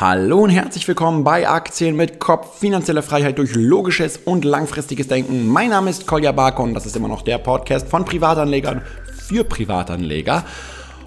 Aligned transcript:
Hallo 0.00 0.44
und 0.44 0.50
herzlich 0.50 0.86
willkommen 0.86 1.24
bei 1.24 1.48
Aktien 1.48 1.96
mit 1.96 2.20
Kopf, 2.20 2.60
finanzielle 2.60 3.02
Freiheit 3.02 3.36
durch 3.36 3.56
logisches 3.56 4.16
und 4.16 4.44
langfristiges 4.44 5.08
Denken. 5.08 5.48
Mein 5.48 5.70
Name 5.70 5.90
ist 5.90 6.06
Kolja 6.06 6.30
Barko 6.30 6.62
und 6.62 6.74
das 6.74 6.86
ist 6.86 6.94
immer 6.94 7.08
noch 7.08 7.22
der 7.22 7.38
Podcast 7.38 7.88
von 7.88 8.04
Privatanlegern 8.04 8.82
für 9.12 9.42
Privatanleger. 9.42 10.44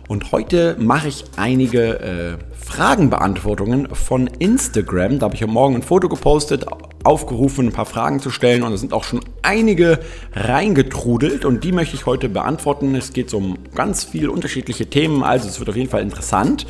Und 0.09 0.33
heute 0.33 0.75
mache 0.77 1.07
ich 1.07 1.23
einige 1.37 2.01
äh, 2.01 2.37
Fragenbeantwortungen 2.65 3.95
von 3.95 4.27
Instagram. 4.27 5.19
Da 5.19 5.27
habe 5.27 5.35
ich 5.35 5.41
heute 5.41 5.53
Morgen 5.53 5.75
ein 5.75 5.83
Foto 5.83 6.09
gepostet, 6.09 6.65
aufgerufen, 7.05 7.67
ein 7.67 7.71
paar 7.71 7.85
Fragen 7.85 8.19
zu 8.19 8.29
stellen 8.29 8.61
und 8.61 8.73
es 8.73 8.81
sind 8.81 8.91
auch 8.91 9.05
schon 9.05 9.21
einige 9.41 9.99
reingetrudelt 10.33 11.45
und 11.45 11.63
die 11.63 11.71
möchte 11.71 11.95
ich 11.95 12.05
heute 12.05 12.27
beantworten. 12.27 12.93
Es 12.95 13.13
geht 13.13 13.33
um 13.33 13.57
ganz 13.73 14.03
viele 14.03 14.31
unterschiedliche 14.31 14.85
Themen, 14.85 15.23
also 15.23 15.47
es 15.47 15.59
wird 15.59 15.69
auf 15.69 15.77
jeden 15.77 15.89
Fall 15.89 16.01
interessant. 16.01 16.67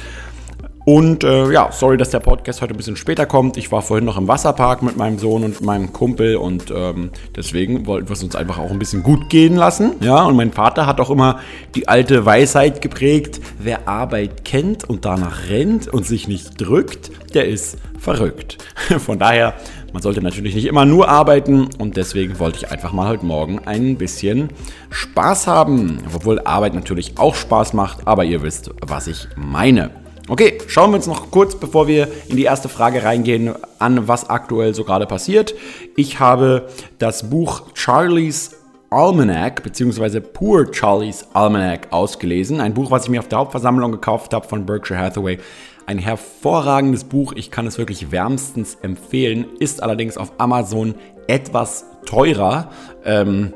Und 0.83 1.23
äh, 1.23 1.51
ja, 1.51 1.71
sorry, 1.71 1.97
dass 1.97 2.09
der 2.09 2.19
Podcast 2.19 2.61
heute 2.61 2.73
ein 2.73 2.77
bisschen 2.77 2.95
später 2.95 3.27
kommt. 3.27 3.55
Ich 3.57 3.71
war 3.71 3.83
vorhin 3.83 4.05
noch 4.05 4.17
im 4.17 4.27
Wasserpark 4.27 4.81
mit 4.81 4.97
meinem 4.97 5.19
Sohn 5.19 5.43
und 5.43 5.61
meinem 5.61 5.93
Kumpel 5.93 6.37
und 6.37 6.73
ähm, 6.75 7.11
deswegen 7.35 7.85
wollten 7.85 8.09
wir 8.09 8.13
es 8.13 8.23
uns 8.23 8.35
einfach 8.35 8.57
auch 8.57 8.71
ein 8.71 8.79
bisschen 8.79 9.03
gut 9.03 9.29
gehen 9.29 9.55
lassen. 9.55 9.93
Ja, 10.01 10.23
und 10.25 10.35
mein 10.35 10.51
Vater 10.51 10.87
hat 10.87 10.99
auch 10.99 11.11
immer 11.11 11.39
die 11.75 11.87
alte 11.87 12.25
Weisheit 12.25 12.81
geprägt: 12.81 13.39
Wer 13.59 13.87
Arbeit 13.87 14.43
kennt 14.43 14.89
und 14.89 15.05
danach 15.05 15.49
rennt 15.49 15.87
und 15.87 16.05
sich 16.05 16.27
nicht 16.27 16.59
drückt, 16.59 17.11
der 17.35 17.47
ist 17.47 17.77
verrückt. 17.99 18.57
Von 18.97 19.19
daher, 19.19 19.53
man 19.93 20.01
sollte 20.01 20.23
natürlich 20.23 20.55
nicht 20.55 20.65
immer 20.65 20.85
nur 20.85 21.07
arbeiten 21.07 21.69
und 21.77 21.95
deswegen 21.95 22.39
wollte 22.39 22.57
ich 22.57 22.71
einfach 22.71 22.91
mal 22.91 23.07
heute 23.07 23.25
Morgen 23.25 23.59
ein 23.65 23.97
bisschen 23.97 24.49
Spaß 24.89 25.45
haben. 25.45 25.99
Obwohl 26.15 26.39
Arbeit 26.39 26.73
natürlich 26.73 27.19
auch 27.19 27.35
Spaß 27.35 27.73
macht, 27.73 28.07
aber 28.07 28.25
ihr 28.25 28.41
wisst, 28.41 28.71
was 28.81 29.05
ich 29.05 29.27
meine. 29.35 29.91
Okay, 30.31 30.59
schauen 30.67 30.91
wir 30.91 30.95
uns 30.95 31.07
noch 31.07 31.29
kurz, 31.29 31.55
bevor 31.55 31.89
wir 31.89 32.07
in 32.29 32.37
die 32.37 32.45
erste 32.45 32.69
Frage 32.69 33.03
reingehen, 33.03 33.53
an, 33.79 34.07
was 34.07 34.29
aktuell 34.29 34.73
so 34.73 34.85
gerade 34.85 35.05
passiert. 35.05 35.53
Ich 35.97 36.21
habe 36.21 36.69
das 36.99 37.29
Buch 37.29 37.63
Charlie's 37.73 38.51
Almanac 38.89 39.61
bzw. 39.61 40.21
Poor 40.21 40.71
Charlie's 40.73 41.27
Almanac 41.33 41.91
ausgelesen. 41.91 42.61
Ein 42.61 42.73
Buch, 42.73 42.91
was 42.91 43.03
ich 43.03 43.09
mir 43.09 43.19
auf 43.19 43.27
der 43.27 43.39
Hauptversammlung 43.39 43.91
gekauft 43.91 44.33
habe 44.33 44.47
von 44.47 44.65
Berkshire 44.65 44.97
Hathaway. 44.97 45.37
Ein 45.85 45.97
hervorragendes 45.97 47.03
Buch, 47.03 47.33
ich 47.35 47.51
kann 47.51 47.67
es 47.67 47.77
wirklich 47.77 48.13
wärmstens 48.13 48.77
empfehlen, 48.81 49.47
ist 49.59 49.83
allerdings 49.83 50.15
auf 50.15 50.31
Amazon 50.37 50.95
etwas 51.27 51.83
teurer. 52.05 52.69
Ähm, 53.03 53.51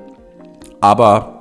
aber 0.82 1.35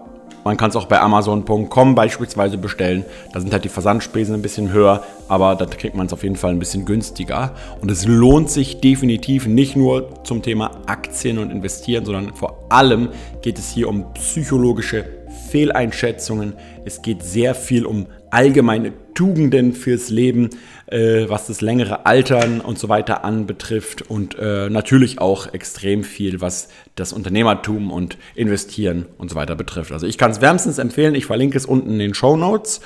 man 0.45 0.57
kann 0.57 0.71
es 0.71 0.77
auch 0.77 0.87
bei 0.87 1.01
Amazon.com 1.01 1.95
beispielsweise 1.95 2.59
bestellen. 2.59 3.05
Da 3.33 3.41
sind 3.41 3.53
halt 3.53 3.65
die 3.65 3.71
Versandspesen 3.71 4.35
ein 4.35 4.43
bisschen 4.43 4.73
höher, 4.73 5.03
aber 5.27 5.57
da 5.57 5.65
kriegt 5.65 5.97
man 5.97 6.07
es 6.07 6.13
auf 6.13 6.23
jeden 6.23 6.37
Fall 6.37 6.51
ein 6.51 6.59
bisschen 6.59 6.85
günstiger. 6.85 7.55
Und 7.81 7.91
es 7.91 8.07
lohnt 8.07 8.51
sich 8.51 8.81
definitiv 8.81 9.47
nicht 9.47 9.75
nur 9.75 10.23
zum 10.25 10.43
Thema 10.43 10.71
Aktien 10.87 11.39
und 11.39 11.51
Investieren, 11.51 12.05
sondern 12.05 12.35
vor 12.35 12.67
allem 12.69 13.09
geht 13.43 13.59
es 13.59 13.71
hier 13.71 13.89
um 13.89 14.13
psychologische 14.15 15.07
Fehleinschätzungen. 15.51 16.55
Es 16.85 17.01
geht 17.01 17.23
sehr 17.23 17.55
viel 17.55 17.87
um 17.87 18.07
allgemeine 18.31 18.93
Tugenden 19.15 19.73
fürs 19.73 20.11
Leben, 20.11 20.51
äh, 20.95 21.29
was 21.29 21.49
das 21.49 21.61
längere 21.61 22.07
Altern 22.07 22.61
und 22.61 22.79
so 22.79 22.89
weiter 22.89 23.25
anbetrifft 23.25 24.03
und 24.03 24.39
äh, 24.39 24.71
natürlich 24.71 25.19
auch 25.19 25.53
extrem 25.53 26.05
viel, 26.05 26.41
was 26.41 26.69
das 26.95 27.13
Unternehmertum 27.13 27.91
und 27.91 28.17
Investieren 28.37 29.07
und 29.19 29.29
so 29.29 29.35
weiter 29.35 29.57
betrifft. 29.57 29.91
Also 29.91 30.07
ich 30.07 30.19
kann 30.19 30.31
es 30.31 30.41
wärmstens 30.41 30.79
empfehlen, 30.79 31.17
ich 31.17 31.27
verlinke 31.27 31.59
es 31.59 31.67
unten 31.67 31.91
in 31.91 31.99
den 31.99 32.15
Show 32.15 32.37
Notes 32.37 32.81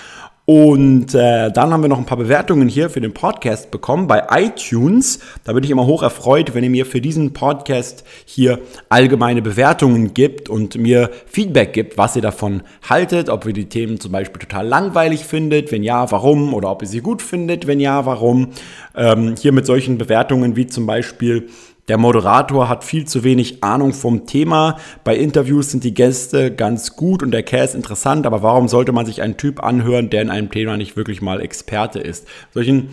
und 0.50 1.14
äh, 1.14 1.52
dann 1.52 1.74
haben 1.74 1.82
wir 1.82 1.90
noch 1.90 1.98
ein 1.98 2.06
paar 2.06 2.16
Bewertungen 2.16 2.70
hier 2.70 2.88
für 2.88 3.02
den 3.02 3.12
Podcast 3.12 3.70
bekommen 3.70 4.06
bei 4.06 4.28
iTunes. 4.30 5.18
Da 5.44 5.52
bin 5.52 5.62
ich 5.62 5.68
immer 5.68 5.84
hoch 5.84 6.02
erfreut, 6.02 6.54
wenn 6.54 6.64
ihr 6.64 6.70
mir 6.70 6.86
für 6.86 7.02
diesen 7.02 7.34
Podcast 7.34 8.02
hier 8.24 8.58
allgemeine 8.88 9.42
Bewertungen 9.42 10.14
gibt 10.14 10.48
und 10.48 10.74
mir 10.78 11.10
Feedback 11.26 11.74
gibt, 11.74 11.98
was 11.98 12.16
ihr 12.16 12.22
davon 12.22 12.62
haltet, 12.88 13.28
ob 13.28 13.44
ihr 13.44 13.52
die 13.52 13.68
Themen 13.68 14.00
zum 14.00 14.10
Beispiel 14.10 14.40
total 14.40 14.66
langweilig 14.66 15.26
findet, 15.26 15.70
wenn 15.70 15.82
ja, 15.82 16.10
warum, 16.10 16.54
oder 16.54 16.70
ob 16.70 16.80
ihr 16.80 16.88
sie 16.88 17.02
gut 17.02 17.20
findet, 17.20 17.66
wenn 17.66 17.78
ja, 17.78 18.06
warum. 18.06 18.52
Ähm, 18.96 19.34
hier 19.38 19.52
mit 19.52 19.66
solchen 19.66 19.98
Bewertungen 19.98 20.56
wie 20.56 20.66
zum 20.66 20.86
Beispiel 20.86 21.50
der 21.88 21.98
Moderator 21.98 22.68
hat 22.68 22.84
viel 22.84 23.06
zu 23.06 23.24
wenig 23.24 23.64
Ahnung 23.64 23.92
vom 23.92 24.26
Thema. 24.26 24.76
Bei 25.04 25.16
Interviews 25.16 25.70
sind 25.70 25.84
die 25.84 25.94
Gäste 25.94 26.54
ganz 26.54 26.96
gut 26.96 27.22
und 27.22 27.30
der 27.30 27.42
Cast 27.42 27.74
interessant, 27.74 28.26
aber 28.26 28.42
warum 28.42 28.68
sollte 28.68 28.92
man 28.92 29.06
sich 29.06 29.22
einen 29.22 29.36
Typ 29.36 29.62
anhören, 29.62 30.10
der 30.10 30.22
in 30.22 30.30
einem 30.30 30.50
Thema 30.50 30.76
nicht 30.76 30.96
wirklich 30.96 31.22
mal 31.22 31.40
Experte 31.40 31.98
ist? 31.98 32.26
Solchen 32.52 32.90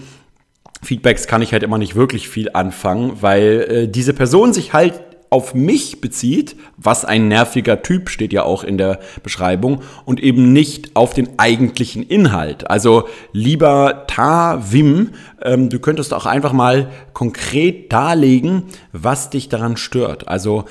Feedbacks 0.82 1.28
kann 1.28 1.42
ich 1.42 1.52
halt 1.52 1.64
immer 1.64 1.78
nicht 1.78 1.96
wirklich 1.96 2.30
viel 2.30 2.50
anfangen, 2.54 3.18
weil 3.22 3.68
äh, 3.70 3.88
diese 3.88 4.14
Person 4.14 4.54
sich 4.54 4.74
halt 4.74 5.02
auf 5.36 5.54
mich 5.54 6.00
bezieht, 6.00 6.56
was 6.78 7.04
ein 7.04 7.28
nerviger 7.28 7.82
Typ 7.82 8.10
steht 8.10 8.32
ja 8.32 8.44
auch 8.44 8.64
in 8.64 8.78
der 8.78 9.00
Beschreibung, 9.22 9.82
und 10.06 10.24
eben 10.24 10.54
nicht 10.54 10.96
auf 10.96 11.14
den 11.14 11.38
eigentlichen 11.38 12.04
Inhalt. 12.04 12.70
Also 12.70 13.10
lieber 13.34 14.06
Ta 14.08 14.72
Wim, 14.72 15.10
ähm, 15.42 15.70
du 15.70 15.80
könntest 15.80 16.14
auch 16.14 16.26
einfach 16.26 16.54
mal 16.54 16.88
konkret 17.12 17.92
darlegen, 17.92 18.64
was 18.94 19.30
dich 19.30 19.50
daran 19.50 19.76
stört. 19.76 20.30
Also 20.30 20.64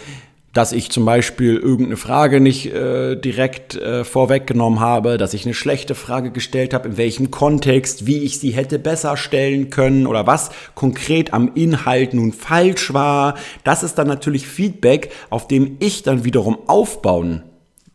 dass 0.54 0.72
ich 0.72 0.90
zum 0.90 1.04
Beispiel 1.04 1.56
irgendeine 1.56 1.96
Frage 1.96 2.40
nicht 2.40 2.72
äh, 2.72 3.16
direkt 3.16 3.74
äh, 3.74 4.04
vorweggenommen 4.04 4.80
habe, 4.80 5.18
dass 5.18 5.34
ich 5.34 5.44
eine 5.44 5.52
schlechte 5.52 5.94
Frage 5.94 6.30
gestellt 6.30 6.72
habe, 6.72 6.88
in 6.88 6.96
welchem 6.96 7.30
Kontext, 7.30 8.06
wie 8.06 8.18
ich 8.18 8.38
sie 8.38 8.52
hätte 8.52 8.78
besser 8.78 9.16
stellen 9.16 9.68
können 9.68 10.06
oder 10.06 10.26
was 10.26 10.50
konkret 10.74 11.34
am 11.34 11.50
Inhalt 11.54 12.14
nun 12.14 12.32
falsch 12.32 12.94
war. 12.94 13.34
Das 13.64 13.82
ist 13.82 13.96
dann 13.96 14.06
natürlich 14.06 14.46
Feedback, 14.46 15.10
auf 15.28 15.48
dem 15.48 15.76
ich 15.80 16.04
dann 16.04 16.24
wiederum 16.24 16.56
aufbauen 16.68 17.42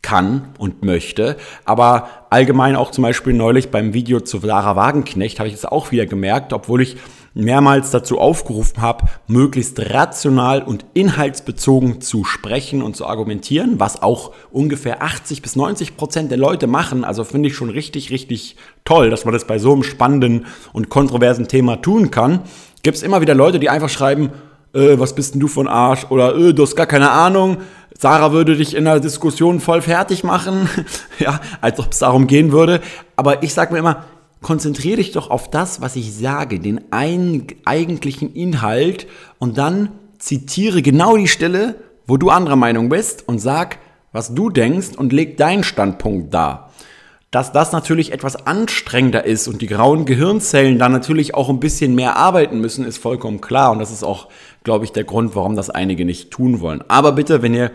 kann 0.02 0.50
und 0.58 0.84
möchte. 0.84 1.38
Aber 1.66 2.10
allgemein 2.30 2.76
auch 2.76 2.92
zum 2.92 3.04
Beispiel 3.04 3.34
neulich 3.34 3.70
beim 3.70 3.94
Video 3.94 4.20
zu 4.20 4.40
Lara 4.40 4.76
Wagenknecht 4.76 5.40
habe 5.40 5.48
ich 5.50 5.56
es 5.56 5.66
auch 5.66 5.92
wieder 5.92 6.06
gemerkt, 6.06 6.54
obwohl 6.54 6.82
ich 6.82 6.98
mehrmals 7.34 7.92
dazu 7.92 8.18
aufgerufen 8.20 8.82
habe, 8.82 9.06
möglichst 9.28 9.80
rational 9.94 10.62
und 10.62 10.86
inhaltsbezogen 10.94 12.02
zu 12.02 12.24
sprechen 12.24 12.82
und 12.82 12.96
zu 12.96 13.06
argumentieren, 13.06 13.80
was 13.80 14.02
auch 14.02 14.34
ungefähr 14.52 15.02
80 15.04 15.42
bis 15.42 15.56
90 15.56 15.98
Prozent 15.98 16.32
der 16.32 16.38
Leute 16.38 16.68
machen. 16.68 17.04
Also 17.04 17.24
finde 17.24 17.50
ich 17.50 17.56
schon 17.56 17.70
richtig, 17.70 18.12
richtig 18.12 18.56
toll, 18.86 19.10
dass 19.10 19.26
man 19.26 19.34
das 19.34 19.46
bei 19.46 19.60
so 19.60 19.74
einem 19.74 19.84
spannenden 19.84 20.46
und 20.74 20.90
kontroversen 20.90 21.48
Thema 21.48 21.78
tun 21.82 22.12
kann. 22.12 22.42
Gibt 22.84 22.98
es 22.98 23.04
immer 23.04 23.22
wieder 23.22 23.36
Leute, 23.36 23.60
die 23.60 23.70
einfach 23.70 23.90
schreiben, 23.90 24.32
äh, 24.74 25.00
was 25.00 25.16
bist 25.16 25.34
denn 25.34 25.42
du 25.42 25.48
von 25.48 25.68
Arsch? 25.68 26.06
Oder 26.10 26.36
äh, 26.36 26.54
du 26.54 26.64
hast 26.64 26.76
gar 26.76 26.86
keine 26.86 27.12
Ahnung. 27.12 27.58
Sarah 27.98 28.32
würde 28.32 28.56
dich 28.56 28.76
in 28.76 28.86
der 28.86 29.00
Diskussion 29.00 29.60
voll 29.60 29.82
fertig 29.82 30.24
machen. 30.24 30.70
ja, 31.20 31.40
als 31.62 31.80
ob 31.80 31.92
es 31.92 32.00
darum 32.00 32.28
gehen 32.28 32.52
würde. 32.52 32.82
Aber 33.16 33.44
ich 33.44 33.54
sage 33.54 33.74
mir 33.74 33.80
immer, 33.80 34.06
konzentriere 34.42 34.98
dich 34.98 35.12
doch 35.12 35.30
auf 35.30 35.50
das, 35.50 35.82
was 35.82 35.96
ich 35.96 36.14
sage, 36.14 36.60
den 36.60 36.82
ein, 36.92 37.48
eigentlichen 37.66 38.34
Inhalt 38.34 39.08
und 39.38 39.58
dann 39.58 39.90
zitiere 40.18 40.82
genau 40.82 41.18
die 41.18 41.28
Stelle, 41.28 41.76
wo 42.08 42.18
du 42.18 42.30
anderer 42.30 42.56
Meinung 42.56 42.90
bist 42.90 43.28
und 43.28 43.40
sag, 43.40 43.80
was 44.12 44.34
du 44.34 44.50
denkst 44.50 44.90
und 44.98 45.14
leg 45.14 45.38
deinen 45.38 45.64
Standpunkt 45.64 46.34
dar. 46.34 46.72
Dass 47.32 47.52
das 47.52 47.72
natürlich 47.72 48.12
etwas 48.12 48.48
anstrengender 48.48 49.24
ist 49.24 49.48
und 49.48 49.62
die 49.62 49.68
grauen 49.68 50.06
Gehirnzellen 50.06 50.80
da 50.80 50.90
natürlich 50.90 51.36
auch 51.36 51.50
ein 51.50 51.60
bisschen 51.60 51.94
mehr 51.94 52.16
arbeiten 52.16 52.60
müssen, 52.60 52.86
ist 52.86 52.98
vollkommen 52.98 53.40
klar. 53.40 53.72
Und 53.72 53.78
das 53.78 53.92
ist 53.92 54.04
auch, 54.04 54.30
glaube 54.64 54.86
ich, 54.86 54.94
der 54.94 55.04
Grund, 55.04 55.36
warum 55.36 55.56
das 55.56 55.70
einige 55.70 56.06
nicht 56.06 56.32
tun 56.32 56.60
wollen. 56.60 56.84
Aber 56.88 57.12
bitte, 57.12 57.44
wenn 57.44 57.54
ihr 57.54 57.72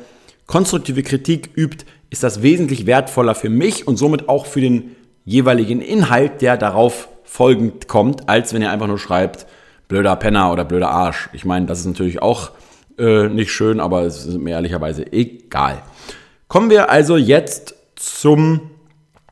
konstruktive 0.47 1.05
Kritik 1.05 1.51
übt, 1.57 1.85
ist 2.11 2.25
das 2.25 2.43
wesentlich 2.43 2.87
wertvoller 2.87 3.37
für 3.37 3.49
mich 3.49 3.87
und 3.87 3.97
somit 3.97 4.29
auch 4.29 4.47
für 4.47 4.61
den 4.61 4.97
jeweiligen 5.25 5.81
Inhalt, 5.81 6.43
der 6.43 6.57
darauf 6.57 7.09
folgend 7.25 7.89
kommt, 7.89 8.29
als 8.29 8.53
wenn 8.53 8.63
ihr 8.63 8.71
einfach 8.71 8.87
nur 8.87 8.99
schreibt, 8.99 9.47
blöder 9.89 10.17
Penner 10.17 10.53
oder 10.53 10.65
blöder 10.65 10.91
Arsch. 10.91 11.29
Ich 11.33 11.45
meine, 11.45 11.67
das 11.67 11.81
ist 11.81 11.87
natürlich 11.87 12.23
auch 12.23 12.53
äh, 12.99 13.29
nicht 13.29 13.53
schön, 13.53 13.81
aber 13.81 14.03
es 14.03 14.27
ist 14.27 14.39
mir 14.39 14.53
ehrlicherweise 14.53 15.13
egal. 15.13 15.83
Kommen 16.49 16.71
wir 16.71 16.91
also 16.91 17.17
jetzt 17.17 17.75
zum 17.97 18.71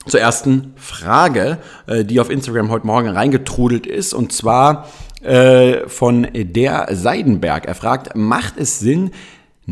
zur 0.06 0.20
ersten 0.20 0.72
Frage, 0.76 1.58
äh, 1.86 2.04
die 2.04 2.18
auf 2.18 2.30
Instagram 2.30 2.70
heute 2.70 2.86
Morgen 2.86 3.08
reingetrudelt 3.08 3.86
ist, 3.86 4.14
und 4.14 4.32
zwar 4.32 4.88
äh, 5.22 5.88
von 5.88 6.26
der 6.32 6.88
Seidenberg. 6.90 7.66
Er 7.66 7.76
fragt, 7.76 8.16
macht 8.16 8.54
es 8.56 8.80
Sinn, 8.80 9.12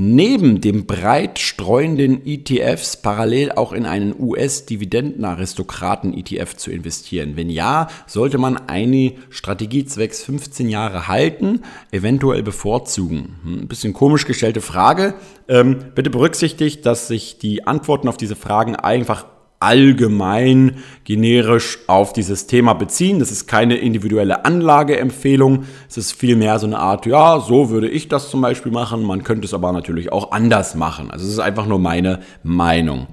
neben 0.01 0.61
dem 0.63 0.87
breit 0.87 1.39
streuenden 1.39 2.25
ETFs 2.25 3.03
parallel 3.03 3.53
auch 3.53 3.75
in 3.75 3.85
einen 3.85 4.19
US-Dividendenaristokraten-ETF 4.19 6.57
zu 6.57 6.71
investieren? 6.71 7.37
Wenn 7.37 7.51
ja, 7.51 7.89
sollte 8.07 8.39
man 8.39 8.57
eine 8.57 9.13
Strategie 9.29 9.85
zwecks 9.85 10.23
15 10.23 10.71
Jahre 10.71 11.07
halten, 11.07 11.61
eventuell 11.91 12.43
bevorzugen? 12.43 13.37
Hm, 13.43 13.59
ein 13.61 13.69
bisschen 13.69 13.93
komisch 13.93 14.27
gestellte 14.27 14.63
Frage. 14.63 15.13
Ähm, 15.49 15.77
bitte 15.95 16.09
berücksichtigt, 16.09 16.87
dass 16.87 17.07
sich 17.07 17.37
die 17.39 17.67
Antworten 17.67 18.09
auf 18.09 18.17
diese 18.17 18.37
Fragen 18.37 18.77
einfach 18.77 19.27
allgemein 19.61 20.79
generisch 21.05 21.79
auf 21.87 22.13
dieses 22.15 22.47
Thema 22.47 22.73
beziehen. 22.73 23.19
Das 23.19 23.31
ist 23.31 23.47
keine 23.47 23.77
individuelle 23.77 24.45
Anlageempfehlung. 24.47 25.65
Es 25.89 25.99
ist 25.99 26.13
vielmehr 26.13 26.59
so 26.59 26.67
eine 26.67 26.79
Art, 26.79 27.05
ja, 27.07 27.39
so 27.41 27.69
würde 27.69 27.89
ich 27.89 28.09
das 28.09 28.31
zum 28.31 28.41
Beispiel 28.41 28.73
machen. 28.73 29.05
Man 29.05 29.23
könnte 29.23 29.45
es 29.45 29.55
aber 29.55 29.71
natürlich 29.73 30.11
auch 30.13 30.33
anders 30.33 30.75
machen. 30.75 31.11
Also 31.11 31.27
es 31.27 31.33
ist 31.33 31.39
einfach 31.39 31.67
nur 31.67 31.79
meine 31.79 32.21
Meinung. 32.43 33.07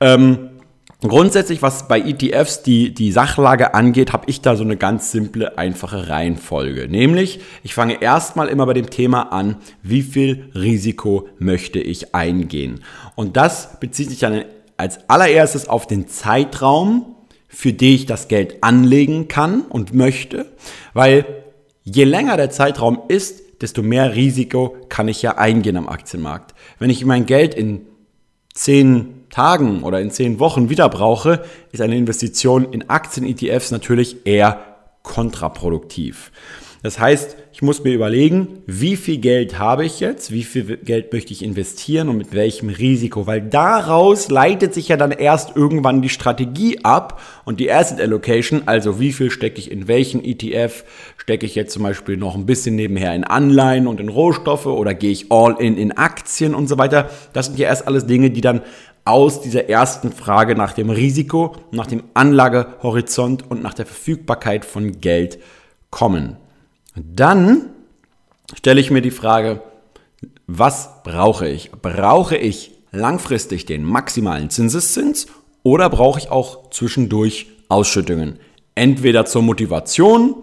Ähm, 0.00 0.48
Grundsätzlich, 1.02 1.62
was 1.62 1.88
bei 1.88 1.98
ETFs 1.98 2.62
die, 2.62 2.94
die 2.94 3.10
Sachlage 3.10 3.74
angeht, 3.74 4.12
habe 4.12 4.26
ich 4.28 4.40
da 4.40 4.54
so 4.54 4.62
eine 4.62 4.76
ganz 4.76 5.10
simple, 5.10 5.58
einfache 5.58 6.08
Reihenfolge. 6.08 6.86
Nämlich, 6.88 7.40
ich 7.64 7.74
fange 7.74 8.00
erstmal 8.00 8.46
immer 8.46 8.66
bei 8.66 8.72
dem 8.72 8.88
Thema 8.88 9.32
an, 9.32 9.56
wie 9.82 10.02
viel 10.02 10.48
Risiko 10.54 11.26
möchte 11.40 11.80
ich 11.80 12.14
eingehen. 12.14 12.84
Und 13.16 13.36
das 13.36 13.80
bezieht 13.80 14.10
sich 14.10 14.20
dann 14.20 14.44
als 14.82 15.08
allererstes 15.08 15.68
auf 15.68 15.86
den 15.86 16.08
Zeitraum, 16.08 17.14
für 17.46 17.72
den 17.72 17.94
ich 17.94 18.06
das 18.06 18.26
Geld 18.26 18.64
anlegen 18.64 19.28
kann 19.28 19.62
und 19.62 19.94
möchte, 19.94 20.46
weil 20.92 21.24
je 21.84 22.02
länger 22.02 22.36
der 22.36 22.50
Zeitraum 22.50 23.02
ist, 23.06 23.62
desto 23.62 23.82
mehr 23.82 24.16
Risiko 24.16 24.76
kann 24.88 25.06
ich 25.06 25.22
ja 25.22 25.38
eingehen 25.38 25.76
am 25.76 25.88
Aktienmarkt. 25.88 26.54
Wenn 26.80 26.90
ich 26.90 27.04
mein 27.04 27.26
Geld 27.26 27.54
in 27.54 27.82
zehn 28.54 29.24
Tagen 29.30 29.84
oder 29.84 30.00
in 30.00 30.10
zehn 30.10 30.40
Wochen 30.40 30.68
wieder 30.68 30.88
brauche, 30.88 31.44
ist 31.70 31.80
eine 31.80 31.96
Investition 31.96 32.72
in 32.72 32.90
Aktien-ETFs 32.90 33.70
natürlich 33.70 34.26
eher 34.26 34.64
kontraproduktiv. 35.04 36.32
Das 36.82 36.98
heißt, 36.98 37.36
ich 37.62 37.64
muss 37.64 37.84
mir 37.84 37.94
überlegen, 37.94 38.58
wie 38.66 38.96
viel 38.96 39.18
Geld 39.18 39.60
habe 39.60 39.84
ich 39.84 40.00
jetzt, 40.00 40.32
wie 40.32 40.42
viel 40.42 40.78
Geld 40.78 41.12
möchte 41.12 41.32
ich 41.32 41.44
investieren 41.44 42.08
und 42.08 42.16
mit 42.16 42.34
welchem 42.34 42.68
Risiko, 42.70 43.28
weil 43.28 43.40
daraus 43.40 44.30
leitet 44.30 44.74
sich 44.74 44.88
ja 44.88 44.96
dann 44.96 45.12
erst 45.12 45.54
irgendwann 45.54 46.02
die 46.02 46.08
Strategie 46.08 46.80
ab 46.82 47.20
und 47.44 47.60
die 47.60 47.70
Asset 47.70 48.00
Allocation, 48.00 48.62
also 48.66 48.98
wie 48.98 49.12
viel 49.12 49.30
stecke 49.30 49.60
ich 49.60 49.70
in 49.70 49.86
welchen 49.86 50.24
ETF, 50.24 50.82
stecke 51.16 51.46
ich 51.46 51.54
jetzt 51.54 51.72
zum 51.72 51.84
Beispiel 51.84 52.16
noch 52.16 52.34
ein 52.34 52.46
bisschen 52.46 52.74
nebenher 52.74 53.14
in 53.14 53.22
Anleihen 53.22 53.86
und 53.86 54.00
in 54.00 54.08
Rohstoffe 54.08 54.66
oder 54.66 54.92
gehe 54.92 55.12
ich 55.12 55.30
all 55.30 55.54
in 55.60 55.78
in 55.78 55.92
Aktien 55.92 56.56
und 56.56 56.66
so 56.66 56.78
weiter. 56.78 57.10
Das 57.32 57.46
sind 57.46 57.60
ja 57.60 57.68
erst 57.68 57.86
alles 57.86 58.06
Dinge, 58.06 58.30
die 58.30 58.40
dann 58.40 58.62
aus 59.04 59.40
dieser 59.40 59.68
ersten 59.68 60.10
Frage 60.10 60.56
nach 60.56 60.72
dem 60.72 60.90
Risiko, 60.90 61.54
nach 61.70 61.86
dem 61.86 62.02
Anlagehorizont 62.14 63.48
und 63.48 63.62
nach 63.62 63.74
der 63.74 63.86
Verfügbarkeit 63.86 64.64
von 64.64 65.00
Geld 65.00 65.38
kommen. 65.90 66.38
Dann 66.94 67.70
stelle 68.54 68.80
ich 68.80 68.90
mir 68.90 69.02
die 69.02 69.10
Frage, 69.10 69.62
was 70.46 71.02
brauche 71.02 71.48
ich? 71.48 71.70
Brauche 71.72 72.36
ich 72.36 72.72
langfristig 72.90 73.64
den 73.64 73.84
maximalen 73.84 74.50
Zinseszins 74.50 75.26
oder 75.62 75.88
brauche 75.88 76.18
ich 76.18 76.30
auch 76.30 76.70
zwischendurch 76.70 77.46
Ausschüttungen? 77.68 78.38
Entweder 78.74 79.24
zur 79.24 79.42
Motivation 79.42 80.34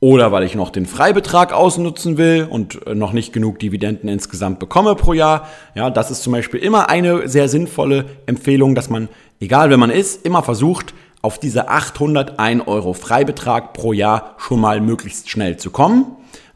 oder 0.00 0.32
weil 0.32 0.42
ich 0.42 0.54
noch 0.54 0.70
den 0.70 0.86
Freibetrag 0.86 1.52
ausnutzen 1.52 2.18
will 2.18 2.46
und 2.50 2.94
noch 2.94 3.12
nicht 3.12 3.32
genug 3.32 3.58
Dividenden 3.58 4.08
insgesamt 4.08 4.58
bekomme 4.58 4.94
pro 4.96 5.12
Jahr. 5.12 5.48
Ja, 5.74 5.88
das 5.88 6.10
ist 6.10 6.22
zum 6.22 6.32
Beispiel 6.32 6.60
immer 6.60 6.90
eine 6.90 7.28
sehr 7.28 7.48
sinnvolle 7.48 8.04
Empfehlung, 8.26 8.74
dass 8.74 8.90
man, 8.90 9.08
egal 9.40 9.70
wer 9.70 9.78
man 9.78 9.90
ist, 9.90 10.26
immer 10.26 10.42
versucht, 10.42 10.92
auf 11.24 11.38
diese 11.38 11.70
801 11.70 12.68
Euro 12.68 12.92
Freibetrag 12.92 13.72
pro 13.72 13.94
Jahr 13.94 14.34
schon 14.36 14.60
mal 14.60 14.82
möglichst 14.82 15.30
schnell 15.30 15.56
zu 15.56 15.70
kommen, 15.70 16.04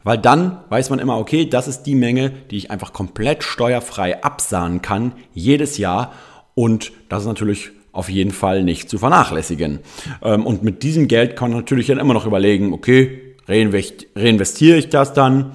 weil 0.03 0.19
dann 0.19 0.59
weiß 0.69 0.91
man 0.91 0.99
immer, 0.99 1.17
okay, 1.17 1.49
das 1.49 1.67
ist 1.67 1.83
die 1.83 1.95
Menge, 1.95 2.29
die 2.29 2.57
ich 2.57 2.69
einfach 2.69 2.93
komplett 2.93 3.43
steuerfrei 3.43 4.23
absahen 4.23 4.83
kann, 4.83 5.13
jedes 5.33 5.79
Jahr. 5.79 6.13
Und 6.53 6.91
das 7.09 7.23
ist 7.23 7.27
natürlich 7.27 7.71
auf 7.93 8.09
jeden 8.09 8.29
Fall 8.29 8.63
nicht 8.63 8.91
zu 8.91 8.99
vernachlässigen. 8.99 9.79
Ähm, 10.21 10.45
und 10.45 10.61
mit 10.61 10.83
diesem 10.83 11.07
Geld 11.07 11.35
kann 11.35 11.49
man 11.49 11.61
natürlich 11.61 11.87
dann 11.87 11.97
immer 11.97 12.13
noch 12.13 12.27
überlegen, 12.27 12.71
okay, 12.71 13.35
reinvestiere 13.47 14.77
ich 14.77 14.89
das 14.89 15.13
dann? 15.13 15.53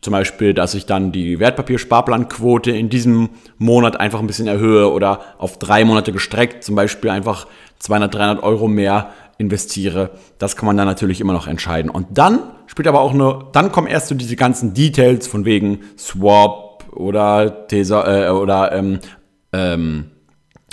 Zum 0.00 0.12
Beispiel, 0.12 0.54
dass 0.54 0.74
ich 0.74 0.86
dann 0.86 1.10
die 1.10 1.40
Wertpapiersparplanquote 1.40 2.70
in 2.70 2.88
diesem 2.88 3.30
Monat 3.58 3.98
einfach 3.98 4.20
ein 4.20 4.26
bisschen 4.26 4.46
erhöhe 4.46 4.90
oder 4.92 5.20
auf 5.38 5.58
drei 5.58 5.84
Monate 5.84 6.12
gestreckt, 6.12 6.62
zum 6.62 6.76
Beispiel 6.76 7.10
einfach 7.10 7.46
200, 7.80 8.14
300 8.14 8.42
Euro 8.42 8.68
mehr 8.68 9.10
investiere. 9.38 10.10
Das 10.38 10.56
kann 10.56 10.66
man 10.66 10.76
dann 10.76 10.86
natürlich 10.86 11.20
immer 11.20 11.32
noch 11.32 11.46
entscheiden. 11.46 11.90
Und 11.90 12.18
dann 12.18 12.40
spielt 12.66 12.88
aber 12.88 13.00
auch 13.00 13.12
nur, 13.12 13.48
dann 13.52 13.72
kommen 13.72 13.86
erst 13.86 14.08
so 14.08 14.14
diese 14.14 14.36
ganzen 14.36 14.74
Details 14.74 15.26
von 15.26 15.44
wegen 15.44 15.80
Swap 15.96 16.84
oder 16.92 17.66
Tesa 17.68 18.26
äh, 18.26 18.30
oder 18.30 18.72
ähm, 18.72 18.98
ähm, 19.52 20.10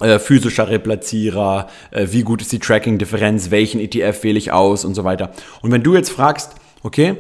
äh, 0.02 0.20
physischer 0.20 0.70
Replatzierer, 0.70 1.68
äh, 1.92 2.08
wie 2.10 2.24
gut 2.24 2.42
ist 2.42 2.52
die 2.52 2.60
Tracking-Differenz, 2.60 3.50
welchen 3.52 3.80
ETF 3.80 4.24
wähle 4.24 4.38
ich 4.38 4.52
aus 4.52 4.84
und 4.84 4.94
so 4.94 5.04
weiter. 5.04 5.32
Und 5.62 5.72
wenn 5.72 5.84
du 5.84 5.96
jetzt 5.96 6.10
fragst, 6.10 6.56
okay, 6.84 7.18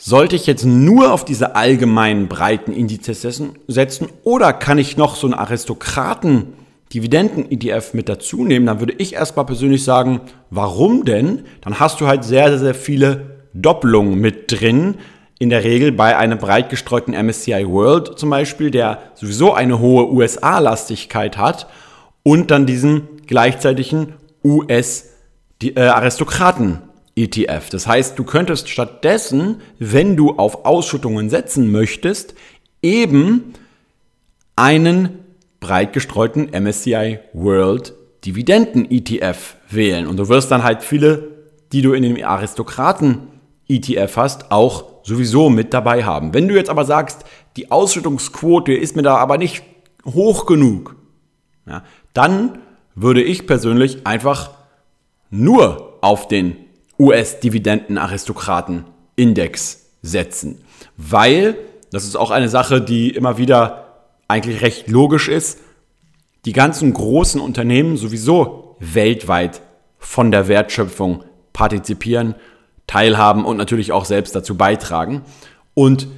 sollte 0.00 0.36
ich 0.36 0.46
jetzt 0.46 0.64
nur 0.64 1.12
auf 1.12 1.24
diese 1.24 1.56
allgemeinen 1.56 2.28
breiten 2.28 2.72
Indizes 2.72 3.42
setzen 3.66 4.08
oder 4.22 4.52
kann 4.52 4.78
ich 4.78 4.96
noch 4.96 5.16
so 5.16 5.26
einen 5.26 5.34
Aristokraten 5.34 6.54
Dividenden-ETF 6.94 7.92
mit 7.92 8.08
dazu 8.08 8.44
nehmen, 8.44 8.64
dann 8.64 8.80
würde 8.80 8.94
ich 8.96 9.14
erstmal 9.14 9.44
persönlich 9.44 9.84
sagen, 9.84 10.22
warum 10.48 11.04
denn? 11.04 11.42
Dann 11.60 11.80
hast 11.80 12.00
du 12.00 12.06
halt 12.06 12.24
sehr, 12.24 12.48
sehr, 12.48 12.58
sehr 12.58 12.74
viele 12.74 13.42
Doppelungen 13.52 14.18
mit 14.18 14.50
drin. 14.50 14.94
In 15.38 15.50
der 15.50 15.64
Regel 15.64 15.92
bei 15.92 16.16
einem 16.16 16.38
breit 16.38 16.70
gestreuten 16.70 17.12
MSCI 17.14 17.68
World 17.68 18.18
zum 18.18 18.30
Beispiel, 18.30 18.70
der 18.70 19.02
sowieso 19.14 19.52
eine 19.52 19.80
hohe 19.80 20.10
USA-Lastigkeit 20.10 21.36
hat 21.36 21.68
und 22.22 22.50
dann 22.50 22.66
diesen 22.66 23.08
gleichzeitigen 23.26 24.14
US-Aristokraten-ETF. 27.18 27.70
Das 27.70 27.86
heißt, 27.86 28.18
du 28.18 28.24
könntest 28.24 28.68
stattdessen, 28.68 29.60
wenn 29.78 30.16
du 30.16 30.36
auf 30.36 30.64
Ausschüttungen 30.64 31.30
setzen 31.30 31.70
möchtest, 31.70 32.34
eben 32.82 33.54
einen 34.56 35.20
breit 35.60 35.92
gestreuten 35.92 36.50
MSCI 36.50 37.18
World 37.32 37.94
Dividenden 38.24 38.90
ETF 38.90 39.56
wählen. 39.70 40.06
Und 40.06 40.16
du 40.16 40.28
wirst 40.28 40.50
dann 40.50 40.64
halt 40.64 40.82
viele, 40.82 41.28
die 41.72 41.82
du 41.82 41.92
in 41.92 42.02
dem 42.02 42.22
Aristokraten 42.22 43.28
ETF 43.68 44.16
hast, 44.16 44.50
auch 44.50 45.04
sowieso 45.04 45.50
mit 45.50 45.72
dabei 45.72 46.04
haben. 46.04 46.34
Wenn 46.34 46.48
du 46.48 46.54
jetzt 46.54 46.70
aber 46.70 46.84
sagst, 46.84 47.24
die 47.56 47.70
Ausschüttungsquote 47.70 48.72
ist 48.72 48.96
mir 48.96 49.02
da 49.02 49.16
aber 49.16 49.38
nicht 49.38 49.62
hoch 50.04 50.46
genug, 50.46 50.96
ja, 51.66 51.84
dann 52.12 52.58
würde 52.94 53.22
ich 53.22 53.46
persönlich 53.46 54.06
einfach 54.06 54.50
nur 55.30 55.98
auf 56.00 56.26
den 56.26 56.56
US-Dividenden-Aristokraten-Index 56.98 59.88
setzen. 60.02 60.62
Weil, 60.96 61.56
das 61.92 62.04
ist 62.04 62.16
auch 62.16 62.30
eine 62.30 62.48
Sache, 62.48 62.80
die 62.80 63.10
immer 63.10 63.36
wieder 63.38 63.84
eigentlich 64.28 64.62
recht 64.62 64.88
logisch 64.88 65.28
ist, 65.28 65.58
die 66.44 66.52
ganzen 66.52 66.92
großen 66.92 67.40
Unternehmen 67.40 67.96
sowieso 67.96 68.76
weltweit 68.78 69.60
von 69.98 70.30
der 70.30 70.48
Wertschöpfung 70.48 71.24
partizipieren, 71.52 72.34
teilhaben 72.86 73.44
und 73.44 73.56
natürlich 73.56 73.92
auch 73.92 74.04
selbst 74.04 74.34
dazu 74.34 74.56
beitragen. 74.56 75.22
Und 75.74 76.08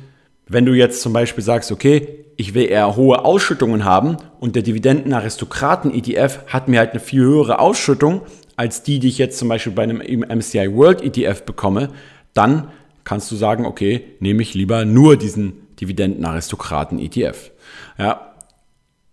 wenn 0.47 0.67
du 0.67 0.73
jetzt 0.73 1.03
zum 1.03 1.13
Beispiel 1.13 1.45
sagst, 1.45 1.73
okay, 1.73 2.25
ich 2.37 2.55
will 2.55 2.69
eher 2.69 2.97
hohe 2.97 3.25
Ausschüttungen 3.25 3.85
haben 3.85 4.17
und 4.41 4.57
der 4.57 4.63
Dividenden-Aristokraten-ETF 4.63 6.47
hat 6.47 6.69
mir 6.69 6.81
halt 6.81 6.93
eine 6.93 7.01
viel 7.01 7.23
höhere 7.23 7.59
Ausschüttung 7.59 8.23
als 8.61 8.83
die, 8.83 8.99
die 8.99 9.09
ich 9.09 9.17
jetzt 9.17 9.39
zum 9.39 9.49
Beispiel 9.49 9.73
bei 9.73 9.85
einem 9.85 10.03
MSCI 10.03 10.75
World 10.75 11.01
ETF 11.01 11.45
bekomme, 11.45 11.89
dann 12.35 12.69
kannst 13.05 13.31
du 13.31 13.37
sagen, 13.37 13.65
okay, 13.65 14.05
nehme 14.21 14.43
ich 14.43 14.53
lieber 14.53 14.85
nur 14.85 15.17
diesen 15.17 15.55
Dividenden-Aristokraten-ETF. 15.81 17.53
Ja. 17.97 18.35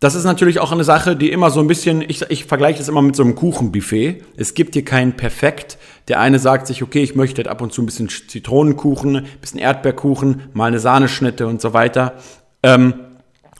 Das 0.02 0.16
ist 0.16 0.26
natürlich 0.26 0.60
auch 0.60 0.74
eine 0.74 0.84
Sache, 0.84 1.16
die 1.16 1.32
immer 1.32 1.50
so 1.50 1.62
ein 1.62 1.68
bisschen, 1.68 2.02
ich, 2.02 2.24
ich 2.30 2.44
vergleiche 2.44 2.80
das 2.80 2.90
immer 2.90 3.02
mit 3.02 3.16
so 3.16 3.24
einem 3.24 3.36
Kuchenbuffet. 3.36 4.22
Es 4.36 4.54
gibt 4.54 4.74
hier 4.74 4.84
keinen 4.84 5.14
Perfekt. 5.14 5.78
Der 6.10 6.20
eine 6.20 6.40
sagt 6.40 6.68
sich, 6.68 6.84
okay, 6.84 7.02
ich 7.02 7.16
möchte 7.16 7.38
halt 7.38 7.48
ab 7.48 7.62
und 7.62 7.72
zu 7.72 7.82
ein 7.82 7.86
bisschen 7.86 8.10
Zitronenkuchen, 8.10 9.16
ein 9.16 9.26
bisschen 9.40 9.62
Erdbeerkuchen, 9.62 10.50
mal 10.52 10.66
eine 10.66 10.80
Sahneschnitte 10.80 11.48
und 11.48 11.62
so 11.62 11.72
weiter. 11.72 12.16
Ähm, 12.64 12.96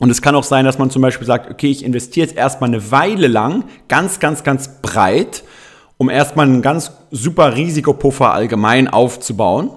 und 0.00 0.10
es 0.10 0.20
kann 0.20 0.34
auch 0.34 0.44
sein, 0.44 0.66
dass 0.66 0.78
man 0.78 0.90
zum 0.90 1.00
Beispiel 1.00 1.26
sagt, 1.26 1.50
okay, 1.50 1.70
ich 1.70 1.82
investiere 1.82 2.26
jetzt 2.26 2.36
erstmal 2.36 2.68
eine 2.68 2.90
Weile 2.90 3.26
lang 3.26 3.64
ganz, 3.88 4.20
ganz, 4.20 4.44
ganz 4.44 4.82
breit, 4.82 5.42
um 5.98 6.08
erstmal 6.08 6.46
einen 6.46 6.62
ganz 6.62 6.92
super 7.10 7.56
Risikopuffer 7.56 8.32
allgemein 8.32 8.88
aufzubauen. 8.88 9.70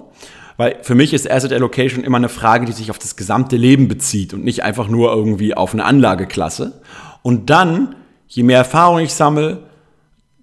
Weil 0.56 0.76
für 0.82 0.94
mich 0.94 1.12
ist 1.12 1.30
Asset 1.30 1.52
Allocation 1.52 2.04
immer 2.04 2.18
eine 2.18 2.28
Frage, 2.28 2.66
die 2.66 2.72
sich 2.72 2.90
auf 2.90 2.98
das 2.98 3.16
gesamte 3.16 3.56
Leben 3.56 3.88
bezieht 3.88 4.32
und 4.32 4.44
nicht 4.44 4.62
einfach 4.62 4.88
nur 4.88 5.12
irgendwie 5.12 5.54
auf 5.54 5.72
eine 5.72 5.84
Anlageklasse. 5.84 6.80
Und 7.22 7.50
dann, 7.50 7.96
je 8.28 8.42
mehr 8.42 8.58
Erfahrung 8.58 9.00
ich 9.00 9.12
sammle, 9.12 9.64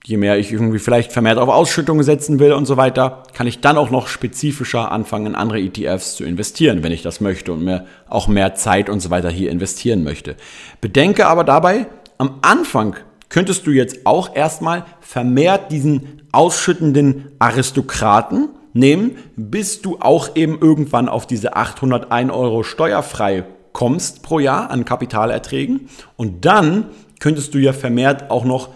je 0.03 0.17
mehr 0.17 0.37
ich 0.37 0.51
irgendwie 0.51 0.79
vielleicht 0.79 1.11
vermehrt 1.11 1.37
auf 1.37 1.49
Ausschüttungen 1.49 2.03
setzen 2.03 2.39
will 2.39 2.53
und 2.53 2.65
so 2.65 2.75
weiter, 2.75 3.23
kann 3.33 3.47
ich 3.47 3.61
dann 3.61 3.77
auch 3.77 3.91
noch 3.91 4.07
spezifischer 4.07 4.91
anfangen, 4.91 5.27
in 5.27 5.35
andere 5.35 5.59
ETFs 5.59 6.15
zu 6.15 6.23
investieren, 6.23 6.83
wenn 6.83 6.91
ich 6.91 7.03
das 7.03 7.21
möchte 7.21 7.53
und 7.53 7.63
mir 7.63 7.85
auch 8.09 8.27
mehr 8.27 8.55
Zeit 8.55 8.89
und 8.89 9.01
so 9.01 9.11
weiter 9.11 9.29
hier 9.29 9.51
investieren 9.51 10.03
möchte. 10.03 10.35
Bedenke 10.81 11.27
aber 11.27 11.43
dabei, 11.43 11.85
am 12.17 12.39
Anfang 12.41 12.95
könntest 13.29 13.65
du 13.67 13.71
jetzt 13.71 14.05
auch 14.05 14.35
erstmal 14.35 14.85
vermehrt 14.99 15.71
diesen 15.71 16.23
ausschüttenden 16.31 17.31
Aristokraten 17.39 18.49
nehmen, 18.73 19.17
bis 19.35 19.81
du 19.81 19.97
auch 19.99 20.35
eben 20.35 20.59
irgendwann 20.59 21.09
auf 21.09 21.25
diese 21.25 21.55
801 21.55 22.31
Euro 22.31 22.63
steuerfrei 22.63 23.45
kommst 23.73 24.23
pro 24.23 24.39
Jahr 24.39 24.69
an 24.71 24.85
Kapitalerträgen. 24.85 25.89
Und 26.17 26.45
dann 26.45 26.85
könntest 27.19 27.53
du 27.53 27.59
ja 27.59 27.73
vermehrt 27.73 28.29
auch 28.31 28.45
noch 28.45 28.69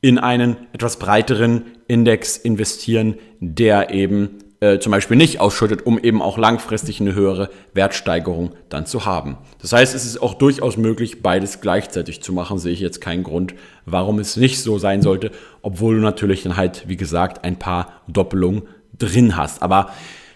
in 0.00 0.18
einen 0.18 0.56
etwas 0.72 0.98
breiteren 0.98 1.62
Index 1.88 2.36
investieren, 2.36 3.16
der 3.40 3.90
eben 3.90 4.38
äh, 4.60 4.78
zum 4.78 4.92
Beispiel 4.92 5.16
nicht 5.16 5.40
ausschüttet, 5.40 5.84
um 5.84 5.98
eben 5.98 6.22
auch 6.22 6.38
langfristig 6.38 7.00
eine 7.00 7.14
höhere 7.14 7.50
Wertsteigerung 7.74 8.52
dann 8.68 8.86
zu 8.86 9.04
haben. 9.04 9.36
Das 9.60 9.72
heißt, 9.72 9.94
es 9.94 10.06
ist 10.06 10.22
auch 10.22 10.34
durchaus 10.34 10.76
möglich, 10.76 11.22
beides 11.22 11.60
gleichzeitig 11.60 12.22
zu 12.22 12.32
machen. 12.32 12.58
Sehe 12.58 12.72
ich 12.72 12.80
jetzt 12.80 13.00
keinen 13.00 13.22
Grund, 13.22 13.54
warum 13.84 14.18
es 14.18 14.36
nicht 14.36 14.62
so 14.62 14.78
sein 14.78 15.02
sollte, 15.02 15.30
obwohl 15.60 15.96
du 15.96 16.00
natürlich 16.00 16.42
dann 16.42 16.56
halt, 16.56 16.84
wie 16.86 16.96
gesagt, 16.96 17.44
ein 17.44 17.58
paar 17.58 17.92
Doppelungen 18.08 18.62
drin 18.98 19.36
hast. 19.36 19.62
Aber 19.62 19.90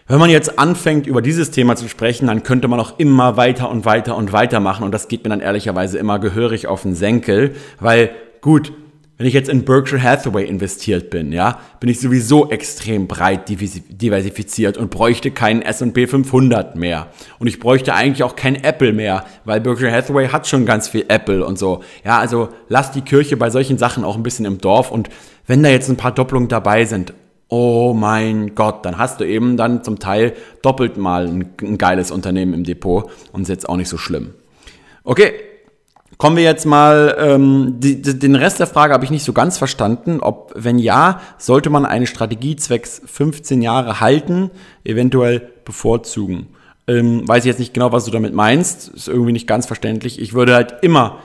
wenn 0.07 0.19
man 0.19 0.29
jetzt 0.29 0.59
anfängt, 0.59 1.07
über 1.07 1.23
dieses 1.23 1.51
Thema 1.51 1.77
zu 1.77 1.89
sprechen, 1.89 2.27
dann 2.27 2.43
könnte 2.43 2.69
man 2.69 2.81
auch 2.81 2.99
immer 2.99 3.37
weiter 3.37 3.71
und 3.71 3.85
weiter 3.85 4.17
und 4.17 4.33
weiter 4.33 4.61
machen. 4.61 4.85
Und 4.85 4.93
das 4.93 5.09
geht 5.09 5.23
mir 5.23 5.31
dann 5.31 5.41
ehrlicherweise 5.41 5.99
immer 5.99 6.19
gehörig 6.19 6.67
auf 6.67 6.83
den 6.83 6.95
Senkel, 6.95 7.55
weil 7.79 8.11
gut, 8.41 8.73
wenn 9.21 9.27
ich 9.27 9.35
jetzt 9.35 9.51
in 9.51 9.67
Berkshire 9.67 10.03
Hathaway 10.03 10.47
investiert 10.47 11.11
bin, 11.11 11.31
ja, 11.31 11.61
bin 11.79 11.91
ich 11.91 12.01
sowieso 12.01 12.49
extrem 12.49 13.07
breit 13.07 13.51
diversifiziert 13.51 14.79
und 14.79 14.89
bräuchte 14.89 15.31
keinen 15.31 15.61
S&P 15.61 16.07
500 16.07 16.75
mehr. 16.75 17.09
Und 17.39 17.47
ich 17.47 17.61
bräuchte 17.61 17.93
eigentlich 17.93 18.23
auch 18.23 18.35
kein 18.35 18.55
Apple 18.65 18.95
mehr, 18.95 19.27
weil 19.45 19.61
Berkshire 19.61 19.93
Hathaway 19.93 20.29
hat 20.29 20.49
schon 20.49 20.65
ganz 20.65 20.89
viel 20.89 21.05
Apple 21.09 21.45
und 21.45 21.59
so. 21.59 21.85
Ja, 22.03 22.19
also 22.19 22.49
lass 22.71 22.93
die 22.93 23.03
Kirche 23.03 23.37
bei 23.37 23.51
solchen 23.51 23.77
Sachen 23.77 24.05
auch 24.05 24.17
ein 24.17 24.23
bisschen 24.23 24.47
im 24.47 24.57
Dorf 24.57 24.91
und 24.91 25.11
wenn 25.47 25.63
da 25.63 25.69
jetzt 25.69 25.91
ein 25.91 25.99
paar 25.99 26.13
Doppelungen 26.13 26.49
dabei 26.49 26.87
sind, 26.87 27.13
oh 27.49 27.93
mein 27.93 28.55
Gott, 28.55 28.87
dann 28.87 28.97
hast 28.97 29.21
du 29.21 29.25
eben 29.25 29.59
dann 29.59 29.85
zum 29.85 29.99
Teil 29.99 30.33
doppelt 30.63 30.97
mal 30.97 31.27
ein, 31.27 31.51
ein 31.61 31.77
geiles 31.77 32.11
Unternehmen 32.11 32.55
im 32.55 32.65
Depot 32.65 33.11
und 33.33 33.43
ist 33.43 33.49
jetzt 33.49 33.69
auch 33.69 33.77
nicht 33.77 33.91
so 33.91 33.99
schlimm. 33.99 34.31
Okay, 35.05 35.35
Kommen 36.21 36.37
wir 36.37 36.45
jetzt 36.45 36.67
mal, 36.67 37.17
ähm, 37.19 37.77
die, 37.79 38.03
die, 38.03 38.19
den 38.19 38.35
Rest 38.35 38.61
der 38.61 38.67
Frage 38.67 38.93
habe 38.93 39.07
ich 39.07 39.11
nicht 39.11 39.25
so 39.25 39.33
ganz 39.33 39.57
verstanden. 39.57 40.21
Ob, 40.21 40.53
wenn 40.55 40.79
ja, 40.79 41.23
sollte 41.39 41.71
man 41.71 41.87
eine 41.87 42.07
Strategie 42.07 42.57
zwecks 42.57 43.01
15 43.07 43.63
Jahre 43.63 44.01
halten, 44.01 44.51
eventuell 44.85 45.41
bevorzugen. 45.65 46.49
Ähm, 46.87 47.27
weiß 47.27 47.45
ich 47.45 47.49
jetzt 47.49 47.59
nicht 47.59 47.73
genau, 47.73 47.93
was 47.93 48.05
du 48.05 48.11
damit 48.11 48.35
meinst. 48.35 48.89
Ist 48.89 49.09
irgendwie 49.09 49.33
nicht 49.33 49.47
ganz 49.47 49.65
verständlich. 49.65 50.21
Ich 50.21 50.35
würde 50.35 50.55
halt 50.55 50.75
immer 50.83 51.21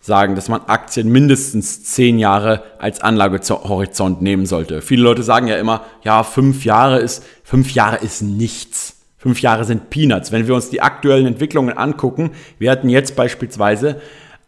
sagen, 0.00 0.34
dass 0.34 0.48
man 0.48 0.62
Aktien 0.62 1.12
mindestens 1.12 1.84
10 1.84 2.18
Jahre 2.18 2.64
als 2.80 3.00
Anlagehorizont 3.02 4.20
nehmen 4.20 4.46
sollte. 4.46 4.82
Viele 4.82 5.04
Leute 5.04 5.22
sagen 5.22 5.46
ja 5.46 5.58
immer, 5.58 5.84
ja, 6.02 6.24
fünf 6.24 6.64
Jahre 6.64 6.98
ist, 6.98 7.22
fünf 7.44 7.70
Jahre 7.70 7.98
ist 7.98 8.20
nichts. 8.20 8.96
Fünf 9.16 9.42
Jahre 9.42 9.64
sind 9.64 9.90
Peanuts. 9.90 10.32
Wenn 10.32 10.48
wir 10.48 10.54
uns 10.56 10.70
die 10.70 10.80
aktuellen 10.80 11.26
Entwicklungen 11.26 11.76
angucken, 11.76 12.30
wir 12.58 12.70
hatten 12.70 12.88
jetzt 12.88 13.14
beispielsweise 13.14 14.00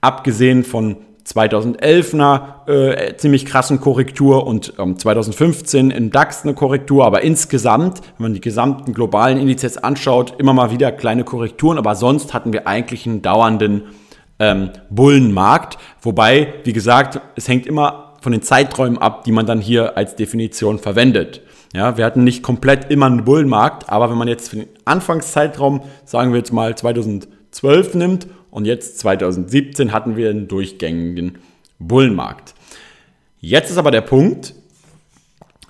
abgesehen 0.02 0.64
von 0.64 0.98
2011 1.24 2.14
einer 2.14 2.62
äh, 2.66 3.16
ziemlich 3.16 3.46
krassen 3.46 3.80
Korrektur 3.80 4.46
und 4.46 4.74
ähm, 4.78 4.98
2015 4.98 5.90
im 5.90 6.10
DAX 6.10 6.42
eine 6.42 6.54
Korrektur, 6.54 7.06
aber 7.06 7.22
insgesamt, 7.22 8.00
wenn 8.18 8.24
man 8.24 8.34
die 8.34 8.40
gesamten 8.40 8.92
globalen 8.92 9.38
Indizes 9.38 9.78
anschaut, 9.78 10.34
immer 10.38 10.52
mal 10.52 10.70
wieder 10.70 10.92
kleine 10.92 11.24
Korrekturen, 11.24 11.78
aber 11.78 11.94
sonst 11.94 12.34
hatten 12.34 12.52
wir 12.52 12.66
eigentlich 12.66 13.06
einen 13.06 13.22
dauernden 13.22 13.84
ähm, 14.40 14.70
Bullenmarkt, 14.90 15.78
wobei, 16.00 16.54
wie 16.64 16.72
gesagt, 16.72 17.20
es 17.36 17.46
hängt 17.46 17.66
immer 17.66 18.14
von 18.20 18.32
den 18.32 18.42
Zeiträumen 18.42 18.98
ab, 18.98 19.24
die 19.24 19.32
man 19.32 19.46
dann 19.46 19.60
hier 19.60 19.96
als 19.96 20.16
Definition 20.16 20.78
verwendet. 20.78 21.42
Ja, 21.72 21.96
wir 21.96 22.04
hatten 22.04 22.24
nicht 22.24 22.42
komplett 22.42 22.90
immer 22.90 23.06
einen 23.06 23.24
Bullenmarkt, 23.24 23.88
aber 23.88 24.10
wenn 24.10 24.18
man 24.18 24.28
jetzt 24.28 24.50
für 24.50 24.56
den 24.56 24.68
Anfangszeitraum, 24.84 25.82
sagen 26.04 26.32
wir 26.32 26.38
jetzt 26.38 26.52
mal 26.52 26.76
2012 26.76 27.94
nimmt 27.94 28.26
und 28.52 28.66
jetzt 28.66 28.98
2017 29.00 29.92
hatten 29.92 30.14
wir 30.14 30.30
einen 30.30 30.46
durchgängigen 30.46 31.38
Bullenmarkt. 31.78 32.54
Jetzt 33.40 33.70
ist 33.70 33.78
aber 33.78 33.90
der 33.90 34.02
Punkt, 34.02 34.54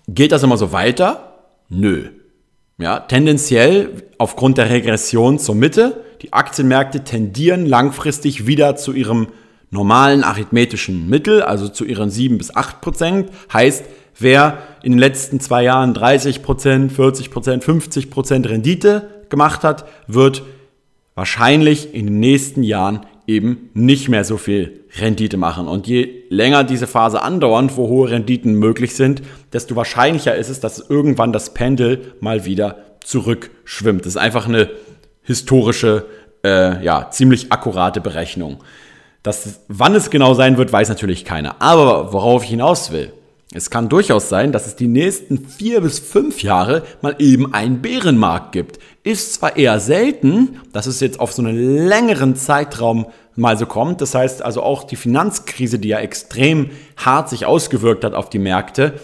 geht 0.09 0.33
das 0.33 0.43
immer 0.43 0.59
so 0.59 0.73
weiter? 0.73 1.33
Nö. 1.69 2.09
Ja, 2.79 2.99
tendenziell 2.99 4.03
aufgrund 4.19 4.59
der 4.59 4.69
Regression 4.69 5.39
zur 5.39 5.55
Mitte, 5.55 6.05
die 6.23 6.33
Aktienmärkte 6.33 7.05
tendieren 7.05 7.67
langfristig 7.67 8.49
wieder 8.49 8.75
zu 8.75 8.93
ihrem 8.93 9.29
normalen 9.71 10.25
arithmetischen 10.25 11.09
Mittel, 11.09 11.41
also 11.41 11.69
zu 11.69 11.85
ihren 11.85 12.11
7 12.11 12.37
bis 12.37 12.55
8 12.55 12.81
Prozent. 12.81 13.31
Heißt, 13.53 13.85
wer 14.19 14.59
in 14.83 14.93
den 14.93 14.99
letzten 14.99 15.39
zwei 15.39 15.63
Jahren 15.63 15.95
30 15.95 16.43
Prozent, 16.43 16.91
40 16.91 17.31
Prozent, 17.31 17.63
50 17.63 18.11
Prozent 18.11 18.49
Rendite 18.49 19.25
gemacht 19.29 19.63
hat, 19.63 19.87
wird 20.09 20.43
wahrscheinlich 21.15 21.95
in 21.95 22.07
den 22.07 22.21
nächsten 22.21 22.63
Jahren 22.63 23.07
eben 23.27 23.71
nicht 23.75 24.09
mehr 24.09 24.25
so 24.25 24.37
viel 24.37 24.85
Rendite 24.99 25.37
machen. 25.37 25.69
Und 25.69 25.87
je 25.87 26.25
länger 26.29 26.65
diese 26.65 26.87
Phase 26.87 27.23
andauert, 27.23 27.77
wo 27.77 27.89
hohe 27.89 28.11
Renditen 28.11 28.55
möglich 28.55 28.95
sind, 28.95 29.23
desto 29.53 29.77
wahrscheinlicher 29.77 30.35
ist 30.35 30.49
es, 30.49 30.61
dass 30.61 30.79
irgendwann 30.79 31.33
das 31.33 31.55
Pendel 31.55 32.15
mal 32.21 32.45
wieder 32.45 32.79
zurückschwimmt. 33.05 34.03
Das 34.03 34.15
ist 34.15 34.17
einfach 34.17 34.49
eine 34.49 34.71
historische, 35.23 36.07
äh, 36.45 36.85
ja, 36.85 37.11
ziemlich 37.11 37.53
akkurate 37.53 38.01
Berechnung. 38.01 38.63
Das, 39.23 39.61
wann 39.69 39.95
es 39.95 40.11
genau 40.11 40.35
sein 40.35 40.57
wird, 40.57 40.73
weiß 40.73 40.89
natürlich 40.89 41.25
keiner. 41.25 41.57
Aber 41.61 42.13
worauf 42.13 42.43
ich 42.43 42.51
hinaus 42.51 42.91
will, 42.91 43.13
es 43.55 43.71
kann 43.71 43.89
durchaus 43.89 44.29
sein, 44.29 44.51
dass 44.53 44.67
es 44.67 44.77
die 44.77 44.87
nächsten 44.89 45.47
vier 45.47 45.83
bis 45.83 45.99
fünf 45.99 46.43
Jahre 46.43 46.85
mal 47.03 47.17
eben 47.19 47.53
einen 47.53 47.83
Bärenmarkt 47.83 48.53
gibt. 48.53 48.79
Ist 49.03 49.35
zwar 49.35 49.57
eher 49.57 49.79
selten, 49.79 50.61
dass 50.73 50.87
es 50.87 51.01
jetzt 51.01 51.21
auf 51.21 51.33
so 51.33 51.43
einen 51.43 51.87
längeren 51.87 52.35
Zeitraum 52.35 53.07
mal 53.37 53.59
so 53.59 53.67
kommt. 53.67 54.01
Das 54.01 54.15
heißt 54.15 54.43
also 54.43 54.63
auch 54.63 54.85
die 54.85 54.97
Finanzkrise, 54.97 55.79
die 55.79 55.89
ja 55.89 55.99
extrem 55.99 56.71
hart 56.97 57.29
sich 57.29 57.45
ausgewirkt 57.45 58.05
hat 58.05 58.15
auf 58.15 58.31
die 58.31 58.39
Märkte, 58.39 58.95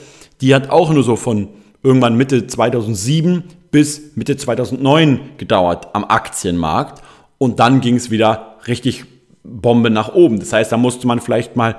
die 0.40 0.54
hat 0.54 0.70
auch 0.70 0.92
nur 0.92 1.02
so 1.02 1.16
von 1.16 1.48
irgendwann 1.82 2.16
Mitte 2.16 2.46
2007 2.46 3.44
bis 3.70 4.16
Mitte 4.16 4.36
2009 4.36 5.20
gedauert 5.36 5.88
am 5.94 6.04
Aktienmarkt. 6.04 7.02
Und 7.36 7.60
dann 7.60 7.80
ging 7.80 7.96
es 7.96 8.10
wieder 8.10 8.56
richtig 8.66 9.04
Bombe 9.44 9.90
nach 9.90 10.14
oben. 10.14 10.40
Das 10.40 10.52
heißt, 10.52 10.72
da 10.72 10.76
musste 10.76 11.06
man 11.06 11.20
vielleicht 11.20 11.56
mal 11.56 11.76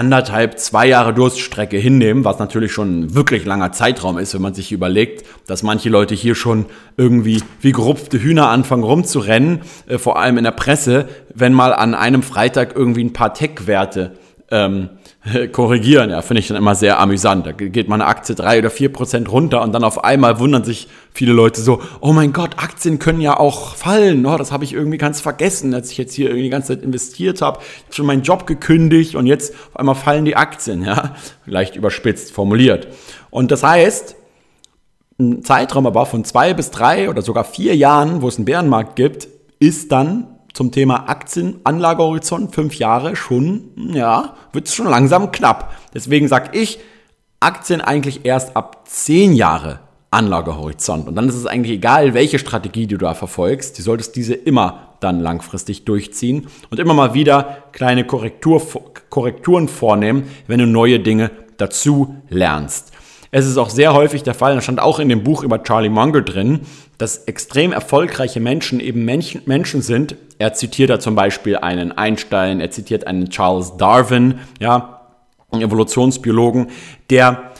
anderthalb, 0.00 0.58
zwei 0.58 0.86
Jahre 0.86 1.12
Durststrecke 1.12 1.76
hinnehmen, 1.76 2.24
was 2.24 2.38
natürlich 2.38 2.72
schon 2.72 3.00
ein 3.00 3.14
wirklich 3.14 3.44
langer 3.44 3.72
Zeitraum 3.72 4.16
ist, 4.16 4.32
wenn 4.32 4.40
man 4.40 4.54
sich 4.54 4.72
überlegt, 4.72 5.26
dass 5.46 5.62
manche 5.62 5.90
Leute 5.90 6.14
hier 6.14 6.34
schon 6.34 6.64
irgendwie 6.96 7.42
wie 7.60 7.72
gerupfte 7.72 8.18
Hühner 8.18 8.48
anfangen 8.48 8.82
rumzurennen, 8.82 9.60
äh, 9.88 9.98
vor 9.98 10.18
allem 10.18 10.38
in 10.38 10.44
der 10.44 10.52
Presse, 10.52 11.06
wenn 11.34 11.52
mal 11.52 11.74
an 11.74 11.94
einem 11.94 12.22
Freitag 12.22 12.74
irgendwie 12.74 13.04
ein 13.04 13.12
paar 13.12 13.34
Tech-Werte 13.34 14.12
ähm, 14.50 14.88
korrigieren. 15.52 16.10
Ja, 16.10 16.22
finde 16.22 16.40
ich 16.40 16.48
dann 16.48 16.56
immer 16.56 16.74
sehr 16.74 16.98
amüsant. 16.98 17.46
Da 17.46 17.52
geht 17.52 17.88
mal 17.88 17.96
eine 17.96 18.06
Aktie 18.06 18.34
drei 18.34 18.58
oder 18.58 18.70
vier 18.70 18.92
Prozent 18.92 19.30
runter 19.30 19.62
und 19.62 19.72
dann 19.72 19.84
auf 19.84 20.02
einmal 20.04 20.38
wundern 20.38 20.64
sich 20.64 20.88
viele 21.12 21.32
Leute 21.32 21.60
so, 21.60 21.82
oh 22.00 22.12
mein 22.12 22.32
Gott, 22.32 22.56
Aktien 22.56 22.98
können 22.98 23.20
ja 23.20 23.38
auch 23.38 23.74
fallen. 23.76 24.24
Oh, 24.26 24.36
das 24.36 24.52
habe 24.52 24.64
ich 24.64 24.72
irgendwie 24.72 24.98
ganz 24.98 25.20
vergessen, 25.20 25.74
als 25.74 25.90
ich 25.90 25.98
jetzt 25.98 26.14
hier 26.14 26.26
irgendwie 26.26 26.44
die 26.44 26.50
ganze 26.50 26.74
Zeit 26.74 26.82
investiert 26.82 27.42
habe. 27.42 27.60
Ich 27.60 27.84
habe 27.84 27.94
schon 27.94 28.06
meinen 28.06 28.22
Job 28.22 28.46
gekündigt 28.46 29.14
und 29.14 29.26
jetzt 29.26 29.54
auf 29.70 29.76
einmal 29.76 29.94
fallen 29.94 30.24
die 30.24 30.36
Aktien. 30.36 30.84
Ja, 30.84 31.14
leicht 31.46 31.76
überspitzt 31.76 32.32
formuliert. 32.32 32.88
Und 33.30 33.50
das 33.50 33.62
heißt, 33.62 34.16
ein 35.18 35.44
Zeitraum 35.44 35.86
aber 35.86 36.06
von 36.06 36.24
zwei 36.24 36.54
bis 36.54 36.70
drei 36.70 37.10
oder 37.10 37.22
sogar 37.22 37.44
vier 37.44 37.76
Jahren, 37.76 38.22
wo 38.22 38.28
es 38.28 38.36
einen 38.36 38.46
Bärenmarkt 38.46 38.96
gibt, 38.96 39.28
ist 39.58 39.92
dann 39.92 40.26
zum 40.52 40.72
Thema 40.72 41.08
Aktienanlagehorizont, 41.08 42.54
fünf 42.54 42.74
Jahre, 42.74 43.16
schon, 43.16 43.70
ja, 43.92 44.34
wird 44.52 44.68
es 44.68 44.74
schon 44.74 44.88
langsam 44.88 45.32
knapp. 45.32 45.74
Deswegen 45.94 46.28
sage 46.28 46.58
ich, 46.58 46.78
Aktien 47.40 47.80
eigentlich 47.80 48.24
erst 48.24 48.56
ab 48.56 48.82
zehn 48.86 49.32
Jahre 49.32 49.80
Anlagehorizont. 50.10 51.06
Und 51.08 51.14
dann 51.14 51.28
ist 51.28 51.36
es 51.36 51.46
eigentlich 51.46 51.76
egal, 51.76 52.14
welche 52.14 52.38
Strategie 52.38 52.86
du 52.86 52.96
da 52.96 53.14
verfolgst. 53.14 53.78
Du 53.78 53.82
solltest 53.82 54.16
diese 54.16 54.34
immer 54.34 54.96
dann 55.00 55.20
langfristig 55.20 55.84
durchziehen 55.84 56.48
und 56.70 56.80
immer 56.80 56.94
mal 56.94 57.14
wieder 57.14 57.64
kleine 57.72 58.04
Korrektur, 58.04 58.60
Korrekturen 59.08 59.68
vornehmen, 59.68 60.24
wenn 60.46 60.58
du 60.58 60.66
neue 60.66 61.00
Dinge 61.00 61.30
dazu 61.56 62.16
lernst. 62.28 62.92
Es 63.30 63.46
ist 63.46 63.56
auch 63.56 63.70
sehr 63.70 63.94
häufig 63.94 64.24
der 64.24 64.34
Fall, 64.34 64.56
da 64.56 64.60
stand 64.60 64.80
auch 64.80 64.98
in 64.98 65.08
dem 65.08 65.22
Buch 65.22 65.44
über 65.44 65.62
Charlie 65.62 65.88
Munger 65.88 66.22
drin, 66.22 66.62
dass 67.00 67.24
extrem 67.24 67.72
erfolgreiche 67.72 68.40
Menschen 68.40 68.78
eben 68.78 69.06
Menschen, 69.06 69.40
Menschen 69.46 69.80
sind. 69.80 70.16
Er 70.38 70.52
zitiert 70.52 70.90
da 70.90 71.00
zum 71.00 71.14
Beispiel 71.14 71.56
einen 71.56 71.92
Einstein, 71.92 72.60
er 72.60 72.70
zitiert 72.70 73.06
einen 73.06 73.30
Charles 73.30 73.78
Darwin, 73.78 74.40
ja, 74.58 75.08
einen 75.50 75.62
Evolutionsbiologen, 75.62 76.68
der 77.08 77.52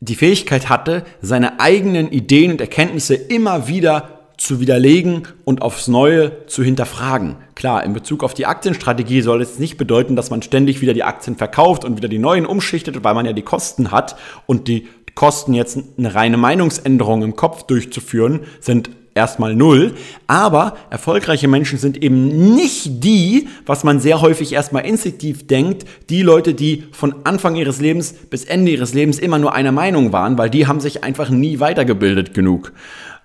die 0.00 0.16
Fähigkeit 0.16 0.68
hatte, 0.68 1.04
seine 1.22 1.60
eigenen 1.60 2.10
Ideen 2.10 2.50
und 2.50 2.60
Erkenntnisse 2.60 3.14
immer 3.14 3.68
wieder 3.68 4.16
zu 4.36 4.60
widerlegen 4.60 5.28
und 5.44 5.62
aufs 5.62 5.86
Neue 5.86 6.46
zu 6.46 6.64
hinterfragen. 6.64 7.36
Klar, 7.54 7.84
in 7.84 7.94
Bezug 7.94 8.24
auf 8.24 8.34
die 8.34 8.46
Aktienstrategie 8.46 9.22
soll 9.22 9.40
es 9.40 9.60
nicht 9.60 9.78
bedeuten, 9.78 10.16
dass 10.16 10.30
man 10.30 10.42
ständig 10.42 10.80
wieder 10.80 10.92
die 10.92 11.04
Aktien 11.04 11.36
verkauft 11.36 11.84
und 11.84 11.96
wieder 11.96 12.08
die 12.08 12.18
neuen 12.18 12.46
umschichtet, 12.46 13.02
weil 13.04 13.14
man 13.14 13.24
ja 13.26 13.32
die 13.32 13.42
Kosten 13.42 13.92
hat 13.92 14.16
und 14.44 14.68
die 14.68 14.88
Kosten 15.16 15.54
jetzt 15.54 15.78
eine 15.98 16.14
reine 16.14 16.36
Meinungsänderung 16.36 17.24
im 17.24 17.34
Kopf 17.34 17.64
durchzuführen, 17.64 18.40
sind 18.60 18.90
erstmal 19.16 19.56
null. 19.56 19.94
Aber 20.28 20.76
erfolgreiche 20.90 21.48
Menschen 21.48 21.78
sind 21.78 22.00
eben 22.02 22.54
nicht 22.54 23.02
die, 23.02 23.48
was 23.64 23.82
man 23.82 23.98
sehr 23.98 24.20
häufig 24.20 24.52
erstmal 24.52 24.86
instinktiv 24.86 25.46
denkt, 25.48 25.86
die 26.10 26.22
Leute, 26.22 26.54
die 26.54 26.84
von 26.92 27.14
Anfang 27.24 27.56
ihres 27.56 27.80
Lebens 27.80 28.12
bis 28.12 28.44
Ende 28.44 28.70
ihres 28.70 28.94
Lebens 28.94 29.18
immer 29.18 29.38
nur 29.38 29.54
einer 29.54 29.72
Meinung 29.72 30.12
waren, 30.12 30.38
weil 30.38 30.50
die 30.50 30.66
haben 30.66 30.80
sich 30.80 31.02
einfach 31.02 31.30
nie 31.30 31.58
weitergebildet 31.58 32.34
genug. 32.34 32.72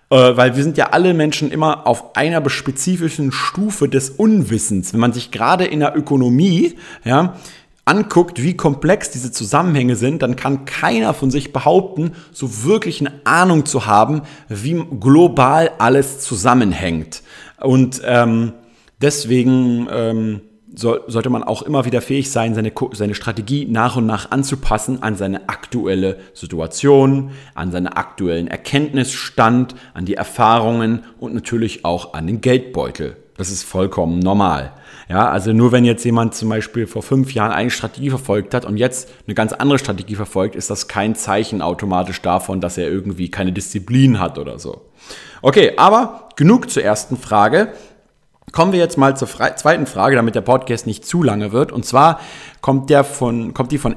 Äh, 0.10 0.36
weil 0.36 0.56
wir 0.58 0.64
sind 0.64 0.78
ja 0.78 0.88
alle 0.88 1.14
Menschen 1.14 1.52
immer 1.52 1.88
auf 1.88 2.16
einer 2.16 2.48
spezifischen 2.50 3.32
Stufe 3.32 3.88
des 3.88 4.10
Unwissens. 4.10 4.94
Wenn 4.94 5.00
man 5.00 5.14
sich 5.14 5.32
gerade 5.32 5.66
in 5.66 5.80
der 5.80 5.96
Ökonomie, 5.96 6.76
ja, 7.06 7.36
anguckt, 7.86 8.42
wie 8.42 8.56
komplex 8.56 9.12
diese 9.12 9.32
Zusammenhänge 9.32 9.96
sind, 9.96 10.22
dann 10.22 10.36
kann 10.36 10.66
keiner 10.66 11.14
von 11.14 11.32
sich 11.32 11.52
behaupten, 11.52 12.12
so 12.32 12.64
wirklich 12.64 13.02
eine 13.02 13.12
Ahnung 13.24 13.66
zu 13.66 13.86
haben, 13.86 14.22
wie 14.48 14.84
global 15.00 15.72
alles 15.80 16.20
zusammenhängt. 16.20 17.24
Und 17.60 18.02
ähm, 18.06 18.54
deswegen 19.02 19.88
ähm, 19.92 20.42
soll, 20.74 21.04
sollte 21.08 21.30
man 21.30 21.44
auch 21.44 21.62
immer 21.64 21.86
wieder 21.86 22.02
fähig 22.02 22.32
sein, 22.32 22.56
seine, 22.56 22.72
seine 22.94 23.16
Strategie 23.16 23.66
nach 23.66 23.98
und 23.98 24.06
nach 24.06 24.32
anzupassen 24.32 25.04
an 25.04 25.16
seine 25.16 25.50
aktuelle 25.50 26.20
Situation, 26.34 27.32
an 27.56 27.72
seinen 27.72 27.88
aktuellen 27.88 28.48
Erkenntnisstand, 28.48 29.76
an 29.94 30.06
die 30.06 30.16
Erfahrungen 30.16 31.04
und 31.20 31.34
natürlich 31.34 31.84
auch 31.84 32.14
an 32.14 32.28
den 32.28 32.42
Geldbeutel. 32.42 33.18
Das 33.38 33.50
ist 33.50 33.64
vollkommen 33.64 34.20
normal. 34.20 34.74
Ja, 35.10 35.30
also 35.30 35.52
nur 35.52 35.72
wenn 35.72 35.84
jetzt 35.84 36.06
jemand 36.06 36.36
zum 36.36 36.50
Beispiel 36.50 36.88
vor 36.88 37.02
fünf 37.02 37.34
Jahren 37.34 37.52
eine 37.52 37.70
Strategie 37.70 38.10
verfolgt 38.10 38.54
hat 38.54 38.66
und 38.66 38.78
jetzt 38.78 39.10
eine 39.28 39.36
ganz 39.36 39.52
andere 39.52 39.80
Strategie 39.80 40.16
verfolgt, 40.16 40.56
ist 40.56 40.70
das 40.70 40.88
kein 40.88 41.16
Zeichen 41.16 41.62
automatisch 41.62 42.22
davon, 42.22 42.62
dass 42.62 42.78
er 42.78 42.90
irgendwie 42.90 43.30
keine 43.30 43.52
Disziplin 43.52 44.20
hat 44.20 44.38
oder 44.38 44.60
so. 44.60 44.82
Okay, 45.42 45.74
aber 45.78 46.30
genug 46.36 46.70
zur 46.70 46.84
ersten 46.84 47.18
Frage. 47.18 47.74
Kommen 48.52 48.74
wir 48.74 48.80
jetzt 48.80 48.98
mal 48.98 49.16
zur 49.18 49.28
zweiten 49.28 49.86
Frage, 49.86 50.16
damit 50.16 50.36
der 50.36 50.42
Podcast 50.42 50.86
nicht 50.86 51.06
zu 51.06 51.24
lange 51.24 51.52
wird. 51.52 51.72
Und 51.72 51.86
zwar 51.86 52.20
kommt, 52.62 52.90
der 52.90 53.04
von, 53.04 53.54
kommt 53.54 53.72
die 53.72 53.78
von 53.78 53.96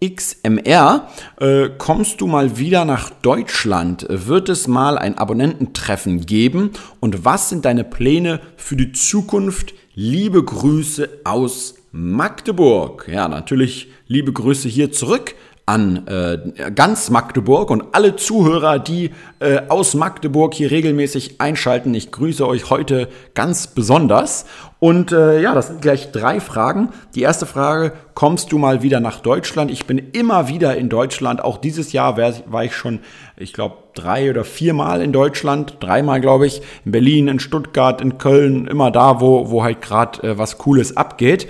MXMR. 0.00 1.08
Äh, 1.38 1.70
kommst 1.78 2.20
du 2.20 2.26
mal 2.26 2.58
wieder 2.58 2.84
nach 2.84 3.10
Deutschland? 3.10 4.06
Wird 4.08 4.48
es 4.48 4.66
mal 4.66 4.98
ein 4.98 5.18
Abonnententreffen 5.18 6.26
geben? 6.26 6.70
Und 7.00 7.24
was 7.24 7.48
sind 7.48 7.64
deine 7.64 7.84
Pläne 7.84 8.40
für 8.56 8.76
die 8.76 8.92
Zukunft? 8.92 9.74
Liebe 9.94 10.42
Grüße 10.42 11.08
aus 11.24 11.74
Magdeburg. 11.92 13.08
Ja, 13.10 13.28
natürlich 13.28 13.88
liebe 14.06 14.32
Grüße 14.32 14.68
hier 14.68 14.92
zurück 14.92 15.34
an 15.70 16.04
äh, 16.08 16.72
ganz 16.72 17.10
Magdeburg 17.10 17.70
und 17.70 17.94
alle 17.94 18.16
Zuhörer, 18.16 18.80
die 18.80 19.12
äh, 19.38 19.60
aus 19.68 19.94
Magdeburg 19.94 20.52
hier 20.52 20.72
regelmäßig 20.72 21.40
einschalten. 21.40 21.94
Ich 21.94 22.10
grüße 22.10 22.44
euch 22.44 22.70
heute 22.70 23.08
ganz 23.34 23.68
besonders. 23.68 24.46
Und 24.80 25.12
äh, 25.12 25.40
ja, 25.40 25.54
das 25.54 25.68
sind 25.68 25.80
gleich 25.80 26.10
drei 26.10 26.40
Fragen. 26.40 26.88
Die 27.14 27.22
erste 27.22 27.46
Frage, 27.46 27.92
kommst 28.14 28.50
du 28.50 28.58
mal 28.58 28.82
wieder 28.82 28.98
nach 28.98 29.20
Deutschland? 29.20 29.70
Ich 29.70 29.86
bin 29.86 29.98
immer 29.98 30.48
wieder 30.48 30.76
in 30.76 30.88
Deutschland. 30.88 31.44
Auch 31.44 31.58
dieses 31.58 31.92
Jahr 31.92 32.16
war, 32.16 32.64
ich 32.64 32.74
schon, 32.74 32.98
ich 33.36 33.52
glaube, 33.52 33.76
drei 33.94 34.28
oder 34.28 34.42
viermal 34.42 35.02
in 35.02 35.12
Deutschland. 35.12 35.76
Dreimal, 35.78 36.20
glaube 36.20 36.48
ich. 36.48 36.62
In 36.84 36.90
Berlin, 36.90 37.28
in 37.28 37.38
Stuttgart, 37.38 38.00
in 38.00 38.18
Köln. 38.18 38.66
Immer 38.66 38.90
da, 38.90 39.20
wo, 39.20 39.50
wo 39.50 39.62
halt 39.62 39.82
gerade 39.82 40.22
äh, 40.26 40.38
was 40.38 40.58
Cooles 40.58 40.96
abgeht. 40.96 41.46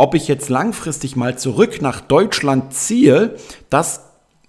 Ob 0.00 0.14
ich 0.14 0.28
jetzt 0.28 0.48
langfristig 0.48 1.14
mal 1.14 1.36
zurück 1.36 1.82
nach 1.82 2.00
Deutschland 2.00 2.72
ziehe, 2.72 3.34
das 3.68 4.00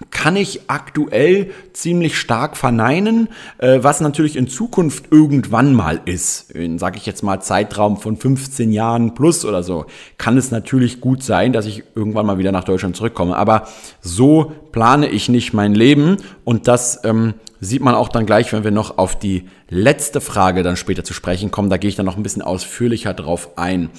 kann 0.09 0.37
ich 0.37 0.61
aktuell 0.69 1.51
ziemlich 1.73 2.17
stark 2.17 2.55
verneinen, 2.55 3.27
äh, 3.57 3.79
was 3.81 3.99
natürlich 3.99 4.37
in 4.37 4.47
Zukunft 4.47 5.11
irgendwann 5.11 5.73
mal 5.73 5.99
ist. 6.05 6.51
In, 6.51 6.79
sage 6.79 6.95
ich 6.95 7.05
jetzt 7.05 7.21
mal, 7.21 7.41
Zeitraum 7.41 7.97
von 7.97 8.15
15 8.15 8.71
Jahren 8.71 9.13
plus 9.13 9.43
oder 9.43 9.61
so, 9.61 9.87
kann 10.17 10.37
es 10.37 10.51
natürlich 10.51 11.01
gut 11.01 11.21
sein, 11.21 11.51
dass 11.51 11.65
ich 11.65 11.83
irgendwann 11.95 12.25
mal 12.25 12.37
wieder 12.37 12.53
nach 12.53 12.63
Deutschland 12.63 12.95
zurückkomme. 12.95 13.35
Aber 13.35 13.67
so 13.99 14.53
plane 14.71 15.09
ich 15.09 15.27
nicht 15.27 15.51
mein 15.51 15.75
Leben 15.75 16.15
und 16.45 16.69
das 16.69 17.01
ähm, 17.03 17.33
sieht 17.59 17.81
man 17.81 17.93
auch 17.93 18.07
dann 18.07 18.25
gleich, 18.25 18.53
wenn 18.53 18.63
wir 18.63 18.71
noch 18.71 18.97
auf 18.97 19.19
die 19.19 19.49
letzte 19.67 20.21
Frage 20.21 20.63
dann 20.63 20.77
später 20.77 21.03
zu 21.03 21.13
sprechen 21.13 21.51
kommen. 21.51 21.69
Da 21.69 21.75
gehe 21.75 21.89
ich 21.89 21.97
dann 21.97 22.05
noch 22.05 22.15
ein 22.15 22.23
bisschen 22.23 22.41
ausführlicher 22.41 23.13
drauf 23.13 23.57
ein. 23.57 23.89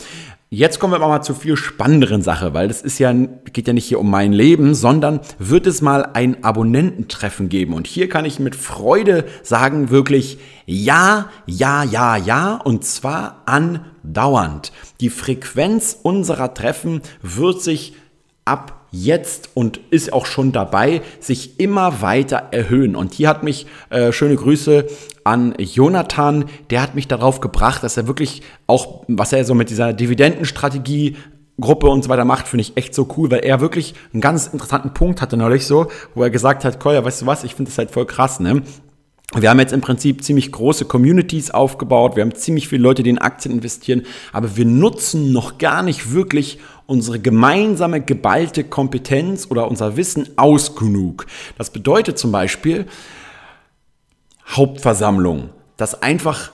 Jetzt 0.54 0.80
kommen 0.80 0.92
wir 0.92 0.96
aber 0.96 1.08
mal 1.08 1.22
zu 1.22 1.32
viel 1.32 1.56
spannenderen 1.56 2.20
Sache, 2.20 2.52
weil 2.52 2.68
das 2.68 2.82
ist 2.82 2.98
ja, 2.98 3.10
geht 3.14 3.66
ja 3.66 3.72
nicht 3.72 3.86
hier 3.86 3.98
um 3.98 4.10
mein 4.10 4.34
Leben, 4.34 4.74
sondern 4.74 5.20
wird 5.38 5.66
es 5.66 5.80
mal 5.80 6.10
ein 6.12 6.44
Abonnententreffen 6.44 7.48
geben. 7.48 7.72
Und 7.72 7.86
hier 7.86 8.10
kann 8.10 8.26
ich 8.26 8.38
mit 8.38 8.54
Freude 8.54 9.24
sagen, 9.42 9.88
wirklich 9.88 10.36
ja, 10.66 11.30
ja, 11.46 11.84
ja, 11.84 12.16
ja, 12.18 12.56
und 12.56 12.84
zwar 12.84 13.44
andauernd. 13.46 14.72
Die 15.00 15.08
Frequenz 15.08 15.98
unserer 16.02 16.52
Treffen 16.52 17.00
wird 17.22 17.62
sich 17.62 17.94
ab 18.44 18.81
jetzt 18.92 19.50
und 19.54 19.80
ist 19.90 20.12
auch 20.12 20.26
schon 20.26 20.52
dabei, 20.52 21.02
sich 21.18 21.58
immer 21.58 22.02
weiter 22.02 22.48
erhöhen. 22.52 22.94
Und 22.94 23.14
hier 23.14 23.28
hat 23.28 23.42
mich, 23.42 23.66
äh, 23.90 24.12
schöne 24.12 24.36
Grüße 24.36 24.86
an 25.24 25.54
Jonathan, 25.58 26.44
der 26.70 26.82
hat 26.82 26.94
mich 26.94 27.08
darauf 27.08 27.40
gebracht, 27.40 27.82
dass 27.82 27.96
er 27.96 28.06
wirklich 28.06 28.42
auch, 28.66 29.04
was 29.08 29.32
er 29.32 29.44
so 29.44 29.54
mit 29.54 29.70
dieser 29.70 29.92
Dividendenstrategie 29.92 31.16
Gruppe 31.60 31.88
und 31.88 32.02
so 32.02 32.08
weiter 32.08 32.24
macht, 32.24 32.48
finde 32.48 32.62
ich 32.62 32.76
echt 32.76 32.94
so 32.94 33.08
cool, 33.16 33.30
weil 33.30 33.40
er 33.40 33.60
wirklich 33.60 33.94
einen 34.12 34.20
ganz 34.20 34.46
interessanten 34.46 34.94
Punkt 34.94 35.20
hatte 35.20 35.36
neulich 35.36 35.66
so, 35.66 35.88
wo 36.14 36.22
er 36.22 36.30
gesagt 36.30 36.64
hat, 36.64 36.80
Koya, 36.80 37.04
weißt 37.04 37.22
du 37.22 37.26
was, 37.26 37.44
ich 37.44 37.54
finde 37.54 37.70
das 37.70 37.78
halt 37.78 37.90
voll 37.90 38.06
krass, 38.06 38.40
ne? 38.40 38.62
Wir 39.34 39.48
haben 39.48 39.60
jetzt 39.60 39.72
im 39.72 39.80
Prinzip 39.80 40.22
ziemlich 40.22 40.52
große 40.52 40.84
Communities 40.84 41.50
aufgebaut, 41.50 42.16
wir 42.16 42.22
haben 42.22 42.34
ziemlich 42.34 42.68
viele 42.68 42.82
Leute, 42.82 43.02
die 43.02 43.10
in 43.10 43.18
Aktien 43.18 43.54
investieren, 43.54 44.02
aber 44.32 44.56
wir 44.56 44.66
nutzen 44.66 45.32
noch 45.32 45.56
gar 45.56 45.82
nicht 45.82 46.12
wirklich 46.12 46.58
unsere 46.84 47.18
gemeinsame 47.18 48.02
geballte 48.02 48.62
Kompetenz 48.62 49.46
oder 49.50 49.68
unser 49.68 49.96
Wissen 49.96 50.28
aus 50.36 50.76
genug. 50.76 51.26
Das 51.56 51.70
bedeutet 51.70 52.18
zum 52.18 52.30
Beispiel 52.30 52.86
Hauptversammlung, 54.46 55.48
dass 55.78 56.02
einfach 56.02 56.52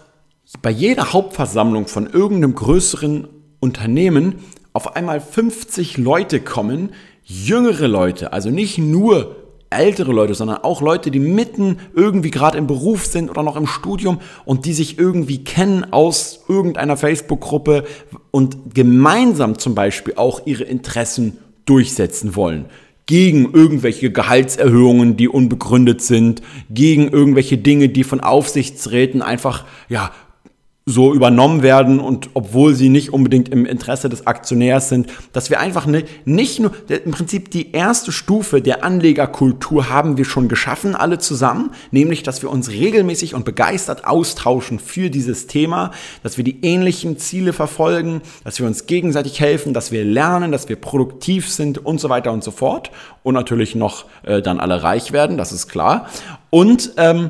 bei 0.62 0.70
jeder 0.70 1.12
Hauptversammlung 1.12 1.88
von 1.88 2.06
irgendeinem 2.06 2.54
größeren 2.54 3.26
Unternehmen 3.58 4.36
auf 4.72 4.94
einmal 4.94 5.20
50 5.20 5.96
Leute 5.96 6.38
kommen, 6.38 6.92
jüngere 7.24 7.88
Leute, 7.88 8.32
also 8.32 8.50
nicht 8.50 8.78
nur 8.78 9.47
ältere 9.70 10.12
Leute, 10.12 10.34
sondern 10.34 10.58
auch 10.58 10.80
Leute, 10.80 11.10
die 11.10 11.18
mitten 11.18 11.78
irgendwie 11.94 12.30
gerade 12.30 12.56
im 12.58 12.66
Beruf 12.66 13.06
sind 13.06 13.30
oder 13.30 13.42
noch 13.42 13.56
im 13.56 13.66
Studium 13.66 14.18
und 14.44 14.64
die 14.64 14.72
sich 14.72 14.98
irgendwie 14.98 15.44
kennen 15.44 15.92
aus 15.92 16.44
irgendeiner 16.48 16.96
Facebook-Gruppe 16.96 17.84
und 18.30 18.74
gemeinsam 18.74 19.58
zum 19.58 19.74
Beispiel 19.74 20.14
auch 20.16 20.46
ihre 20.46 20.64
Interessen 20.64 21.38
durchsetzen 21.66 22.34
wollen. 22.34 22.66
Gegen 23.06 23.52
irgendwelche 23.52 24.10
Gehaltserhöhungen, 24.10 25.16
die 25.16 25.28
unbegründet 25.28 26.02
sind, 26.02 26.42
gegen 26.70 27.08
irgendwelche 27.08 27.56
Dinge, 27.56 27.88
die 27.88 28.04
von 28.04 28.20
Aufsichtsräten 28.20 29.22
einfach, 29.22 29.64
ja, 29.88 30.12
so 30.88 31.12
übernommen 31.12 31.62
werden 31.62 32.00
und 32.00 32.30
obwohl 32.32 32.74
sie 32.74 32.88
nicht 32.88 33.12
unbedingt 33.12 33.50
im 33.50 33.66
Interesse 33.66 34.08
des 34.08 34.26
Aktionärs 34.26 34.88
sind, 34.88 35.08
dass 35.34 35.50
wir 35.50 35.60
einfach 35.60 35.86
ne, 35.86 36.04
nicht 36.24 36.60
nur, 36.60 36.72
im 36.88 37.10
Prinzip 37.10 37.50
die 37.50 37.72
erste 37.72 38.10
Stufe 38.10 38.62
der 38.62 38.84
Anlegerkultur 38.84 39.90
haben 39.90 40.16
wir 40.16 40.24
schon 40.24 40.48
geschaffen, 40.48 40.96
alle 40.96 41.18
zusammen, 41.18 41.72
nämlich, 41.90 42.22
dass 42.22 42.40
wir 42.40 42.50
uns 42.50 42.70
regelmäßig 42.70 43.34
und 43.34 43.44
begeistert 43.44 44.06
austauschen 44.06 44.78
für 44.78 45.10
dieses 45.10 45.46
Thema, 45.46 45.90
dass 46.22 46.38
wir 46.38 46.44
die 46.44 46.62
ähnlichen 46.62 47.18
Ziele 47.18 47.52
verfolgen, 47.52 48.22
dass 48.44 48.58
wir 48.58 48.66
uns 48.66 48.86
gegenseitig 48.86 49.40
helfen, 49.40 49.74
dass 49.74 49.92
wir 49.92 50.04
lernen, 50.04 50.52
dass 50.52 50.70
wir 50.70 50.76
produktiv 50.76 51.50
sind 51.50 51.84
und 51.84 52.00
so 52.00 52.08
weiter 52.08 52.32
und 52.32 52.42
so 52.42 52.50
fort 52.50 52.90
und 53.22 53.34
natürlich 53.34 53.74
noch 53.74 54.06
äh, 54.22 54.40
dann 54.40 54.58
alle 54.58 54.82
reich 54.82 55.12
werden, 55.12 55.36
das 55.36 55.52
ist 55.52 55.68
klar. 55.68 56.08
Und 56.48 56.92
ähm, 56.96 57.28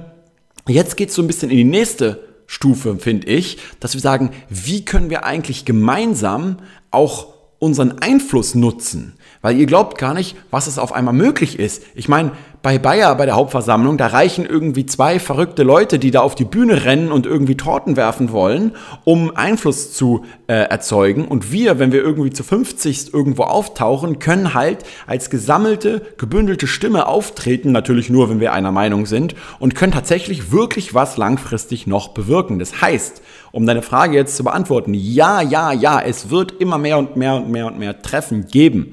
jetzt 0.69 0.97
geht's 0.97 1.17
so 1.17 1.23
ein 1.23 1.27
bisschen 1.27 1.51
in 1.51 1.57
die 1.57 1.65
nächste 1.65 2.28
Stufe, 2.51 2.97
finde 2.97 3.27
ich, 3.27 3.59
dass 3.79 3.93
wir 3.93 4.01
sagen, 4.01 4.31
wie 4.49 4.83
können 4.85 5.11
wir 5.11 5.25
eigentlich 5.25 5.67
gemeinsam 5.67 6.57
auch 6.91 7.29
unseren 7.59 7.99
Einfluss 7.99 8.55
nutzen? 8.55 9.13
Weil 9.43 9.59
ihr 9.59 9.67
glaubt 9.67 9.99
gar 9.99 10.15
nicht, 10.15 10.35
was 10.51 10.67
es 10.67 10.79
auf 10.79 10.93
einmal 10.93 11.13
möglich 11.13 11.59
ist. 11.59 11.83
Ich 11.95 12.09
meine, 12.09 12.33
bei 12.63 12.79
Bayer 12.79 13.15
bei 13.15 13.25
der 13.25 13.37
Hauptversammlung, 13.37 13.99
da 13.99 14.09
reichen 14.09 14.45
irgendwie 14.45 14.85
zwei 14.85 15.21
verrückte 15.21 15.63
Leute, 15.63 15.99
die 15.99 16.11
da 16.11 16.21
auf 16.21 16.35
die 16.35 16.45
Bühne 16.45 16.85
rennen 16.85 17.13
und 17.13 17.25
irgendwie 17.25 17.57
Torten 17.57 17.97
werfen 17.97 18.33
wollen, 18.33 18.73
um 19.05 19.37
Einfluss 19.37 19.93
zu 19.93 20.25
äh, 20.49 20.55
erzeugen. 20.55 21.27
Und 21.27 21.53
wir, 21.53 21.79
wenn 21.79 21.93
wir 21.93 22.03
irgendwie 22.03 22.31
zu 22.31 22.43
50 22.43 23.15
irgendwo 23.15 23.45
auftauchen, 23.45 24.19
können 24.19 24.55
halt 24.55 24.85
als 25.07 25.31
gesammelte, 25.31 26.03
gebündelte 26.19 26.67
Stimme 26.67 27.07
auftreten, 27.07 27.71
natürlich 27.71 28.11
nur, 28.11 28.29
wenn 28.29 28.41
wir 28.41 28.53
einer 28.53 28.73
Meinung 28.73 29.07
sind, 29.07 29.37
und 29.61 29.75
können 29.75 29.93
tatsächlich 29.93 30.51
wirklich 30.51 30.95
was 30.95 31.17
langfristig 31.17 31.87
noch 31.87 32.09
bewirken. 32.09 32.59
Das 32.59 32.81
heißt, 32.81 33.23
um 33.53 33.67
deine 33.67 33.83
Frage 33.83 34.17
jetzt 34.17 34.37
zu 34.37 34.45
beantworten, 34.45 34.95
ja, 34.95 35.43
ja, 35.43 35.73
ja, 35.73 36.01
es 36.01 36.31
wird 36.31 36.53
immer 36.61 36.79
mehr 36.79 36.99
und 36.99 37.17
mehr 37.17 37.35
und 37.35 37.51
mehr 37.51 37.67
und 37.67 37.79
mehr 37.79 38.03
Treffen 38.03 38.47
geben. 38.47 38.93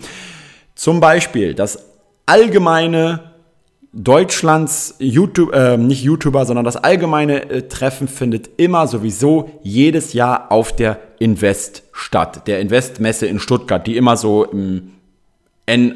Zum 0.75 0.99
Beispiel 0.99 1.53
das 1.53 1.79
allgemeine 2.25 3.34
Deutschlands 3.97 4.95
YouTube, 4.99 5.53
äh, 5.53 5.77
nicht 5.77 6.03
YouTuber, 6.03 6.45
sondern 6.45 6.65
das 6.65 6.75
allgemeine 6.75 7.49
äh, 7.49 7.61
Treffen 7.69 8.09
findet 8.09 8.49
immer 8.57 8.87
sowieso 8.87 9.49
jedes 9.63 10.11
Jahr 10.11 10.51
auf 10.51 10.75
der 10.75 10.99
Invest 11.19 11.83
statt. 11.93 12.45
Der 12.45 12.59
Investmesse 12.59 13.25
in 13.25 13.39
Stuttgart, 13.39 13.87
die 13.87 13.95
immer 13.95 14.17
so 14.17 14.43
im 14.43 14.91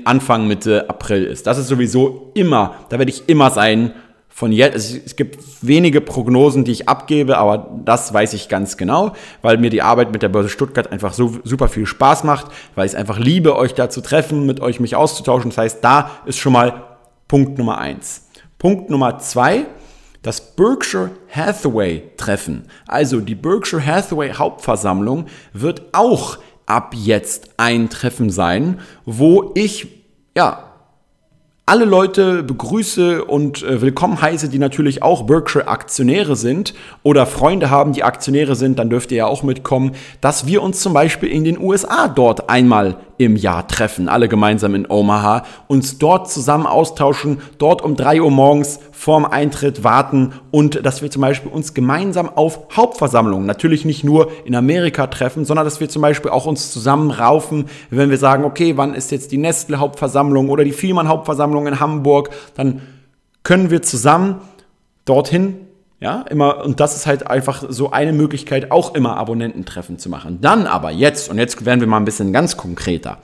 Anfang 0.05 0.47
Mitte 0.47 0.89
April 0.89 1.25
ist. 1.25 1.45
Das 1.45 1.57
ist 1.57 1.67
sowieso 1.67 2.31
immer, 2.35 2.75
da 2.87 2.99
werde 2.99 3.11
ich 3.11 3.27
immer 3.27 3.51
sein 3.51 3.91
von 4.29 4.53
jetzt, 4.53 4.95
es 5.05 5.17
gibt 5.17 5.37
wenige 5.61 5.99
Prognosen, 5.99 6.63
die 6.63 6.71
ich 6.71 6.87
abgebe, 6.87 7.37
aber 7.37 7.67
das 7.83 8.13
weiß 8.13 8.33
ich 8.33 8.47
ganz 8.47 8.77
genau, 8.77 9.11
weil 9.41 9.57
mir 9.57 9.69
die 9.69 9.81
Arbeit 9.81 10.13
mit 10.13 10.21
der 10.21 10.29
Börse 10.29 10.47
Stuttgart 10.47 10.89
einfach 10.93 11.11
so 11.11 11.33
super 11.43 11.67
viel 11.67 11.85
Spaß 11.85 12.23
macht, 12.23 12.47
weil 12.75 12.85
ich 12.85 12.93
es 12.93 12.97
einfach 12.97 13.19
liebe, 13.19 13.57
euch 13.57 13.73
da 13.73 13.89
zu 13.89 13.99
treffen, 13.99 14.45
mit 14.45 14.61
euch 14.61 14.79
mich 14.79 14.95
auszutauschen. 14.95 15.49
Das 15.49 15.57
heißt, 15.57 15.83
da 15.83 16.11
ist 16.25 16.37
schon 16.37 16.53
mal 16.53 16.88
Punkt 17.29 17.59
Nummer 17.59 17.77
eins. 17.77 18.27
Punkt 18.57 18.89
Nummer 18.89 19.19
zwei, 19.19 19.67
das 20.23 20.55
Berkshire 20.55 21.11
Hathaway 21.29 22.03
Treffen. 22.17 22.63
Also 22.87 23.21
die 23.21 23.35
Berkshire 23.35 23.85
Hathaway 23.85 24.33
Hauptversammlung 24.33 25.27
wird 25.53 25.83
auch 25.93 26.39
ab 26.65 26.93
jetzt 26.95 27.51
ein 27.57 27.89
Treffen 27.89 28.31
sein, 28.31 28.79
wo 29.05 29.51
ich 29.53 29.87
ja 30.35 30.69
alle 31.67 31.85
Leute 31.85 32.41
begrüße 32.41 33.23
und 33.23 33.61
äh, 33.61 33.79
willkommen 33.79 34.19
heiße, 34.19 34.49
die 34.49 34.57
natürlich 34.57 35.03
auch 35.03 35.27
Berkshire 35.27 35.67
Aktionäre 35.67 36.35
sind 36.35 36.73
oder 37.03 37.27
Freunde 37.27 37.69
haben, 37.69 37.93
die 37.93 38.03
Aktionäre 38.03 38.55
sind, 38.55 38.79
dann 38.79 38.89
dürft 38.89 39.11
ihr 39.11 39.19
ja 39.19 39.27
auch 39.27 39.43
mitkommen, 39.43 39.91
dass 40.19 40.47
wir 40.47 40.63
uns 40.63 40.81
zum 40.81 40.93
Beispiel 40.93 41.29
in 41.29 41.43
den 41.43 41.59
USA 41.59 42.07
dort 42.07 42.49
einmal 42.49 42.97
im 43.19 43.35
Jahr 43.35 43.67
treffen, 43.67 44.07
alle 44.07 44.29
gemeinsam 44.29 44.73
in 44.75 44.89
Omaha, 44.89 45.43
uns 45.67 45.97
dort 45.97 46.31
zusammen 46.31 46.65
austauschen, 46.65 47.41
dort 47.57 47.81
um 47.81 47.97
drei 47.97 48.21
Uhr 48.21 48.31
morgens 48.31 48.79
vorm 48.91 49.25
Eintritt 49.25 49.83
warten 49.83 50.31
und 50.51 50.85
dass 50.85 51.01
wir 51.01 51.11
zum 51.11 51.21
Beispiel 51.21 51.51
uns 51.51 51.73
gemeinsam 51.73 52.29
auf 52.29 52.61
Hauptversammlungen, 52.75 53.45
natürlich 53.45 53.83
nicht 53.83 54.05
nur 54.05 54.31
in 54.45 54.55
Amerika 54.55 55.07
treffen, 55.07 55.43
sondern 55.43 55.65
dass 55.65 55.81
wir 55.81 55.89
zum 55.89 56.01
Beispiel 56.01 56.31
auch 56.31 56.45
uns 56.45 56.71
zusammen 56.71 57.11
raufen, 57.11 57.65
wenn 57.89 58.09
wir 58.09 58.17
sagen, 58.17 58.45
okay, 58.45 58.77
wann 58.77 58.93
ist 58.93 59.11
jetzt 59.11 59.33
die 59.33 59.37
Nestle 59.37 59.79
Hauptversammlung 59.79 60.49
oder 60.49 60.63
die 60.63 60.71
Vielmann 60.71 61.09
Hauptversammlung 61.09 61.67
in 61.67 61.81
Hamburg, 61.81 62.29
dann 62.55 62.81
können 63.43 63.69
wir 63.69 63.81
zusammen 63.81 64.39
dorthin 65.03 65.68
ja, 66.01 66.21
immer, 66.29 66.63
und 66.63 66.79
das 66.79 66.95
ist 66.95 67.07
halt 67.07 67.27
einfach 67.27 67.63
so 67.67 67.91
eine 67.91 68.13
Möglichkeit, 68.13 68.71
auch 68.71 68.95
immer 68.95 69.17
Abonnententreffen 69.17 69.99
zu 69.99 70.09
machen. 70.09 70.39
Dann 70.41 70.65
aber 70.65 70.91
jetzt, 70.91 71.29
und 71.29 71.37
jetzt 71.37 71.65
werden 71.65 71.81
wir 71.81 71.87
mal 71.87 71.97
ein 71.97 72.05
bisschen 72.05 72.31
ganz 72.31 72.55
konkreter. 72.55 73.17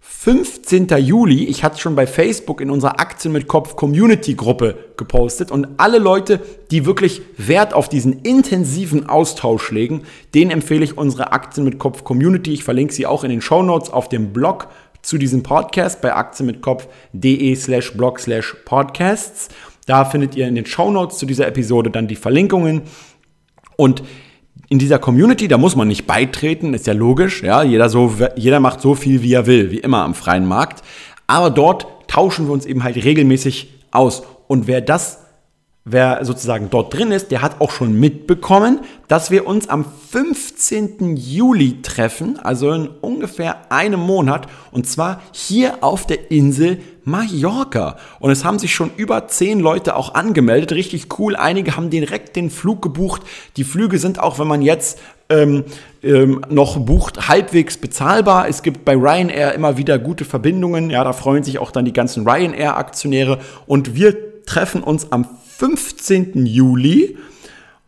15. 0.00 0.88
Juli, 0.98 1.44
ich 1.44 1.64
hatte 1.64 1.80
schon 1.80 1.94
bei 1.94 2.06
Facebook 2.06 2.60
in 2.60 2.70
unserer 2.70 3.00
Aktien 3.00 3.32
mit 3.32 3.48
Kopf 3.48 3.76
Community 3.76 4.34
Gruppe 4.34 4.76
gepostet 4.98 5.50
und 5.50 5.68
alle 5.78 5.98
Leute, 5.98 6.40
die 6.70 6.84
wirklich 6.84 7.22
Wert 7.38 7.72
auf 7.72 7.88
diesen 7.88 8.20
intensiven 8.20 9.08
Austausch 9.08 9.70
legen, 9.70 10.02
denen 10.34 10.50
empfehle 10.50 10.84
ich 10.84 10.98
unsere 10.98 11.32
Aktien 11.32 11.64
mit 11.64 11.78
Kopf 11.78 12.04
Community. 12.04 12.52
Ich 12.52 12.64
verlinke 12.64 12.92
sie 12.92 13.06
auch 13.06 13.24
in 13.24 13.30
den 13.30 13.40
Show 13.40 13.62
Notes 13.62 13.88
auf 13.88 14.10
dem 14.10 14.34
Blog 14.34 14.68
zu 15.00 15.16
diesem 15.16 15.42
Podcast 15.42 16.02
bei 16.02 16.14
aktienmitkopf.de 16.14 17.54
slash 17.54 17.96
blog 17.96 18.20
slash 18.20 18.56
podcasts. 18.66 19.48
Da 19.86 20.04
findet 20.04 20.34
ihr 20.36 20.46
in 20.46 20.54
den 20.54 20.66
Show 20.66 20.90
Notes 20.90 21.18
zu 21.18 21.26
dieser 21.26 21.46
Episode 21.46 21.90
dann 21.90 22.08
die 22.08 22.16
Verlinkungen. 22.16 22.82
Und 23.76 24.02
in 24.68 24.78
dieser 24.78 24.98
Community, 24.98 25.48
da 25.48 25.58
muss 25.58 25.74
man 25.76 25.88
nicht 25.88 26.06
beitreten, 26.06 26.74
ist 26.74 26.86
ja 26.86 26.92
logisch. 26.92 27.42
Ja, 27.42 27.62
jeder, 27.62 27.88
so, 27.88 28.14
jeder 28.36 28.60
macht 28.60 28.80
so 28.80 28.94
viel, 28.94 29.22
wie 29.22 29.32
er 29.32 29.46
will, 29.46 29.70
wie 29.70 29.78
immer 29.78 30.04
am 30.04 30.14
freien 30.14 30.46
Markt. 30.46 30.84
Aber 31.26 31.50
dort 31.50 31.86
tauschen 32.08 32.46
wir 32.46 32.52
uns 32.52 32.66
eben 32.66 32.84
halt 32.84 32.96
regelmäßig 32.96 33.72
aus. 33.90 34.22
Und 34.48 34.66
wer 34.66 34.80
das 34.80 35.20
wer 35.84 36.24
sozusagen 36.24 36.68
dort 36.70 36.92
drin 36.92 37.10
ist, 37.10 37.30
der 37.30 37.40
hat 37.40 37.60
auch 37.60 37.70
schon 37.70 37.98
mitbekommen, 37.98 38.80
dass 39.08 39.30
wir 39.30 39.46
uns 39.46 39.68
am 39.68 39.84
15. 40.10 41.16
Juli 41.16 41.80
treffen, 41.82 42.38
also 42.38 42.70
in 42.72 42.88
ungefähr 42.88 43.72
einem 43.72 44.00
Monat, 44.00 44.46
und 44.72 44.86
zwar 44.86 45.22
hier 45.32 45.82
auf 45.82 46.06
der 46.06 46.30
Insel 46.30 46.80
Mallorca. 47.04 47.96
Und 48.20 48.30
es 48.30 48.44
haben 48.44 48.58
sich 48.58 48.74
schon 48.74 48.90
über 48.96 49.26
zehn 49.28 49.58
Leute 49.58 49.96
auch 49.96 50.14
angemeldet, 50.14 50.72
richtig 50.72 51.18
cool. 51.18 51.34
Einige 51.34 51.76
haben 51.76 51.88
direkt 51.88 52.36
den 52.36 52.50
Flug 52.50 52.82
gebucht. 52.82 53.22
Die 53.56 53.64
Flüge 53.64 53.98
sind 53.98 54.18
auch, 54.18 54.38
wenn 54.38 54.46
man 54.46 54.60
jetzt 54.60 54.98
ähm, 55.30 55.64
ähm, 56.02 56.42
noch 56.50 56.78
bucht, 56.78 57.28
halbwegs 57.28 57.78
bezahlbar. 57.78 58.48
Es 58.48 58.62
gibt 58.62 58.84
bei 58.84 58.94
Ryanair 58.94 59.54
immer 59.54 59.78
wieder 59.78 59.98
gute 59.98 60.26
Verbindungen. 60.26 60.90
Ja, 60.90 61.04
da 61.04 61.14
freuen 61.14 61.42
sich 61.42 61.58
auch 61.58 61.70
dann 61.70 61.86
die 61.86 61.92
ganzen 61.92 62.28
Ryanair-Aktionäre. 62.28 63.38
Und 63.66 63.94
wir 63.94 64.44
treffen 64.44 64.82
uns 64.82 65.10
am 65.12 65.26
15. 65.60 66.46
Juli 66.46 67.18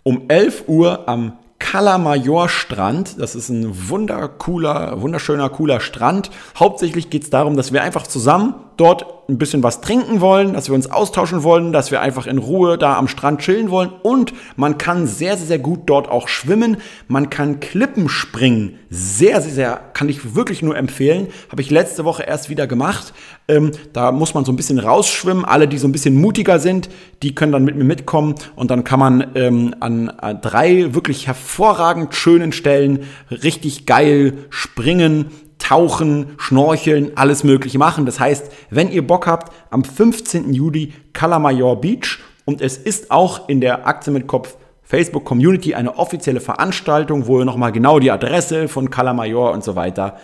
um 0.02 0.24
11 0.28 0.64
Uhr 0.66 1.08
am 1.08 1.38
Calamajor 1.58 2.50
Strand. 2.50 3.18
Das 3.18 3.34
ist 3.34 3.48
ein 3.48 3.88
wundercooler, 3.88 5.00
wunderschöner, 5.00 5.48
cooler 5.48 5.80
Strand. 5.80 6.30
Hauptsächlich 6.58 7.08
geht 7.08 7.22
es 7.22 7.30
darum, 7.30 7.56
dass 7.56 7.72
wir 7.72 7.82
einfach 7.82 8.06
zusammen 8.06 8.56
dort 8.76 9.28
ein 9.28 9.38
bisschen 9.38 9.62
was 9.62 9.80
trinken 9.80 10.20
wollen, 10.20 10.52
dass 10.52 10.68
wir 10.68 10.74
uns 10.74 10.90
austauschen 10.90 11.42
wollen, 11.42 11.72
dass 11.72 11.90
wir 11.90 12.00
einfach 12.00 12.26
in 12.26 12.38
Ruhe 12.38 12.76
da 12.76 12.96
am 12.96 13.08
Strand 13.08 13.40
chillen 13.40 13.70
wollen 13.70 13.90
und 14.02 14.32
man 14.56 14.78
kann 14.78 15.06
sehr, 15.06 15.36
sehr, 15.36 15.46
sehr 15.46 15.58
gut 15.58 15.82
dort 15.86 16.08
auch 16.08 16.28
schwimmen. 16.28 16.78
Man 17.08 17.30
kann 17.30 17.60
Klippen 17.60 18.08
springen. 18.08 18.78
Sehr, 18.90 19.40
sehr, 19.40 19.52
sehr, 19.52 19.80
kann 19.94 20.08
ich 20.08 20.34
wirklich 20.34 20.62
nur 20.62 20.76
empfehlen. 20.76 21.28
Habe 21.50 21.62
ich 21.62 21.70
letzte 21.70 22.04
Woche 22.04 22.24
erst 22.24 22.50
wieder 22.50 22.66
gemacht. 22.66 23.14
Ähm, 23.48 23.70
da 23.92 24.12
muss 24.12 24.34
man 24.34 24.44
so 24.44 24.52
ein 24.52 24.56
bisschen 24.56 24.78
rausschwimmen. 24.78 25.44
Alle, 25.44 25.68
die 25.68 25.78
so 25.78 25.88
ein 25.88 25.92
bisschen 25.92 26.14
mutiger 26.14 26.58
sind, 26.58 26.90
die 27.22 27.34
können 27.34 27.52
dann 27.52 27.64
mit 27.64 27.76
mir 27.76 27.84
mitkommen 27.84 28.34
und 28.56 28.70
dann 28.70 28.84
kann 28.84 29.00
man 29.00 29.26
ähm, 29.34 29.74
an, 29.80 30.10
an 30.10 30.40
drei 30.40 30.94
wirklich 30.94 31.26
hervorragend 31.26 32.14
schönen 32.14 32.52
Stellen 32.52 33.04
richtig 33.30 33.86
geil 33.86 34.34
springen 34.50 35.30
Tauchen, 35.72 36.34
Schnorcheln, 36.36 37.12
alles 37.14 37.44
Mögliche 37.44 37.78
machen. 37.78 38.04
Das 38.04 38.20
heißt, 38.20 38.52
wenn 38.68 38.92
ihr 38.92 39.06
Bock 39.06 39.26
habt, 39.26 39.50
am 39.70 39.84
15. 39.84 40.52
Juli 40.52 40.92
Calamajor 41.14 41.80
Beach 41.80 42.18
und 42.44 42.60
es 42.60 42.76
ist 42.76 43.10
auch 43.10 43.48
in 43.48 43.62
der 43.62 43.86
Aktie 43.86 44.12
mit 44.12 44.26
Kopf 44.26 44.58
Facebook 44.82 45.24
Community 45.24 45.74
eine 45.74 45.96
offizielle 45.96 46.40
Veranstaltung, 46.40 47.26
wo 47.26 47.38
ihr 47.38 47.46
nochmal 47.46 47.72
genau 47.72 48.00
die 48.00 48.10
Adresse 48.10 48.68
von 48.68 48.90
Calamajor 48.90 49.52
und 49.52 49.64
so 49.64 49.74
weiter 49.74 50.18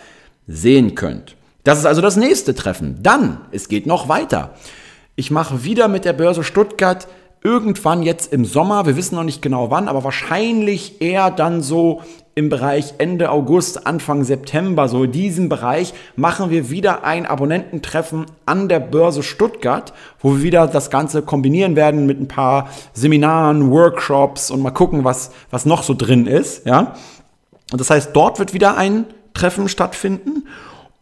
sehen 0.45 0.93
könnt. 0.93 1.35
Das 1.63 1.79
ist 1.79 1.87
also 1.87 2.01
das 2.01 2.15
nächste 2.15 2.53
Treffen. 2.53 2.99
Dann, 3.01 3.41
es 3.49 3.69
geht 3.69 3.87
noch 3.87 4.07
weiter. 4.07 4.53
Ich 5.15 5.31
mache 5.31 5.63
wieder 5.63 5.87
mit 5.87 6.05
der 6.05 6.13
Börse 6.13 6.43
Stuttgart 6.43 7.07
irgendwann 7.43 8.03
jetzt 8.03 8.33
im 8.33 8.45
Sommer, 8.45 8.85
wir 8.85 8.97
wissen 8.97 9.15
noch 9.15 9.23
nicht 9.23 9.41
genau 9.41 9.71
wann, 9.71 9.87
aber 9.87 10.03
wahrscheinlich 10.03 11.01
eher 11.01 11.31
dann 11.31 11.61
so 11.61 12.01
im 12.35 12.49
Bereich 12.49 12.93
Ende 12.99 13.31
August, 13.31 13.85
Anfang 13.85 14.23
September, 14.23 14.87
so 14.87 15.03
in 15.03 15.11
diesem 15.11 15.49
Bereich, 15.49 15.93
machen 16.15 16.49
wir 16.49 16.69
wieder 16.69 17.03
ein 17.03 17.25
Abonnententreffen 17.25 18.25
an 18.45 18.69
der 18.69 18.79
Börse 18.79 19.23
Stuttgart, 19.23 19.93
wo 20.19 20.35
wir 20.35 20.43
wieder 20.43 20.67
das 20.67 20.89
Ganze 20.89 21.21
kombinieren 21.21 21.75
werden 21.75 22.05
mit 22.05 22.19
ein 22.19 22.27
paar 22.27 22.69
Seminaren, 22.93 23.71
Workshops 23.71 24.51
und 24.51 24.61
mal 24.61 24.71
gucken, 24.71 25.03
was, 25.03 25.31
was 25.51 25.65
noch 25.65 25.83
so 25.83 25.93
drin 25.93 26.27
ist. 26.27 26.65
Ja? 26.65 26.95
Und 27.71 27.81
das 27.81 27.89
heißt, 27.89 28.11
dort 28.13 28.39
wird 28.39 28.53
wieder 28.53 28.77
ein 28.77 29.05
Treffen 29.33 29.67
stattfinden. 29.67 30.47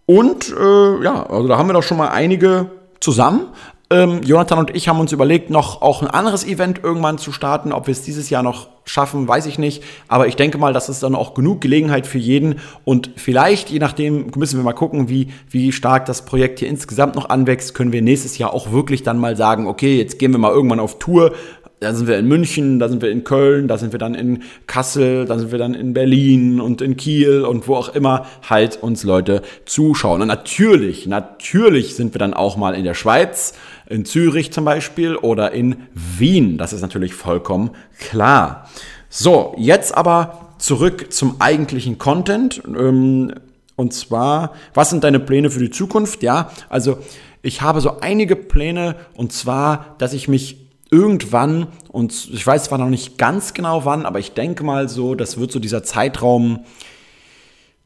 Und 0.06 0.56
äh, 0.58 1.04
ja, 1.04 1.24
also 1.24 1.48
da 1.48 1.58
haben 1.58 1.68
wir 1.68 1.74
doch 1.74 1.84
schon 1.84 1.98
mal 1.98 2.10
einige 2.10 2.72
zusammen. 3.00 3.48
Ähm, 3.90 4.22
Jonathan 4.22 4.60
und 4.60 4.76
ich 4.76 4.90
haben 4.90 5.00
uns 5.00 5.14
überlegt, 5.14 5.50
noch 5.50 5.82
auch 5.82 6.02
ein 6.02 6.10
anderes 6.10 6.46
Event 6.46 6.84
irgendwann 6.84 7.18
zu 7.18 7.32
starten. 7.32 7.72
Ob 7.72 7.88
wir 7.88 7.94
es 7.94 8.02
dieses 8.02 8.30
Jahr 8.30 8.44
noch 8.44 8.68
schaffen, 8.84 9.28
weiß 9.28 9.46
ich 9.46 9.60
nicht. 9.60 9.82
Aber 10.10 10.28
ich 10.28 10.36
denke 10.36 10.58
mal, 10.58 10.74
das 10.74 10.90
ist 10.90 11.04
dann 11.04 11.16
auch 11.16 11.34
genug 11.34 11.62
Gelegenheit 11.62 12.06
für 12.06 12.18
jeden. 12.18 12.60
Und 12.84 13.12
vielleicht, 13.16 13.70
je 13.70 13.80
nachdem, 13.80 14.32
müssen 14.36 14.60
wir 14.60 14.64
mal 14.64 14.74
gucken, 14.74 15.08
wie, 15.08 15.30
wie 15.50 15.72
stark 15.72 16.06
das 16.06 16.26
Projekt 16.26 16.60
hier 16.60 16.68
insgesamt 16.68 17.16
noch 17.16 17.30
anwächst, 17.30 17.76
können 17.76 17.94
wir 17.94 18.02
nächstes 18.02 18.38
Jahr 18.38 18.54
auch 18.54 18.74
wirklich 18.74 19.04
dann 19.04 19.20
mal 19.20 19.38
sagen, 19.38 19.68
okay, 19.68 19.98
jetzt 19.98 20.20
gehen 20.20 20.34
wir 20.34 20.40
mal 20.40 20.52
irgendwann 20.52 20.82
auf 20.82 21.00
Tour 21.00 21.34
da 21.80 21.94
sind 21.94 22.08
wir 22.08 22.18
in 22.18 22.28
München, 22.28 22.80
da 22.80 22.90
sind 22.90 23.04
wir 23.04 23.12
in 23.12 23.24
Köln, 23.24 23.68
da 23.68 23.78
sind 23.78 23.92
wir 23.92 24.00
dann 24.00 24.16
in 24.16 24.42
Kassel, 24.66 25.26
da 25.26 25.38
sind 25.38 25.52
wir 25.52 25.60
dann 25.60 25.76
in 25.76 25.94
Berlin 25.94 26.60
und 26.60 26.82
in 26.82 26.98
Kiel 26.98 27.44
und 27.44 27.68
wo 27.68 27.76
auch 27.76 27.94
immer 27.94 28.26
halt 28.50 28.82
uns 28.82 29.04
Leute 29.04 29.44
zuschauen. 29.66 30.22
Und 30.22 30.28
natürlich, 30.28 31.06
natürlich 31.06 31.96
sind 31.96 32.16
wir 32.16 32.20
dann 32.20 32.34
auch 32.34 32.58
mal 32.58 32.74
in 32.74 32.84
der 32.84 32.96
Schweiz, 32.96 33.54
in 33.90 34.06
Zürich 34.06 34.52
zum 34.52 34.66
Beispiel 34.66 35.16
oder 35.16 35.52
in 35.52 35.78
Wien. 35.94 36.58
Das 36.58 36.74
ist 36.74 36.82
natürlich 36.82 37.14
vollkommen 37.14 37.72
klar. 38.00 38.70
So, 39.10 39.56
jetzt 39.58 39.96
aber 39.96 40.54
zurück 40.58 41.14
zum 41.14 41.40
eigentlichen 41.40 41.98
Content. 41.98 42.62
Ähm, 42.66 43.34
und 43.76 43.94
zwar, 43.94 44.54
was 44.74 44.90
sind 44.90 45.04
deine 45.04 45.20
Pläne 45.20 45.50
für 45.50 45.60
die 45.60 45.70
Zukunft? 45.70 46.24
Ja, 46.24 46.52
also 46.68 46.98
ich 47.42 47.62
habe 47.62 47.80
so 47.80 48.00
einige 48.00 48.36
Pläne 48.36 48.96
und 49.14 49.32
zwar, 49.32 49.96
dass 50.00 50.14
ich 50.14 50.28
mich 50.28 50.68
irgendwann, 50.90 51.68
und 51.90 52.30
ich 52.32 52.46
weiß 52.46 52.66
zwar 52.66 52.78
noch 52.78 52.90
nicht 52.90 53.18
ganz 53.18 53.54
genau 53.54 53.86
wann, 53.86 54.06
aber 54.06 54.20
ich 54.20 54.34
denke 54.34 54.64
mal 54.64 54.90
so, 54.90 55.16
das 55.16 55.38
wird 55.40 55.52
so 55.52 55.60
dieser 55.60 55.84
Zeitraum 55.84 56.66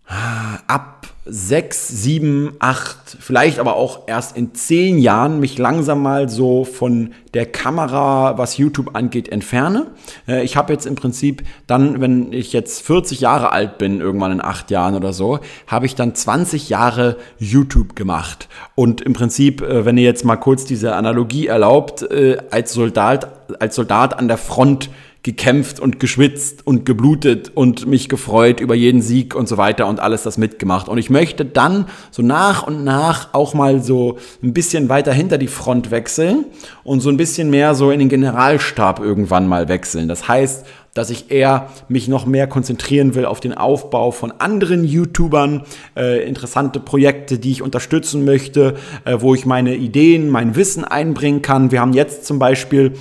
ah, 0.08 0.60
ab 0.68 1.08
sechs, 1.26 1.88
sieben, 1.88 2.54
acht, 2.58 2.98
vielleicht 3.20 3.60
aber 3.60 3.76
auch 3.76 4.08
erst 4.08 4.36
in 4.36 4.56
zehn 4.56 4.98
Jahren 4.98 5.40
mich 5.40 5.60
langsam 5.60 6.02
mal 6.02 6.30
so 6.30 6.66
von 6.66 7.14
der 7.36 7.46
Kamera, 7.46 8.40
was 8.40 8.58
YouTube 8.58 8.96
angeht, 8.96 9.30
entferne. 9.30 9.88
Äh, 10.28 10.44
ich 10.44 10.58
habe 10.58 10.74
jetzt 10.74 10.88
im 10.88 10.96
Prinzip 10.96 11.44
dann, 11.68 12.02
wenn 12.02 12.34
ich 12.34 12.54
jetzt 12.54 12.84
40 12.86 13.22
Jahre 13.22 13.52
alt 13.52 13.78
bin, 13.78 14.02
irgendwann 14.02 14.32
in 14.32 14.42
acht 14.42 14.72
Jahren 14.72 14.96
oder 14.96 15.14
so, 15.14 15.40
habe 15.68 15.86
ich 15.86 15.94
dann 15.94 16.16
20 16.16 16.70
Jahre 16.70 17.18
YouTube 17.38 17.96
gemacht. 17.96 18.50
Und 18.74 19.02
im 19.02 19.14
Prinzip, 19.14 19.62
äh, 19.62 19.86
wenn 19.86 19.98
ihr 19.98 20.04
jetzt 20.04 20.26
mal 20.26 20.38
kurz 20.38 20.66
diese 20.66 20.96
Analogie 20.96 21.46
erlaubt, 21.46 22.02
äh, 22.02 22.38
als 22.50 22.74
Soldat, 22.74 23.28
als 23.60 23.76
Soldat 23.76 24.18
an 24.18 24.28
der 24.28 24.38
Front 24.38 24.90
gekämpft 25.24 25.80
und 25.80 26.00
geschwitzt 26.00 26.66
und 26.66 26.84
geblutet 26.86 27.52
und 27.54 27.86
mich 27.86 28.10
gefreut 28.10 28.60
über 28.60 28.74
jeden 28.74 29.04
Sieg 29.04 29.36
und 29.36 29.48
so 29.48 29.58
weiter 29.58 29.86
und 29.88 30.00
alles 30.00 30.24
das 30.24 30.40
mitgemacht. 30.40 30.90
Und 30.90 30.98
ich 30.98 31.12
möchte 31.12 31.46
dann 31.46 31.86
so 32.10 32.24
nach 32.24 32.66
und 32.66 32.84
nach 32.84 33.34
auch 33.34 33.54
mal 33.54 33.84
so 33.84 34.18
ein 34.42 34.54
bisschen 34.54 34.90
weiter 34.90 35.14
hinter 35.14 35.38
die 35.38 35.48
Front 35.48 35.92
wechseln 35.92 36.46
und 36.84 37.02
so 37.02 37.10
ein 37.10 37.18
bisschen 37.18 37.52
mehr 37.52 37.76
so 37.76 37.92
in 37.92 38.00
den 38.00 38.10
Generalstab 38.10 39.00
irgendwann 39.00 39.48
mal 39.48 39.68
wechseln. 39.68 40.08
Das 40.08 40.28
heißt, 40.28 40.66
dass 40.94 41.10
ich 41.10 41.32
eher 41.32 41.70
mich 41.88 42.08
noch 42.08 42.26
mehr 42.26 42.48
konzentrieren 42.48 43.16
will 43.16 43.26
auf 43.26 43.40
den 43.40 43.54
Aufbau 43.54 44.12
von 44.12 44.34
anderen 44.40 44.84
YouTubern, 44.84 45.64
äh, 45.96 46.28
interessante 46.28 46.80
Projekte, 46.80 47.40
die 47.40 47.52
ich 47.52 47.62
unterstützen 47.62 48.26
möchte, 48.26 48.76
äh, 49.06 49.18
wo 49.20 49.34
ich 49.34 49.46
meine 49.46 49.76
Ideen, 49.76 50.30
mein 50.30 50.56
Wissen 50.56 50.84
einbringen 50.84 51.42
kann. 51.42 51.72
Wir 51.72 51.80
haben 51.80 51.94
jetzt 51.94 52.26
zum 52.26 52.40
Beispiel 52.40 52.94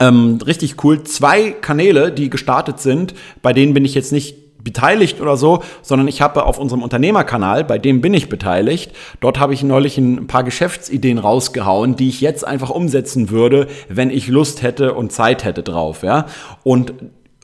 ähm, 0.00 0.38
richtig 0.46 0.82
cool. 0.84 1.02
Zwei 1.04 1.50
Kanäle, 1.52 2.12
die 2.12 2.30
gestartet 2.30 2.80
sind, 2.80 3.14
bei 3.42 3.52
denen 3.52 3.74
bin 3.74 3.84
ich 3.84 3.94
jetzt 3.94 4.12
nicht 4.12 4.46
beteiligt 4.66 5.20
oder 5.20 5.36
so, 5.36 5.62
sondern 5.80 6.08
ich 6.08 6.20
habe 6.20 6.44
auf 6.44 6.58
unserem 6.58 6.82
Unternehmerkanal, 6.82 7.64
bei 7.64 7.78
dem 7.78 8.00
bin 8.00 8.12
ich 8.12 8.28
beteiligt, 8.28 8.92
dort 9.20 9.38
habe 9.38 9.54
ich 9.54 9.62
neulich 9.62 9.96
ein 9.96 10.26
paar 10.26 10.42
Geschäftsideen 10.42 11.18
rausgehauen, 11.18 11.94
die 11.94 12.08
ich 12.08 12.20
jetzt 12.20 12.44
einfach 12.44 12.70
umsetzen 12.70 13.30
würde, 13.30 13.68
wenn 13.88 14.10
ich 14.10 14.26
Lust 14.26 14.62
hätte 14.62 14.94
und 14.94 15.12
Zeit 15.12 15.44
hätte 15.44 15.62
drauf, 15.62 16.02
ja. 16.02 16.26
Und 16.64 16.94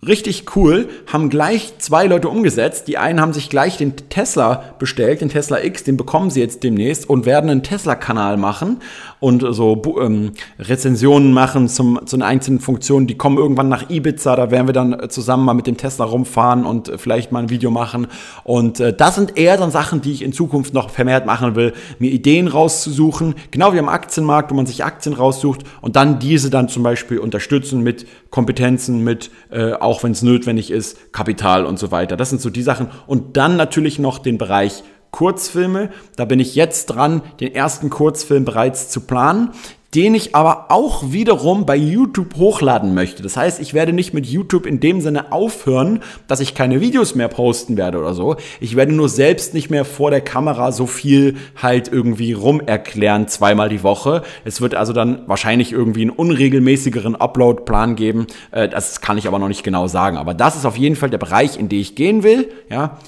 richtig 0.04 0.56
cool, 0.56 0.88
haben 1.06 1.30
gleich 1.30 1.78
zwei 1.78 2.08
Leute 2.08 2.28
umgesetzt. 2.28 2.88
Die 2.88 2.98
einen 2.98 3.20
haben 3.20 3.32
sich 3.32 3.48
gleich 3.48 3.76
den 3.76 3.94
Tesla 4.08 4.74
bestellt, 4.80 5.20
den 5.20 5.28
Tesla 5.28 5.62
X, 5.62 5.84
den 5.84 5.96
bekommen 5.96 6.28
sie 6.28 6.40
jetzt 6.40 6.64
demnächst 6.64 7.08
und 7.08 7.24
werden 7.24 7.48
einen 7.48 7.62
Tesla-Kanal 7.62 8.36
machen 8.36 8.80
und 9.20 9.44
so 9.50 9.80
ähm, 10.00 10.32
Rezensionen 10.58 11.32
machen 11.32 11.68
zum, 11.68 12.00
zu 12.04 12.16
den 12.16 12.24
einzelnen 12.24 12.58
Funktionen. 12.58 13.06
Die 13.06 13.16
kommen 13.16 13.38
irgendwann 13.38 13.68
nach 13.68 13.90
Ibiza, 13.90 14.34
da 14.34 14.50
werden 14.50 14.66
wir 14.66 14.72
dann 14.72 15.08
zusammen 15.08 15.44
mal 15.44 15.54
mit 15.54 15.68
dem 15.68 15.76
Tesla 15.76 16.04
rumfahren 16.04 16.66
und 16.66 16.90
vielleicht 16.96 17.30
mal 17.30 17.44
ein 17.44 17.50
Video 17.50 17.70
machen. 17.70 18.08
Und 18.42 18.80
äh, 18.80 18.92
das 18.92 19.14
sind 19.14 19.38
eher 19.38 19.56
dann 19.56 19.70
Sachen, 19.70 20.00
die 20.00 20.10
ich 20.10 20.22
in 20.22 20.32
Zukunft 20.32 20.74
noch 20.74 20.90
vermehrt 20.90 21.26
machen 21.26 21.54
will, 21.54 21.74
mir 22.00 22.10
Ideen 22.10 22.48
rauszusuchen, 22.48 23.36
genau 23.52 23.72
wie 23.72 23.78
am 23.78 23.88
Aktienmarkt, 23.88 24.50
wo 24.50 24.56
man 24.56 24.66
sich 24.66 24.84
Aktien 24.84 25.14
raussucht 25.14 25.60
und 25.80 25.94
dann 25.94 26.18
diese 26.18 26.50
dann 26.50 26.68
zum 26.68 26.82
Beispiel 26.82 27.18
unterstützen 27.18 27.84
mit 27.84 28.04
Kompetenzen, 28.30 29.04
mit 29.04 29.30
äh, 29.50 29.74
wenn 30.02 30.12
es 30.12 30.22
notwendig 30.22 30.70
ist, 30.70 31.12
Kapital 31.12 31.66
und 31.66 31.78
so 31.78 31.90
weiter. 31.90 32.16
Das 32.16 32.30
sind 32.30 32.40
so 32.40 32.50
die 32.50 32.62
Sachen. 32.62 32.88
Und 33.06 33.36
dann 33.36 33.56
natürlich 33.56 33.98
noch 33.98 34.18
den 34.18 34.38
Bereich 34.38 34.82
Kurzfilme. 35.10 35.90
Da 36.16 36.24
bin 36.24 36.40
ich 36.40 36.54
jetzt 36.54 36.86
dran, 36.86 37.22
den 37.40 37.54
ersten 37.54 37.90
Kurzfilm 37.90 38.44
bereits 38.44 38.88
zu 38.88 39.00
planen 39.00 39.50
den 39.94 40.14
ich 40.14 40.34
aber 40.34 40.66
auch 40.70 41.12
wiederum 41.12 41.66
bei 41.66 41.76
YouTube 41.76 42.36
hochladen 42.36 42.94
möchte. 42.94 43.22
Das 43.22 43.36
heißt, 43.36 43.60
ich 43.60 43.74
werde 43.74 43.92
nicht 43.92 44.14
mit 44.14 44.26
YouTube 44.26 44.64
in 44.64 44.80
dem 44.80 45.02
Sinne 45.02 45.32
aufhören, 45.32 46.00
dass 46.26 46.40
ich 46.40 46.54
keine 46.54 46.80
Videos 46.80 47.14
mehr 47.14 47.28
posten 47.28 47.76
werde 47.76 47.98
oder 47.98 48.14
so. 48.14 48.36
Ich 48.60 48.74
werde 48.74 48.92
nur 48.92 49.10
selbst 49.10 49.52
nicht 49.52 49.68
mehr 49.68 49.84
vor 49.84 50.10
der 50.10 50.22
Kamera 50.22 50.72
so 50.72 50.86
viel 50.86 51.36
halt 51.60 51.92
irgendwie 51.92 52.32
rumerklären 52.32 53.28
zweimal 53.28 53.68
die 53.68 53.82
Woche. 53.82 54.22
Es 54.44 54.62
wird 54.62 54.74
also 54.74 54.94
dann 54.94 55.28
wahrscheinlich 55.28 55.72
irgendwie 55.72 56.02
einen 56.02 56.10
unregelmäßigeren 56.10 57.14
Upload-Plan 57.14 57.94
geben. 57.94 58.26
Äh, 58.50 58.68
das 58.68 59.02
kann 59.02 59.18
ich 59.18 59.28
aber 59.28 59.38
noch 59.38 59.48
nicht 59.48 59.62
genau 59.62 59.88
sagen. 59.88 60.16
Aber 60.16 60.32
das 60.32 60.56
ist 60.56 60.64
auf 60.64 60.78
jeden 60.78 60.96
Fall 60.96 61.10
der 61.10 61.18
Bereich, 61.18 61.58
in 61.58 61.68
den 61.68 61.80
ich 61.80 61.94
gehen 61.96 62.22
will. 62.22 62.50
Ja, 62.70 62.98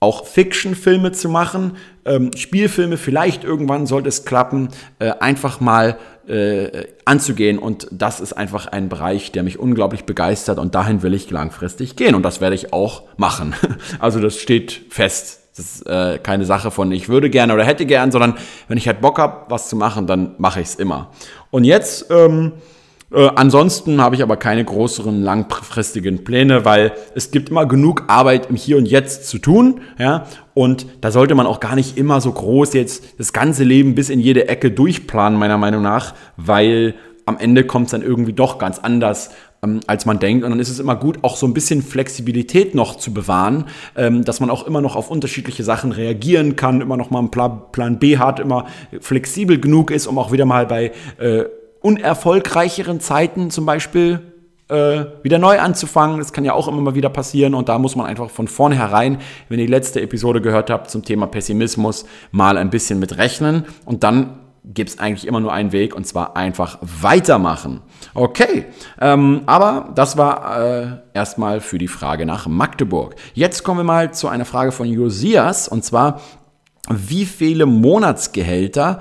auch 0.00 0.24
Fiction-Filme 0.24 1.12
zu 1.12 1.28
machen, 1.28 1.76
ähm, 2.06 2.30
Spielfilme, 2.34 2.96
vielleicht 2.96 3.44
irgendwann 3.44 3.86
sollte 3.86 4.08
es 4.08 4.24
klappen, 4.24 4.70
äh, 4.98 5.10
einfach 5.20 5.60
mal 5.60 5.98
äh, 6.26 6.86
anzugehen. 7.04 7.58
Und 7.58 7.86
das 7.90 8.20
ist 8.20 8.32
einfach 8.32 8.66
ein 8.66 8.88
Bereich, 8.88 9.30
der 9.30 9.42
mich 9.42 9.58
unglaublich 9.58 10.04
begeistert 10.04 10.58
und 10.58 10.74
dahin 10.74 11.02
will 11.02 11.12
ich 11.12 11.30
langfristig 11.30 11.96
gehen. 11.96 12.14
Und 12.14 12.22
das 12.22 12.40
werde 12.40 12.56
ich 12.56 12.72
auch 12.72 13.02
machen. 13.16 13.54
Also 13.98 14.20
das 14.20 14.36
steht 14.36 14.86
fest. 14.88 15.40
Das 15.56 15.66
ist 15.66 15.86
äh, 15.86 16.18
keine 16.22 16.46
Sache 16.46 16.70
von 16.70 16.90
ich 16.92 17.08
würde 17.08 17.28
gerne 17.28 17.52
oder 17.52 17.64
hätte 17.64 17.84
gern, 17.84 18.10
sondern 18.10 18.34
wenn 18.68 18.78
ich 18.78 18.86
halt 18.86 19.00
Bock 19.00 19.18
habe, 19.18 19.50
was 19.50 19.68
zu 19.68 19.76
machen, 19.76 20.06
dann 20.06 20.34
mache 20.38 20.60
ich 20.60 20.68
es 20.68 20.74
immer. 20.76 21.10
Und 21.50 21.64
jetzt 21.64 22.06
ähm, 22.10 22.52
äh, 23.12 23.28
ansonsten 23.34 24.00
habe 24.00 24.14
ich 24.14 24.22
aber 24.22 24.36
keine 24.36 24.64
größeren 24.64 25.20
langfristigen 25.22 26.22
Pläne, 26.24 26.64
weil 26.64 26.92
es 27.14 27.30
gibt 27.30 27.50
immer 27.50 27.66
genug 27.66 28.04
Arbeit 28.06 28.48
im 28.50 28.56
Hier 28.56 28.76
und 28.76 28.86
Jetzt 28.86 29.28
zu 29.28 29.38
tun, 29.38 29.80
ja. 29.98 30.26
Und 30.54 30.86
da 31.00 31.10
sollte 31.10 31.34
man 31.34 31.46
auch 31.46 31.60
gar 31.60 31.74
nicht 31.74 31.96
immer 31.96 32.20
so 32.20 32.32
groß 32.32 32.74
jetzt 32.74 33.18
das 33.18 33.32
ganze 33.32 33.64
Leben 33.64 33.94
bis 33.94 34.10
in 34.10 34.20
jede 34.20 34.48
Ecke 34.48 34.70
durchplanen, 34.70 35.38
meiner 35.38 35.58
Meinung 35.58 35.82
nach, 35.82 36.14
weil 36.36 36.94
am 37.26 37.38
Ende 37.38 37.64
kommt 37.64 37.86
es 37.86 37.92
dann 37.92 38.02
irgendwie 38.02 38.32
doch 38.32 38.58
ganz 38.58 38.78
anders, 38.78 39.30
ähm, 39.62 39.80
als 39.86 40.06
man 40.06 40.18
denkt. 40.18 40.44
Und 40.44 40.50
dann 40.50 40.60
ist 40.60 40.68
es 40.68 40.78
immer 40.78 40.96
gut, 40.96 41.18
auch 41.22 41.36
so 41.36 41.46
ein 41.46 41.54
bisschen 41.54 41.82
Flexibilität 41.82 42.74
noch 42.74 42.96
zu 42.96 43.12
bewahren, 43.12 43.66
ähm, 43.96 44.24
dass 44.24 44.40
man 44.40 44.50
auch 44.50 44.66
immer 44.66 44.80
noch 44.80 44.96
auf 44.96 45.10
unterschiedliche 45.10 45.64
Sachen 45.64 45.92
reagieren 45.92 46.56
kann, 46.56 46.80
immer 46.80 46.96
noch 46.96 47.10
mal 47.10 47.18
einen 47.18 47.30
Plan, 47.30 47.98
B 47.98 48.18
hat, 48.18 48.40
immer 48.40 48.66
flexibel 49.00 49.58
genug 49.60 49.90
ist, 49.90 50.06
um 50.06 50.18
auch 50.18 50.32
wieder 50.32 50.44
mal 50.44 50.66
bei 50.66 50.92
äh, 51.18 51.44
unerfolgreicheren 51.80 53.00
Zeiten 53.00 53.50
zum 53.50 53.66
Beispiel 53.66 54.20
äh, 54.68 55.04
wieder 55.22 55.38
neu 55.38 55.58
anzufangen. 55.58 56.18
Das 56.18 56.32
kann 56.32 56.44
ja 56.44 56.52
auch 56.52 56.68
immer 56.68 56.80
mal 56.80 56.94
wieder 56.94 57.08
passieren 57.08 57.54
und 57.54 57.68
da 57.68 57.78
muss 57.78 57.96
man 57.96 58.06
einfach 58.06 58.30
von 58.30 58.48
vornherein, 58.48 59.18
wenn 59.48 59.58
ihr 59.58 59.66
die 59.66 59.72
letzte 59.72 60.00
Episode 60.00 60.40
gehört 60.40 60.70
habt 60.70 60.90
zum 60.90 61.04
Thema 61.04 61.26
Pessimismus, 61.26 62.06
mal 62.30 62.56
ein 62.56 62.70
bisschen 62.70 62.98
mit 62.98 63.18
rechnen 63.18 63.64
und 63.84 64.04
dann 64.04 64.38
gibt 64.64 64.90
es 64.90 64.98
eigentlich 64.98 65.26
immer 65.26 65.40
nur 65.40 65.52
einen 65.52 65.72
Weg 65.72 65.94
und 65.94 66.06
zwar 66.06 66.36
einfach 66.36 66.78
weitermachen. 66.82 67.80
Okay, 68.14 68.66
ähm, 69.00 69.42
aber 69.46 69.90
das 69.94 70.18
war 70.18 70.60
äh, 70.60 70.86
erstmal 71.14 71.60
für 71.60 71.78
die 71.78 71.88
Frage 71.88 72.26
nach 72.26 72.46
Magdeburg. 72.46 73.16
Jetzt 73.34 73.64
kommen 73.64 73.80
wir 73.80 73.84
mal 73.84 74.12
zu 74.12 74.28
einer 74.28 74.44
Frage 74.44 74.70
von 74.70 74.86
Josias 74.86 75.66
und 75.66 75.84
zwar, 75.84 76.20
wie 76.88 77.24
viele 77.24 77.66
Monatsgehälter 77.66 79.00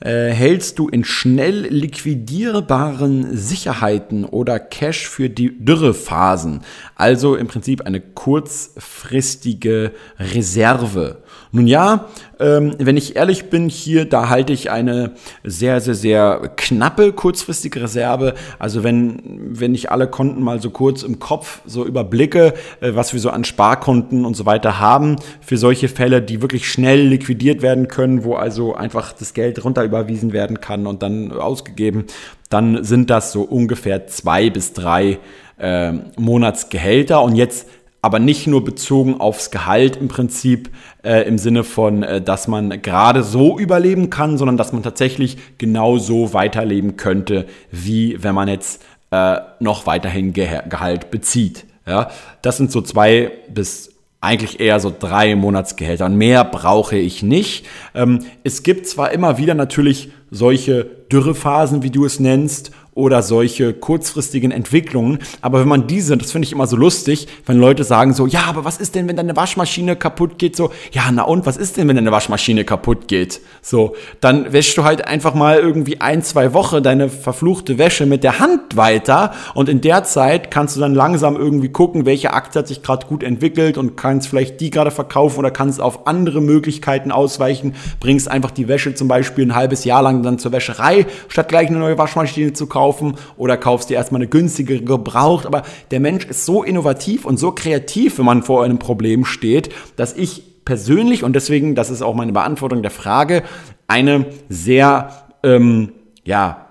äh, 0.00 0.30
hältst 0.30 0.78
du 0.78 0.88
in 0.88 1.04
schnell 1.04 1.66
liquidierbaren 1.66 3.36
Sicherheiten 3.36 4.24
oder 4.24 4.58
Cash 4.58 5.08
für 5.08 5.28
die 5.30 5.58
Dürrephasen. 5.58 6.62
Also 6.94 7.36
im 7.36 7.46
Prinzip 7.46 7.82
eine 7.82 8.00
kurzfristige 8.00 9.92
Reserve. 10.18 11.22
Nun 11.50 11.66
ja, 11.66 12.06
ähm, 12.40 12.74
wenn 12.78 12.96
ich 12.96 13.16
ehrlich 13.16 13.50
bin, 13.50 13.68
hier, 13.68 14.04
da 14.04 14.28
halte 14.28 14.52
ich 14.52 14.70
eine 14.70 15.12
sehr, 15.44 15.80
sehr, 15.80 15.94
sehr 15.94 16.52
knappe 16.56 17.12
kurzfristige 17.12 17.82
Reserve. 17.82 18.34
Also 18.58 18.84
wenn, 18.84 19.22
wenn 19.24 19.74
ich 19.74 19.90
alle 19.90 20.08
Konten 20.08 20.42
mal 20.42 20.60
so 20.60 20.70
kurz 20.70 21.02
im 21.02 21.18
Kopf 21.18 21.60
so 21.64 21.84
überblicke, 21.86 22.54
äh, 22.80 22.94
was 22.94 23.12
wir 23.12 23.20
so 23.20 23.30
an 23.30 23.44
Sparkonten 23.44 24.24
und 24.24 24.34
so 24.34 24.46
weiter 24.46 24.78
haben, 24.78 25.16
für 25.40 25.56
solche 25.56 25.88
Fälle, 25.88 26.20
die 26.20 26.42
wirklich 26.42 26.70
schnell 26.70 27.00
liquidiert 27.00 27.62
werden 27.62 27.88
können, 27.88 28.24
wo 28.24 28.34
also 28.34 28.74
einfach 28.74 29.12
das 29.12 29.32
Geld 29.32 29.64
runter 29.64 29.84
überwiesen 29.84 30.32
werden 30.32 30.60
kann 30.60 30.86
und 30.86 31.02
dann 31.02 31.32
ausgegeben, 31.32 32.04
dann 32.50 32.84
sind 32.84 33.10
das 33.10 33.32
so 33.32 33.42
ungefähr 33.42 34.06
zwei 34.06 34.50
bis 34.50 34.72
drei 34.72 35.18
äh, 35.58 35.92
Monatsgehälter. 36.16 37.22
Und 37.22 37.36
jetzt 37.36 37.66
aber 38.00 38.18
nicht 38.18 38.46
nur 38.46 38.64
bezogen 38.64 39.20
aufs 39.20 39.50
Gehalt 39.50 39.96
im 39.96 40.08
Prinzip 40.08 40.70
äh, 41.02 41.26
im 41.26 41.38
Sinne 41.38 41.64
von, 41.64 42.02
äh, 42.02 42.20
dass 42.20 42.48
man 42.48 42.82
gerade 42.82 43.22
so 43.22 43.58
überleben 43.58 44.10
kann, 44.10 44.38
sondern 44.38 44.56
dass 44.56 44.72
man 44.72 44.82
tatsächlich 44.82 45.36
genau 45.58 45.98
so 45.98 46.32
weiterleben 46.32 46.96
könnte, 46.96 47.46
wie 47.70 48.22
wenn 48.22 48.34
man 48.34 48.48
jetzt 48.48 48.82
äh, 49.10 49.38
noch 49.60 49.86
weiterhin 49.86 50.32
Ge 50.32 50.60
Gehalt 50.68 51.10
bezieht. 51.10 51.64
Ja, 51.86 52.10
das 52.42 52.58
sind 52.58 52.70
so 52.70 52.82
zwei 52.82 53.32
bis 53.48 53.94
eigentlich 54.20 54.60
eher 54.60 54.80
so 54.80 54.92
drei 54.96 55.34
Monatsgehälter. 55.36 56.08
Mehr 56.08 56.44
brauche 56.44 56.96
ich 56.96 57.22
nicht. 57.22 57.66
Ähm, 57.94 58.20
es 58.44 58.62
gibt 58.62 58.86
zwar 58.86 59.12
immer 59.12 59.38
wieder 59.38 59.54
natürlich 59.54 60.10
solche 60.30 60.84
Dürrephasen, 61.10 61.82
wie 61.82 61.90
du 61.90 62.04
es 62.04 62.20
nennst, 62.20 62.72
oder 62.98 63.22
solche 63.22 63.74
kurzfristigen 63.74 64.50
Entwicklungen. 64.50 65.20
Aber 65.40 65.60
wenn 65.60 65.68
man 65.68 65.86
diese, 65.86 66.16
das 66.16 66.32
finde 66.32 66.46
ich 66.46 66.52
immer 66.52 66.66
so 66.66 66.74
lustig, 66.74 67.28
wenn 67.46 67.60
Leute 67.60 67.84
sagen 67.84 68.12
so, 68.12 68.26
ja, 68.26 68.46
aber 68.48 68.64
was 68.64 68.78
ist 68.78 68.96
denn, 68.96 69.06
wenn 69.06 69.14
deine 69.14 69.36
Waschmaschine 69.36 69.94
kaputt 69.94 70.36
geht? 70.36 70.56
So, 70.56 70.72
ja, 70.90 71.04
na 71.12 71.22
und, 71.22 71.46
was 71.46 71.56
ist 71.56 71.76
denn, 71.76 71.86
wenn 71.86 71.94
deine 71.94 72.10
Waschmaschine 72.10 72.64
kaputt 72.64 73.06
geht? 73.06 73.40
So, 73.62 73.94
dann 74.20 74.52
wäschst 74.52 74.76
du 74.76 74.82
halt 74.82 75.06
einfach 75.06 75.34
mal 75.34 75.60
irgendwie 75.60 76.00
ein, 76.00 76.24
zwei 76.24 76.52
Wochen 76.54 76.82
deine 76.82 77.08
verfluchte 77.08 77.78
Wäsche 77.78 78.04
mit 78.04 78.24
der 78.24 78.40
Hand 78.40 78.76
weiter 78.76 79.32
und 79.54 79.68
in 79.68 79.80
der 79.80 80.02
Zeit 80.02 80.50
kannst 80.50 80.74
du 80.74 80.80
dann 80.80 80.94
langsam 80.94 81.36
irgendwie 81.36 81.68
gucken, 81.68 82.04
welche 82.04 82.32
Aktie 82.32 82.58
hat 82.58 82.66
sich 82.66 82.82
gerade 82.82 83.06
gut 83.06 83.22
entwickelt 83.22 83.78
und 83.78 83.96
kannst 83.96 84.26
vielleicht 84.26 84.60
die 84.60 84.70
gerade 84.70 84.90
verkaufen 84.90 85.38
oder 85.38 85.52
kannst 85.52 85.80
auf 85.80 86.08
andere 86.08 86.40
Möglichkeiten 86.40 87.12
ausweichen, 87.12 87.76
bringst 88.00 88.28
einfach 88.28 88.50
die 88.50 88.66
Wäsche 88.66 88.96
zum 88.96 89.06
Beispiel 89.06 89.46
ein 89.46 89.54
halbes 89.54 89.84
Jahr 89.84 90.02
lang 90.02 90.24
dann 90.24 90.40
zur 90.40 90.50
Wäscherei, 90.50 91.06
statt 91.28 91.48
gleich 91.48 91.68
eine 91.68 91.78
neue 91.78 91.96
Waschmaschine 91.96 92.54
zu 92.54 92.66
kaufen 92.66 92.87
kaufen 92.88 93.16
oder 93.36 93.56
kaufst 93.56 93.90
dir 93.90 93.94
erstmal 93.94 94.20
eine 94.20 94.28
günstigere 94.28 94.80
gebraucht. 94.80 95.46
Aber 95.46 95.62
der 95.90 96.00
Mensch 96.00 96.24
ist 96.24 96.46
so 96.46 96.62
innovativ 96.62 97.24
und 97.24 97.38
so 97.38 97.52
kreativ, 97.52 98.18
wenn 98.18 98.24
man 98.24 98.42
vor 98.42 98.64
einem 98.64 98.78
Problem 98.78 99.24
steht, 99.24 99.70
dass 99.96 100.14
ich 100.14 100.64
persönlich, 100.64 101.22
und 101.24 101.34
deswegen, 101.34 101.74
das 101.74 101.90
ist 101.90 102.02
auch 102.02 102.14
meine 102.14 102.32
Beantwortung 102.32 102.82
der 102.82 102.90
Frage, 102.90 103.42
eine 103.86 104.26
sehr, 104.48 105.10
ähm, 105.42 105.92
ja, 106.24 106.64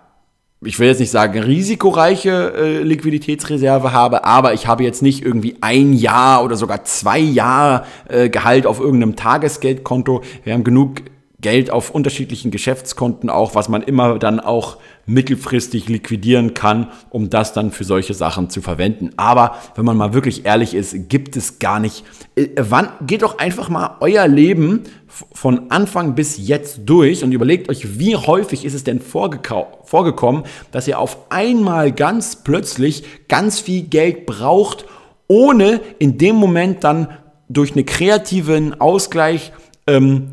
ich 0.62 0.80
will 0.80 0.88
jetzt 0.88 1.00
nicht 1.00 1.12
sagen 1.12 1.38
risikoreiche 1.40 2.54
äh, 2.56 2.82
Liquiditätsreserve 2.82 3.92
habe, 3.92 4.24
aber 4.24 4.54
ich 4.54 4.66
habe 4.66 4.84
jetzt 4.84 5.04
nicht 5.04 5.24
irgendwie 5.24 5.58
ein 5.62 5.94
Jahr 5.94 6.44
oder 6.44 6.56
sogar 6.56 6.84
zwei 6.84 7.20
Jahre 7.20 7.86
äh, 8.10 8.30
Gehalt 8.30 8.66
auf 8.66 8.80
irgendeinem 8.80 9.16
Tagesgeldkonto. 9.16 10.24
Wir 10.44 10.54
haben 10.54 10.64
genug 10.64 11.02
Geld 11.40 11.70
auf 11.70 11.92
unterschiedlichen 11.92 12.50
Geschäftskonten 12.50 13.30
auch, 13.30 13.54
was 13.54 13.70
man 13.70 13.84
immer 13.84 14.18
dann 14.18 14.40
auch 14.40 14.78
mittelfristig 15.06 15.88
liquidieren 15.88 16.56
kann, 16.56 16.88
um 17.12 17.30
das 17.30 17.54
dann 17.54 17.70
für 17.72 17.84
solche 17.84 18.16
Sachen 18.16 18.50
zu 18.50 18.60
verwenden. 18.60 19.12
Aber 19.18 19.56
wenn 19.76 19.86
man 19.86 19.98
mal 19.98 20.16
wirklich 20.16 20.46
ehrlich 20.46 20.74
ist, 20.74 21.10
gibt 21.10 21.38
es 21.38 21.60
gar 21.60 21.80
nicht. 21.80 22.04
Äh, 22.36 22.48
wann 22.58 22.90
geht 23.06 23.22
doch 23.22 23.38
einfach 23.38 23.70
mal 23.70 23.98
euer 24.00 24.28
Leben 24.28 24.82
von 25.08 25.70
Anfang 25.70 26.16
bis 26.16 26.38
jetzt 26.40 26.82
durch 26.86 27.24
und 27.24 27.32
überlegt 27.32 27.70
euch, 27.70 28.00
wie 28.00 28.16
häufig 28.16 28.66
ist 28.66 28.74
es 28.74 28.84
denn 28.84 29.00
vorgekommen, 29.00 30.44
dass 30.72 30.88
ihr 30.88 30.98
auf 30.98 31.30
einmal 31.30 31.92
ganz 31.92 32.38
plötzlich 32.38 33.04
ganz 33.28 33.60
viel 33.60 33.84
Geld 33.84 34.26
braucht, 34.26 34.86
ohne 35.28 35.82
in 36.00 36.18
dem 36.18 36.36
Moment 36.36 36.84
dann 36.84 37.10
durch 37.48 37.74
einen 37.74 37.86
kreativen 37.86 38.82
Ausgleich 38.82 39.52
ähm, 39.86 40.30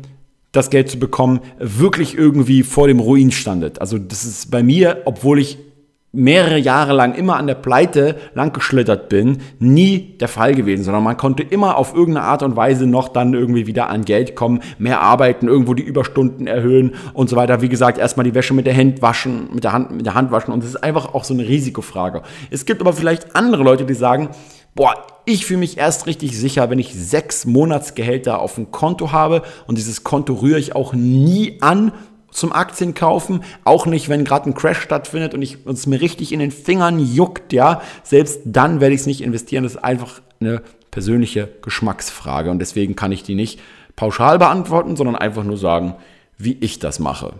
das 0.55 0.69
Geld 0.69 0.89
zu 0.89 0.99
bekommen, 0.99 1.39
wirklich 1.59 2.17
irgendwie 2.17 2.63
vor 2.63 2.87
dem 2.87 2.99
Ruin 2.99 3.31
standet. 3.31 3.81
Also 3.81 3.97
das 3.97 4.25
ist 4.25 4.51
bei 4.51 4.63
mir, 4.63 5.01
obwohl 5.05 5.39
ich 5.39 5.57
mehrere 6.15 6.57
Jahre 6.57 6.93
lang 6.93 7.13
immer 7.13 7.35
an 7.37 7.47
der 7.47 7.55
Pleite 7.55 8.15
langgeschlittert 8.33 9.09
bin, 9.09 9.39
nie 9.59 10.17
der 10.19 10.27
Fall 10.27 10.55
gewesen, 10.55 10.83
sondern 10.83 11.03
man 11.03 11.17
konnte 11.17 11.43
immer 11.43 11.77
auf 11.77 11.93
irgendeine 11.93 12.25
Art 12.25 12.41
und 12.41 12.55
Weise 12.55 12.87
noch 12.87 13.09
dann 13.09 13.33
irgendwie 13.33 13.67
wieder 13.67 13.89
an 13.89 14.05
Geld 14.05 14.35
kommen, 14.35 14.61
mehr 14.79 15.01
arbeiten, 15.01 15.47
irgendwo 15.47 15.73
die 15.73 15.83
Überstunden 15.83 16.47
erhöhen 16.47 16.95
und 17.13 17.29
so 17.29 17.35
weiter. 17.35 17.61
Wie 17.61 17.69
gesagt, 17.69 17.97
erstmal 17.97 18.23
die 18.23 18.33
Wäsche 18.33 18.53
mit 18.53 18.65
der 18.65 18.75
Hand 18.75 19.01
waschen, 19.01 19.49
mit 19.53 19.63
der 19.63 19.73
Hand, 19.73 19.91
mit 19.91 20.05
der 20.05 20.15
Hand 20.15 20.31
waschen 20.31 20.53
und 20.53 20.63
das 20.63 20.69
ist 20.69 20.83
einfach 20.83 21.13
auch 21.13 21.23
so 21.23 21.33
eine 21.33 21.47
Risikofrage. 21.47 22.21
Es 22.49 22.65
gibt 22.65 22.81
aber 22.81 22.93
vielleicht 22.93 23.35
andere 23.35 23.63
Leute, 23.63 23.85
die 23.85 23.93
sagen, 23.93 24.29
boah, 24.75 25.07
ich 25.25 25.45
fühle 25.45 25.59
mich 25.59 25.77
erst 25.77 26.05
richtig 26.05 26.37
sicher, 26.37 26.69
wenn 26.69 26.79
ich 26.79 26.93
sechs 26.93 27.45
Monatsgehälter 27.45 28.39
auf 28.39 28.55
dem 28.55 28.71
Konto 28.71 29.11
habe 29.11 29.41
und 29.65 29.77
dieses 29.77 30.03
Konto 30.03 30.33
rühre 30.33 30.59
ich 30.59 30.75
auch 30.75 30.93
nie 30.93 31.57
an 31.61 31.91
zum 32.29 32.51
Aktienkaufen, 32.51 33.43
auch 33.63 33.85
nicht, 33.85 34.09
wenn 34.09 34.25
gerade 34.25 34.49
ein 34.49 34.53
Crash 34.53 34.79
stattfindet 34.79 35.33
und 35.33 35.41
ich 35.41 35.65
uns 35.65 35.87
mir 35.87 36.01
richtig 36.01 36.33
in 36.33 36.39
den 36.39 36.51
Fingern 36.51 36.99
juckt, 36.99 37.53
ja, 37.53 37.81
selbst 38.03 38.41
dann 38.43 38.81
werde 38.81 38.93
ich 38.93 39.01
es 39.01 39.07
nicht 39.07 39.21
investieren. 39.21 39.63
Das 39.63 39.75
ist 39.75 39.83
einfach 39.83 40.21
eine 40.41 40.61
persönliche 40.91 41.49
Geschmacksfrage 41.61 42.51
und 42.51 42.59
deswegen 42.59 42.95
kann 42.95 43.13
ich 43.13 43.23
die 43.23 43.35
nicht 43.35 43.59
pauschal 43.95 44.37
beantworten, 44.37 44.97
sondern 44.97 45.15
einfach 45.15 45.45
nur 45.45 45.57
sagen, 45.57 45.95
wie 46.37 46.57
ich 46.59 46.79
das 46.79 46.99
mache. 46.99 47.33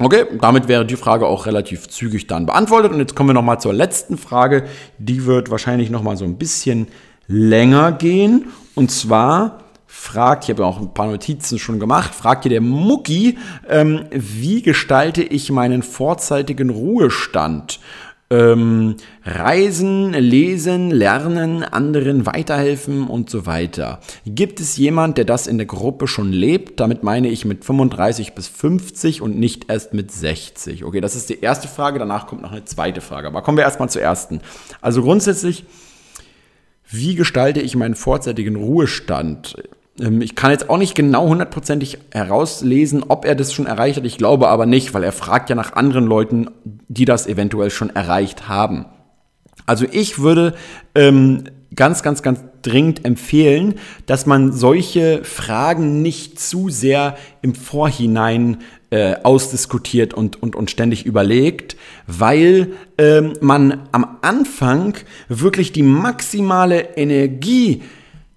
Okay, 0.00 0.26
damit 0.40 0.68
wäre 0.68 0.86
die 0.86 0.96
Frage 0.96 1.26
auch 1.26 1.46
relativ 1.46 1.88
zügig 1.88 2.28
dann 2.28 2.46
beantwortet. 2.46 2.92
Und 2.92 3.00
jetzt 3.00 3.16
kommen 3.16 3.30
wir 3.30 3.34
nochmal 3.34 3.60
zur 3.60 3.72
letzten 3.72 4.16
Frage. 4.16 4.64
Die 4.98 5.26
wird 5.26 5.50
wahrscheinlich 5.50 5.90
nochmal 5.90 6.16
so 6.16 6.24
ein 6.24 6.38
bisschen 6.38 6.86
länger 7.26 7.92
gehen. 7.92 8.46
Und 8.76 8.92
zwar 8.92 9.64
fragt, 9.86 10.44
ich 10.44 10.50
habe 10.50 10.62
ja 10.62 10.68
auch 10.68 10.80
ein 10.80 10.94
paar 10.94 11.08
Notizen 11.08 11.58
schon 11.58 11.80
gemacht, 11.80 12.14
fragt 12.14 12.44
hier 12.44 12.50
der 12.50 12.60
Mucki, 12.60 13.38
ähm, 13.68 14.04
wie 14.10 14.62
gestalte 14.62 15.22
ich 15.22 15.50
meinen 15.50 15.82
vorzeitigen 15.82 16.70
Ruhestand? 16.70 17.80
Ähm, 18.30 18.96
Reisen, 19.24 20.12
Lesen, 20.12 20.90
Lernen, 20.90 21.64
anderen 21.64 22.26
weiterhelfen 22.26 23.06
und 23.06 23.30
so 23.30 23.46
weiter. 23.46 24.00
Gibt 24.26 24.60
es 24.60 24.76
jemand, 24.76 25.16
der 25.16 25.24
das 25.24 25.46
in 25.46 25.56
der 25.56 25.66
Gruppe 25.66 26.06
schon 26.06 26.32
lebt? 26.32 26.78
Damit 26.80 27.02
meine 27.02 27.28
ich 27.28 27.44
mit 27.44 27.64
35 27.64 28.34
bis 28.34 28.48
50 28.48 29.22
und 29.22 29.38
nicht 29.38 29.70
erst 29.70 29.94
mit 29.94 30.10
60. 30.12 30.84
Okay, 30.84 31.00
das 31.00 31.16
ist 31.16 31.30
die 31.30 31.40
erste 31.40 31.68
Frage. 31.68 31.98
Danach 31.98 32.26
kommt 32.26 32.42
noch 32.42 32.52
eine 32.52 32.64
zweite 32.64 33.00
Frage. 33.00 33.28
Aber 33.28 33.42
kommen 33.42 33.56
wir 33.56 33.64
erstmal 33.64 33.88
zur 33.88 34.02
ersten. 34.02 34.40
Also 34.82 35.02
grundsätzlich, 35.02 35.64
wie 36.90 37.14
gestalte 37.14 37.60
ich 37.60 37.76
meinen 37.76 37.94
vorzeitigen 37.94 38.56
Ruhestand? 38.56 39.56
Ähm, 40.00 40.20
ich 40.20 40.34
kann 40.34 40.50
jetzt 40.50 40.70
auch 40.70 40.78
nicht 40.78 40.94
genau 40.94 41.28
hundertprozentig 41.28 41.98
herauslesen, 42.12 43.04
ob 43.06 43.24
er 43.24 43.34
das 43.34 43.52
schon 43.52 43.66
erreicht 43.66 43.98
hat. 43.98 44.04
Ich 44.04 44.18
glaube 44.18 44.48
aber 44.48 44.66
nicht, 44.66 44.94
weil 44.94 45.04
er 45.04 45.12
fragt 45.12 45.50
ja 45.50 45.56
nach 45.56 45.72
anderen 45.72 46.06
Leuten, 46.06 46.50
die 46.64 47.04
das 47.04 47.26
eventuell 47.26 47.70
schon 47.70 47.90
erreicht 47.90 48.48
haben. 48.48 48.86
Also 49.66 49.84
ich 49.90 50.18
würde 50.18 50.54
ähm, 50.94 51.44
ganz, 51.74 52.02
ganz, 52.02 52.22
ganz 52.22 52.40
dringend 52.62 53.04
empfehlen, 53.04 53.74
dass 54.06 54.26
man 54.26 54.52
solche 54.52 55.22
Fragen 55.24 56.02
nicht 56.02 56.40
zu 56.40 56.70
sehr 56.70 57.16
im 57.42 57.54
Vorhinein 57.54 58.58
äh, 58.90 59.16
ausdiskutiert 59.22 60.14
und, 60.14 60.42
und, 60.42 60.56
und 60.56 60.70
ständig 60.70 61.04
überlegt, 61.04 61.76
weil 62.06 62.72
ähm, 62.96 63.34
man 63.40 63.88
am 63.92 64.16
Anfang 64.22 64.94
wirklich 65.28 65.72
die 65.72 65.82
maximale 65.82 66.96
Energie 66.96 67.82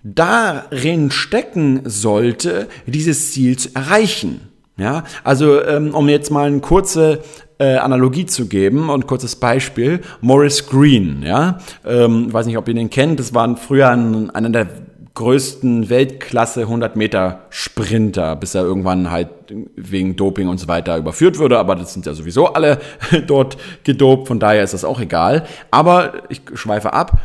darin 0.04 1.12
stecken 1.12 1.82
sollte, 1.86 2.68
dieses 2.86 3.32
Ziel 3.32 3.58
zu 3.58 3.70
erreichen. 3.76 4.42
Ja, 4.78 5.04
also 5.24 5.62
um 5.62 5.94
um 5.94 6.10
jetzt 6.10 6.32
mal 6.32 6.48
eine 6.48 6.60
kurze 6.60 7.20
äh, 7.60 7.76
Analogie 7.76 8.26
zu 8.26 8.48
geben 8.48 8.90
und 8.90 9.06
kurzes 9.06 9.36
Beispiel. 9.36 10.02
Morris 10.22 10.68
Green, 10.68 11.22
ja, 11.24 11.60
ähm, 11.86 12.34
weiß 12.34 12.48
nicht, 12.48 12.58
ob 12.58 12.68
ihr 12.68 12.74
den 12.74 12.90
kennt, 12.90 13.20
das 13.20 13.34
war 13.34 13.56
früher 13.58 13.90
ein, 13.90 14.32
einer 14.32 14.50
der 14.50 14.68
größten 15.14 15.90
Weltklasse 15.90 16.62
100 16.62 16.96
Meter 16.96 17.42
Sprinter, 17.50 18.36
bis 18.36 18.56
er 18.56 18.64
irgendwann 18.64 19.12
halt 19.12 19.30
wegen 19.76 20.16
Doping 20.16 20.48
und 20.48 20.60
so 20.60 20.68
weiter 20.68 20.98
überführt 20.98 21.38
wurde. 21.38 21.60
Aber 21.60 21.76
das 21.76 21.94
sind 21.94 22.06
ja 22.06 22.14
sowieso 22.14 22.48
alle 22.48 22.80
dort 23.28 23.58
gedopt, 23.84 24.28
von 24.28 24.40
daher 24.40 24.64
ist 24.64 24.74
das 24.74 24.86
auch 24.86 25.00
egal. 25.00 25.46
Aber 25.70 26.14
ich 26.30 26.42
schweife 26.54 26.94
ab. 26.94 27.20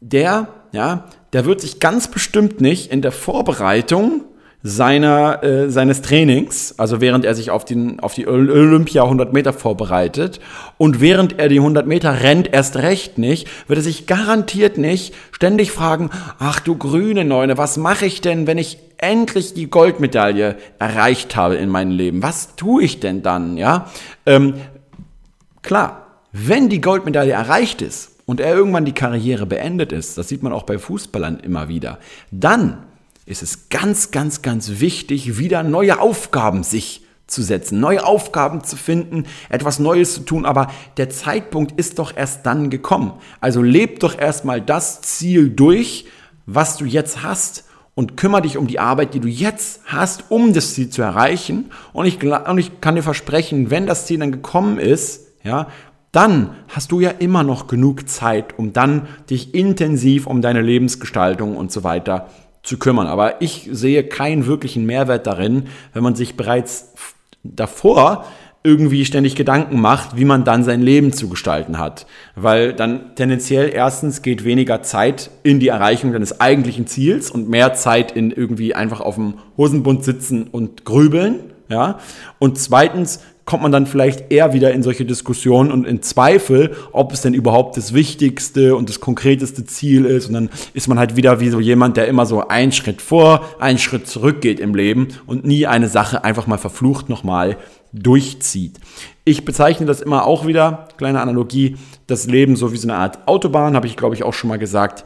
Der, 0.00 0.48
ja, 0.72 1.04
der 1.32 1.44
wird 1.44 1.60
sich 1.60 1.80
ganz 1.80 2.08
bestimmt 2.08 2.60
nicht 2.60 2.92
in 2.92 3.02
der 3.02 3.12
Vorbereitung 3.12 4.22
seiner, 4.62 5.42
äh, 5.42 5.70
seines 5.70 6.02
Trainings, 6.02 6.74
also 6.78 7.00
während 7.00 7.24
er 7.24 7.34
sich 7.34 7.50
auf, 7.50 7.64
den, 7.64 7.98
auf 8.00 8.14
die 8.14 8.28
Olympia 8.28 9.02
100 9.02 9.32
Meter 9.32 9.52
vorbereitet 9.52 10.40
und 10.78 11.00
während 11.00 11.38
er 11.38 11.48
die 11.48 11.58
100 11.58 11.86
Meter 11.86 12.22
rennt, 12.22 12.52
erst 12.52 12.76
recht 12.76 13.18
nicht, 13.18 13.48
wird 13.66 13.80
er 13.80 13.82
sich 13.82 14.06
garantiert 14.06 14.78
nicht 14.78 15.14
ständig 15.32 15.72
fragen, 15.72 16.10
ach 16.38 16.60
du 16.60 16.76
grüne 16.76 17.24
Neune, 17.24 17.58
was 17.58 17.76
mache 17.76 18.06
ich 18.06 18.20
denn, 18.20 18.46
wenn 18.46 18.58
ich 18.58 18.78
endlich 18.98 19.52
die 19.54 19.68
Goldmedaille 19.68 20.56
erreicht 20.78 21.34
habe 21.34 21.56
in 21.56 21.68
meinem 21.68 21.90
Leben? 21.90 22.22
Was 22.22 22.54
tue 22.54 22.84
ich 22.84 23.00
denn 23.00 23.22
dann, 23.22 23.56
ja? 23.56 23.90
Ähm, 24.26 24.54
klar, 25.62 26.06
wenn 26.30 26.68
die 26.68 26.80
Goldmedaille 26.80 27.32
erreicht 27.32 27.82
ist, 27.82 28.11
und 28.26 28.40
er 28.40 28.54
irgendwann 28.54 28.84
die 28.84 28.94
Karriere 28.94 29.46
beendet 29.46 29.92
ist, 29.92 30.18
das 30.18 30.28
sieht 30.28 30.42
man 30.42 30.52
auch 30.52 30.64
bei 30.64 30.78
Fußballern 30.78 31.40
immer 31.40 31.68
wieder, 31.68 31.98
dann 32.30 32.78
ist 33.26 33.42
es 33.42 33.68
ganz, 33.68 34.10
ganz, 34.10 34.42
ganz 34.42 34.80
wichtig, 34.80 35.38
wieder 35.38 35.62
neue 35.62 36.00
Aufgaben 36.00 36.64
sich 36.64 37.06
zu 37.26 37.42
setzen, 37.42 37.80
neue 37.80 38.04
Aufgaben 38.04 38.62
zu 38.62 38.76
finden, 38.76 39.24
etwas 39.48 39.78
Neues 39.78 40.14
zu 40.14 40.20
tun, 40.20 40.44
aber 40.44 40.70
der 40.96 41.08
Zeitpunkt 41.08 41.78
ist 41.78 41.98
doch 41.98 42.14
erst 42.16 42.44
dann 42.46 42.68
gekommen. 42.68 43.12
Also 43.40 43.62
leb 43.62 44.00
doch 44.00 44.18
erstmal 44.18 44.60
das 44.60 45.00
Ziel 45.02 45.48
durch, 45.48 46.06
was 46.46 46.76
du 46.76 46.84
jetzt 46.84 47.22
hast 47.22 47.64
und 47.94 48.16
kümmere 48.16 48.42
dich 48.42 48.56
um 48.56 48.66
die 48.66 48.78
Arbeit, 48.78 49.14
die 49.14 49.20
du 49.20 49.28
jetzt 49.28 49.82
hast, 49.86 50.24
um 50.30 50.52
das 50.52 50.74
Ziel 50.74 50.90
zu 50.90 51.02
erreichen. 51.02 51.70
Und 51.92 52.06
ich, 52.06 52.22
und 52.22 52.58
ich 52.58 52.80
kann 52.80 52.94
dir 52.96 53.02
versprechen, 53.02 53.70
wenn 53.70 53.86
das 53.86 54.06
Ziel 54.06 54.18
dann 54.18 54.32
gekommen 54.32 54.78
ist, 54.78 55.28
ja, 55.42 55.68
dann 56.12 56.54
hast 56.68 56.92
du 56.92 57.00
ja 57.00 57.10
immer 57.10 57.42
noch 57.42 57.66
genug 57.66 58.08
Zeit, 58.08 58.58
um 58.58 58.72
dann 58.72 59.08
dich 59.30 59.54
intensiv 59.54 60.26
um 60.26 60.42
deine 60.42 60.60
Lebensgestaltung 60.60 61.56
und 61.56 61.72
so 61.72 61.84
weiter 61.84 62.28
zu 62.62 62.78
kümmern. 62.78 63.06
Aber 63.06 63.40
ich 63.40 63.68
sehe 63.72 64.04
keinen 64.04 64.46
wirklichen 64.46 64.86
Mehrwert 64.86 65.26
darin, 65.26 65.64
wenn 65.94 66.02
man 66.02 66.14
sich 66.14 66.36
bereits 66.36 66.92
davor 67.42 68.26
irgendwie 68.64 69.04
ständig 69.04 69.34
Gedanken 69.34 69.80
macht, 69.80 70.16
wie 70.16 70.24
man 70.24 70.44
dann 70.44 70.62
sein 70.62 70.82
Leben 70.82 71.12
zu 71.12 71.28
gestalten 71.28 71.78
hat. 71.78 72.06
Weil 72.36 72.72
dann 72.72 73.16
tendenziell 73.16 73.70
erstens 73.74 74.22
geht 74.22 74.44
weniger 74.44 74.82
Zeit 74.82 75.30
in 75.42 75.58
die 75.58 75.68
Erreichung 75.68 76.12
deines 76.12 76.40
eigentlichen 76.40 76.86
Ziels 76.86 77.30
und 77.30 77.48
mehr 77.48 77.74
Zeit 77.74 78.12
in 78.12 78.30
irgendwie 78.30 78.74
einfach 78.74 79.00
auf 79.00 79.16
dem 79.16 79.34
Hosenbund 79.56 80.04
sitzen 80.04 80.46
und 80.46 80.84
grübeln. 80.84 81.40
Ja? 81.68 81.98
Und 82.38 82.56
zweitens 82.58 83.20
kommt 83.44 83.62
man 83.62 83.72
dann 83.72 83.86
vielleicht 83.86 84.30
eher 84.30 84.52
wieder 84.52 84.72
in 84.72 84.82
solche 84.82 85.04
Diskussionen 85.04 85.72
und 85.72 85.86
in 85.86 86.02
Zweifel, 86.02 86.76
ob 86.92 87.12
es 87.12 87.22
denn 87.22 87.34
überhaupt 87.34 87.76
das 87.76 87.92
wichtigste 87.92 88.76
und 88.76 88.88
das 88.88 89.00
konkreteste 89.00 89.64
Ziel 89.64 90.04
ist. 90.04 90.28
Und 90.28 90.34
dann 90.34 90.50
ist 90.74 90.88
man 90.88 90.98
halt 90.98 91.16
wieder 91.16 91.40
wie 91.40 91.50
so 91.50 91.58
jemand, 91.58 91.96
der 91.96 92.06
immer 92.06 92.26
so 92.26 92.46
einen 92.46 92.72
Schritt 92.72 93.02
vor, 93.02 93.44
einen 93.58 93.78
Schritt 93.78 94.06
zurück 94.06 94.40
geht 94.40 94.60
im 94.60 94.74
Leben 94.74 95.08
und 95.26 95.44
nie 95.44 95.66
eine 95.66 95.88
Sache 95.88 96.24
einfach 96.24 96.46
mal 96.46 96.58
verflucht 96.58 97.08
nochmal 97.08 97.56
durchzieht. 97.92 98.78
Ich 99.24 99.44
bezeichne 99.44 99.86
das 99.86 100.00
immer 100.00 100.26
auch 100.26 100.46
wieder, 100.46 100.88
kleine 100.96 101.20
Analogie, 101.20 101.76
das 102.06 102.26
Leben 102.26 102.56
so 102.56 102.72
wie 102.72 102.76
so 102.76 102.88
eine 102.88 102.96
Art 102.96 103.26
Autobahn, 103.26 103.76
habe 103.76 103.86
ich 103.86 103.96
glaube 103.96 104.14
ich 104.14 104.22
auch 104.22 104.34
schon 104.34 104.48
mal 104.48 104.58
gesagt, 104.58 105.04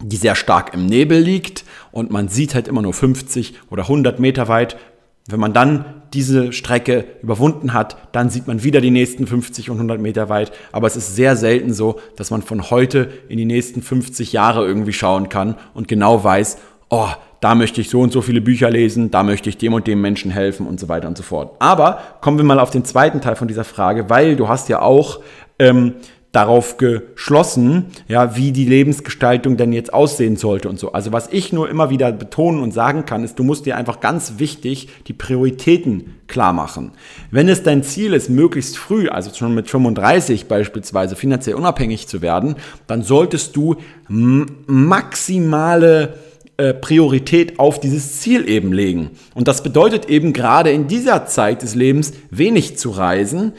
die 0.00 0.16
sehr 0.16 0.34
stark 0.34 0.74
im 0.74 0.86
Nebel 0.86 1.18
liegt 1.20 1.64
und 1.90 2.10
man 2.10 2.28
sieht 2.28 2.54
halt 2.54 2.68
immer 2.68 2.82
nur 2.82 2.92
50 2.92 3.54
oder 3.70 3.84
100 3.84 4.18
Meter 4.18 4.48
weit. 4.48 4.76
Wenn 5.32 5.40
man 5.40 5.52
dann 5.52 6.02
diese 6.12 6.52
Strecke 6.52 7.06
überwunden 7.22 7.72
hat, 7.72 7.96
dann 8.12 8.28
sieht 8.28 8.46
man 8.46 8.62
wieder 8.62 8.80
die 8.80 8.90
nächsten 8.90 9.26
50 9.26 9.70
und 9.70 9.76
100 9.76 10.00
Meter 10.00 10.28
weit. 10.28 10.52
Aber 10.70 10.86
es 10.86 10.96
ist 10.96 11.16
sehr 11.16 11.36
selten 11.36 11.72
so, 11.72 11.98
dass 12.16 12.30
man 12.30 12.42
von 12.42 12.70
heute 12.70 13.08
in 13.28 13.38
die 13.38 13.46
nächsten 13.46 13.82
50 13.82 14.32
Jahre 14.32 14.66
irgendwie 14.66 14.92
schauen 14.92 15.30
kann 15.30 15.56
und 15.72 15.88
genau 15.88 16.22
weiß, 16.22 16.58
oh, 16.90 17.08
da 17.40 17.54
möchte 17.54 17.80
ich 17.80 17.90
so 17.90 18.00
und 18.00 18.12
so 18.12 18.20
viele 18.20 18.40
Bücher 18.40 18.70
lesen, 18.70 19.10
da 19.10 19.22
möchte 19.22 19.48
ich 19.48 19.56
dem 19.56 19.72
und 19.72 19.86
dem 19.86 20.00
Menschen 20.00 20.30
helfen 20.30 20.66
und 20.66 20.78
so 20.78 20.88
weiter 20.88 21.08
und 21.08 21.16
so 21.16 21.22
fort. 21.22 21.56
Aber 21.58 21.98
kommen 22.20 22.36
wir 22.36 22.44
mal 22.44 22.60
auf 22.60 22.70
den 22.70 22.84
zweiten 22.84 23.20
Teil 23.20 23.34
von 23.34 23.48
dieser 23.48 23.64
Frage, 23.64 24.10
weil 24.10 24.36
du 24.36 24.48
hast 24.48 24.68
ja 24.68 24.82
auch 24.82 25.20
ähm, 25.58 25.94
darauf 26.32 26.78
geschlossen, 26.78 27.86
ja, 28.08 28.36
wie 28.36 28.52
die 28.52 28.64
Lebensgestaltung 28.64 29.58
denn 29.58 29.74
jetzt 29.74 29.92
aussehen 29.92 30.36
sollte 30.36 30.70
und 30.70 30.78
so. 30.78 30.92
Also 30.92 31.12
was 31.12 31.28
ich 31.30 31.52
nur 31.52 31.68
immer 31.68 31.90
wieder 31.90 32.10
betonen 32.10 32.62
und 32.62 32.72
sagen 32.72 33.04
kann, 33.04 33.22
ist, 33.22 33.38
du 33.38 33.44
musst 33.44 33.66
dir 33.66 33.76
einfach 33.76 34.00
ganz 34.00 34.38
wichtig 34.38 34.88
die 35.08 35.12
Prioritäten 35.12 36.14
klar 36.28 36.54
machen. 36.54 36.92
Wenn 37.30 37.48
es 37.48 37.62
dein 37.62 37.82
Ziel 37.82 38.14
ist, 38.14 38.30
möglichst 38.30 38.78
früh, 38.78 39.10
also 39.10 39.30
schon 39.34 39.54
mit 39.54 39.68
35 39.68 40.48
beispielsweise, 40.48 41.16
finanziell 41.16 41.56
unabhängig 41.56 42.08
zu 42.08 42.22
werden, 42.22 42.56
dann 42.86 43.02
solltest 43.02 43.54
du 43.54 43.76
maximale 44.08 46.14
äh, 46.56 46.72
Priorität 46.72 47.58
auf 47.58 47.78
dieses 47.78 48.20
Ziel 48.20 48.48
eben 48.48 48.72
legen. 48.72 49.10
Und 49.34 49.48
das 49.48 49.62
bedeutet 49.62 50.08
eben 50.08 50.32
gerade 50.32 50.70
in 50.70 50.86
dieser 50.86 51.26
Zeit 51.26 51.60
des 51.60 51.74
Lebens 51.74 52.14
wenig 52.30 52.78
zu 52.78 52.88
reisen, 52.88 53.52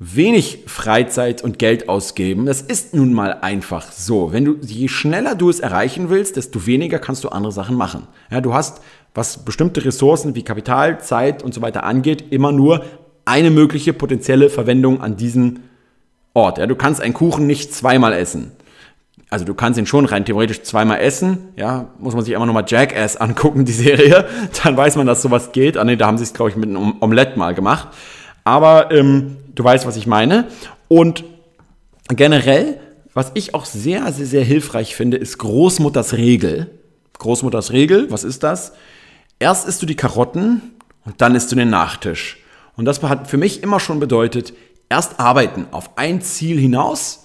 wenig 0.00 0.64
Freizeit 0.66 1.44
und 1.44 1.58
Geld 1.58 1.88
ausgeben. 1.88 2.46
Das 2.46 2.62
ist 2.62 2.94
nun 2.94 3.12
mal 3.12 3.34
einfach 3.42 3.92
so. 3.92 4.32
Wenn 4.32 4.44
du, 4.44 4.56
je 4.60 4.88
schneller 4.88 5.34
du 5.34 5.50
es 5.50 5.60
erreichen 5.60 6.10
willst, 6.10 6.36
desto 6.36 6.66
weniger 6.66 6.98
kannst 6.98 7.22
du 7.22 7.28
andere 7.28 7.52
Sachen 7.52 7.76
machen. 7.76 8.08
Ja, 8.30 8.40
du 8.40 8.54
hast, 8.54 8.80
was 9.14 9.44
bestimmte 9.44 9.84
Ressourcen 9.84 10.34
wie 10.34 10.42
Kapital, 10.42 11.00
Zeit 11.00 11.42
und 11.42 11.54
so 11.54 11.62
weiter 11.62 11.84
angeht, 11.84 12.24
immer 12.30 12.50
nur 12.50 12.82
eine 13.26 13.50
mögliche 13.50 13.92
potenzielle 13.92 14.48
Verwendung 14.48 15.02
an 15.02 15.16
diesem 15.16 15.60
Ort. 16.32 16.58
Ja, 16.58 16.66
du 16.66 16.76
kannst 16.76 17.00
einen 17.00 17.14
Kuchen 17.14 17.46
nicht 17.46 17.74
zweimal 17.74 18.14
essen 18.14 18.52
also 19.30 19.44
du 19.44 19.54
kannst 19.54 19.78
ihn 19.78 19.86
schon 19.86 20.06
rein 20.06 20.24
theoretisch 20.24 20.62
zweimal 20.62 20.98
essen, 20.98 21.48
ja, 21.56 21.86
muss 21.98 22.14
man 22.14 22.24
sich 22.24 22.34
einfach 22.34 22.46
nochmal 22.46 22.64
Jackass 22.66 23.16
angucken, 23.20 23.64
die 23.64 23.72
Serie, 23.72 24.26
dann 24.62 24.76
weiß 24.76 24.96
man, 24.96 25.06
dass 25.06 25.22
sowas 25.22 25.52
geht. 25.52 25.78
Ah 25.78 25.84
ne, 25.84 25.96
da 25.96 26.06
haben 26.06 26.18
sie 26.18 26.24
es, 26.24 26.34
glaube 26.34 26.50
ich, 26.50 26.56
mit 26.56 26.68
einem 26.68 26.94
Omelette 27.00 27.38
mal 27.38 27.54
gemacht. 27.54 27.88
Aber 28.42 28.90
ähm, 28.90 29.36
du 29.54 29.64
weißt, 29.64 29.86
was 29.86 29.96
ich 29.96 30.06
meine. 30.06 30.48
Und 30.88 31.24
generell, 32.08 32.80
was 33.14 33.32
ich 33.34 33.54
auch 33.54 33.64
sehr, 33.64 34.12
sehr, 34.12 34.26
sehr 34.26 34.44
hilfreich 34.44 34.94
finde, 34.94 35.16
ist 35.16 35.38
Großmutters 35.38 36.14
Regel. 36.14 36.78
Großmutters 37.18 37.72
Regel, 37.72 38.10
was 38.10 38.24
ist 38.24 38.42
das? 38.42 38.72
Erst 39.38 39.68
isst 39.68 39.82
du 39.82 39.86
die 39.86 39.96
Karotten 39.96 40.62
und 41.04 41.20
dann 41.20 41.34
isst 41.34 41.50
du 41.52 41.56
den 41.56 41.70
Nachtisch. 41.70 42.38
Und 42.76 42.84
das 42.84 43.02
hat 43.02 43.28
für 43.28 43.36
mich 43.36 43.62
immer 43.62 43.80
schon 43.80 44.00
bedeutet, 44.00 44.54
erst 44.88 45.20
arbeiten 45.20 45.66
auf 45.70 45.96
ein 45.96 46.22
Ziel 46.22 46.58
hinaus, 46.58 47.24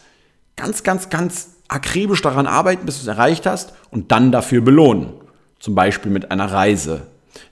ganz, 0.55 0.84
ganz, 0.84 1.09
ganz 1.09 1.55
akribisch 1.67 2.21
daran 2.21 2.47
arbeiten, 2.47 2.86
bis 2.86 2.97
du 2.97 3.01
es 3.01 3.07
erreicht 3.07 3.45
hast 3.45 3.73
und 3.91 4.11
dann 4.11 4.32
dafür 4.32 4.61
belohnen. 4.61 5.13
Zum 5.59 5.76
Beispiel 5.76 6.11
mit 6.11 6.32
einer 6.32 6.51
Reise. 6.51 7.07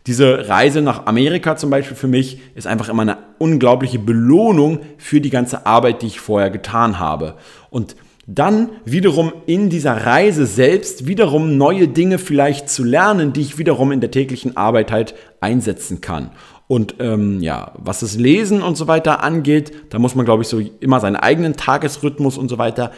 Diese 0.07 0.49
Reise 0.49 0.81
nach 0.81 1.05
Amerika 1.05 1.55
zum 1.55 1.69
Beispiel 1.69 1.95
für 1.95 2.07
mich 2.07 2.39
ist 2.55 2.67
einfach 2.67 2.89
immer 2.89 3.03
eine 3.03 3.17
unglaubliche 3.38 3.99
Belohnung 3.99 4.79
für 4.97 5.21
die 5.21 5.29
ganze 5.29 5.65
Arbeit, 5.65 6.01
die 6.01 6.07
ich 6.07 6.19
vorher 6.19 6.49
getan 6.49 6.99
habe. 6.99 7.36
Und 7.69 7.95
dann 8.25 8.69
wiederum 8.86 9.34
in 9.47 9.69
dieser 9.69 10.05
Reise 10.05 10.45
selbst 10.45 11.07
wiederum 11.07 11.57
neue 11.57 11.89
Dinge 11.89 12.17
vielleicht 12.17 12.69
zu 12.69 12.84
lernen, 12.84 13.34
die 13.34 13.41
ich 13.41 13.57
wiederum 13.57 13.91
in 13.91 13.99
der 13.99 14.11
täglichen 14.11 14.55
Arbeit 14.55 14.91
halt 14.91 15.13
einsetzen 15.41 15.99
kann. 15.99 16.31
Und 16.67 16.95
ähm, 16.99 17.41
ja, 17.41 17.73
was 17.77 17.99
das 17.99 18.15
Lesen 18.15 18.61
und 18.61 18.77
so 18.77 18.88
weiter 18.88 19.23
angeht, 19.23 19.73
da 19.89 19.99
muss 19.99 20.15
man, 20.15 20.23
glaube 20.23 20.43
ich, 20.43 20.47
so 20.47 20.61
immer 20.79 21.01
seinen 21.01 21.17
eigenen 21.17 21.57
Tagesrhythmus 21.57 22.38
und 22.38 22.47
so 22.47 22.57
weiter 22.57 22.91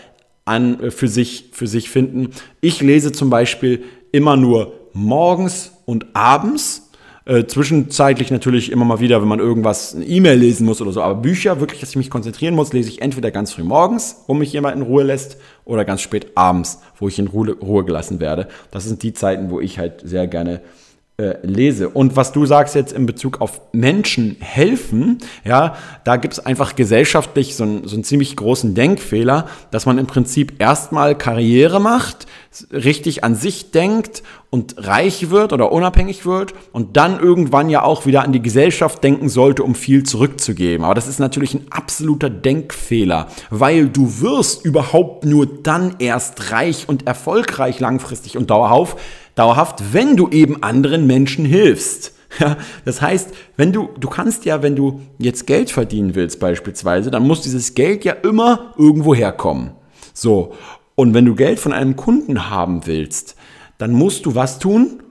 an, 0.45 0.79
äh, 0.79 0.91
für, 0.91 1.07
sich, 1.07 1.49
für 1.51 1.65
sich 1.65 1.89
finden. 1.89 2.29
Ich 2.61 2.81
lese 2.81 3.11
zum 3.11 3.31
Beispiel 3.31 3.83
immer 4.11 4.37
nur 4.37 4.73
morgens 4.95 5.71
und 5.85 6.07
abends. 6.13 6.89
Äh, 7.27 7.47
zwischenzeitlich 7.47 8.29
natürlich 8.29 8.71
immer 8.71 8.85
mal 8.85 8.99
wieder, 8.99 9.19
wenn 9.19 9.27
man 9.27 9.39
irgendwas, 9.39 9.95
eine 9.95 10.05
E-Mail 10.05 10.37
lesen 10.37 10.65
muss 10.65 10.79
oder 10.79 10.91
so. 10.91 11.01
Aber 11.01 11.15
Bücher, 11.15 11.59
wirklich, 11.59 11.79
dass 11.79 11.89
ich 11.89 11.95
mich 11.95 12.11
konzentrieren 12.11 12.53
muss, 12.53 12.71
lese 12.71 12.89
ich 12.89 13.01
entweder 13.01 13.31
ganz 13.31 13.51
früh 13.51 13.63
morgens, 13.63 14.23
wo 14.27 14.35
mich 14.35 14.53
jemand 14.53 14.75
in 14.75 14.83
Ruhe 14.83 15.03
lässt, 15.03 15.37
oder 15.65 15.85
ganz 15.85 16.01
spät 16.01 16.27
abends, 16.35 16.81
wo 16.99 17.07
ich 17.07 17.17
in 17.17 17.27
Ruhe, 17.27 17.53
Ruhe 17.53 17.83
gelassen 17.83 18.19
werde. 18.19 18.47
Das 18.69 18.85
sind 18.85 19.01
die 19.01 19.13
Zeiten, 19.13 19.49
wo 19.49 19.59
ich 19.59 19.79
halt 19.79 20.01
sehr 20.03 20.27
gerne 20.27 20.61
äh, 21.17 21.35
lese. 21.43 21.87
Und 21.87 22.15
was 22.15 22.33
du 22.33 22.45
sagst 22.45 22.75
jetzt 22.75 22.91
in 22.91 23.05
Bezug 23.05 23.39
auf 23.39 23.61
Menschen 23.71 24.35
helfen, 24.41 25.19
ja, 25.45 25.77
da 26.03 26.17
gibt 26.17 26.33
es 26.33 26.45
einfach 26.45 26.75
gesellschaftlich 26.75 27.55
so, 27.55 27.63
einen, 27.63 27.87
so 27.87 27.95
einen 27.95 28.03
ziemlich 28.03 28.35
großen 28.35 28.75
Denkfehler, 28.75 29.47
dass 29.71 29.85
man 29.85 29.97
im 29.97 30.07
Prinzip 30.07 30.55
erstmal 30.59 31.17
Karriere 31.17 31.79
macht, 31.79 32.27
richtig 32.71 33.23
an 33.23 33.35
sich 33.35 33.71
denkt 33.71 34.23
und 34.49 34.75
reich 34.77 35.29
wird 35.29 35.53
oder 35.53 35.71
unabhängig 35.71 36.25
wird 36.25 36.53
und 36.71 36.97
dann 36.97 37.19
irgendwann 37.19 37.69
ja 37.69 37.83
auch 37.83 38.05
wieder 38.05 38.23
an 38.23 38.31
die 38.31 38.41
Gesellschaft 38.41 39.03
denken 39.03 39.29
sollte, 39.29 39.63
um 39.63 39.75
viel 39.75 40.03
zurückzugeben. 40.03 40.85
Aber 40.85 40.95
das 40.95 41.07
ist 41.07 41.19
natürlich 41.19 41.53
ein 41.53 41.67
absoluter 41.69 42.29
Denkfehler, 42.29 43.27
weil 43.49 43.89
du 43.89 44.21
wirst 44.21 44.65
überhaupt 44.65 45.25
nur 45.25 45.45
dann 45.45 45.95
erst 45.99 46.51
reich 46.51 46.87
und 46.87 47.07
erfolgreich 47.07 47.79
langfristig 47.79 48.37
und 48.37 48.49
dauerhaft, 48.49 48.97
wenn 49.91 50.15
du 50.15 50.29
eben 50.29 50.63
anderen 50.63 51.07
Menschen 51.07 51.45
hilfst. 51.45 52.13
Ja, 52.39 52.57
das 52.83 53.01
heißt, 53.01 53.29
wenn 53.55 53.71
du, 53.71 53.89
du 53.97 54.09
kannst 54.09 54.43
ja, 54.43 54.61
wenn 54.61 54.75
du 54.75 54.99
jetzt 55.19 55.47
Geld 55.47 55.71
verdienen 55.71 56.15
willst 56.15 56.41
beispielsweise, 56.41 57.09
dann 57.09 57.25
muss 57.25 57.41
dieses 57.41 57.75
Geld 57.75 58.03
ja 58.03 58.11
immer 58.11 58.73
irgendwo 58.77 59.15
herkommen. 59.15 59.71
So. 60.13 60.53
Und 60.95 61.13
wenn 61.13 61.25
du 61.25 61.35
Geld 61.35 61.59
von 61.59 61.73
einem 61.73 61.95
Kunden 61.95 62.49
haben 62.49 62.85
willst, 62.85 63.35
dann 63.77 63.91
musst 63.91 64.25
du 64.25 64.35
was 64.35 64.59
tun? 64.59 65.03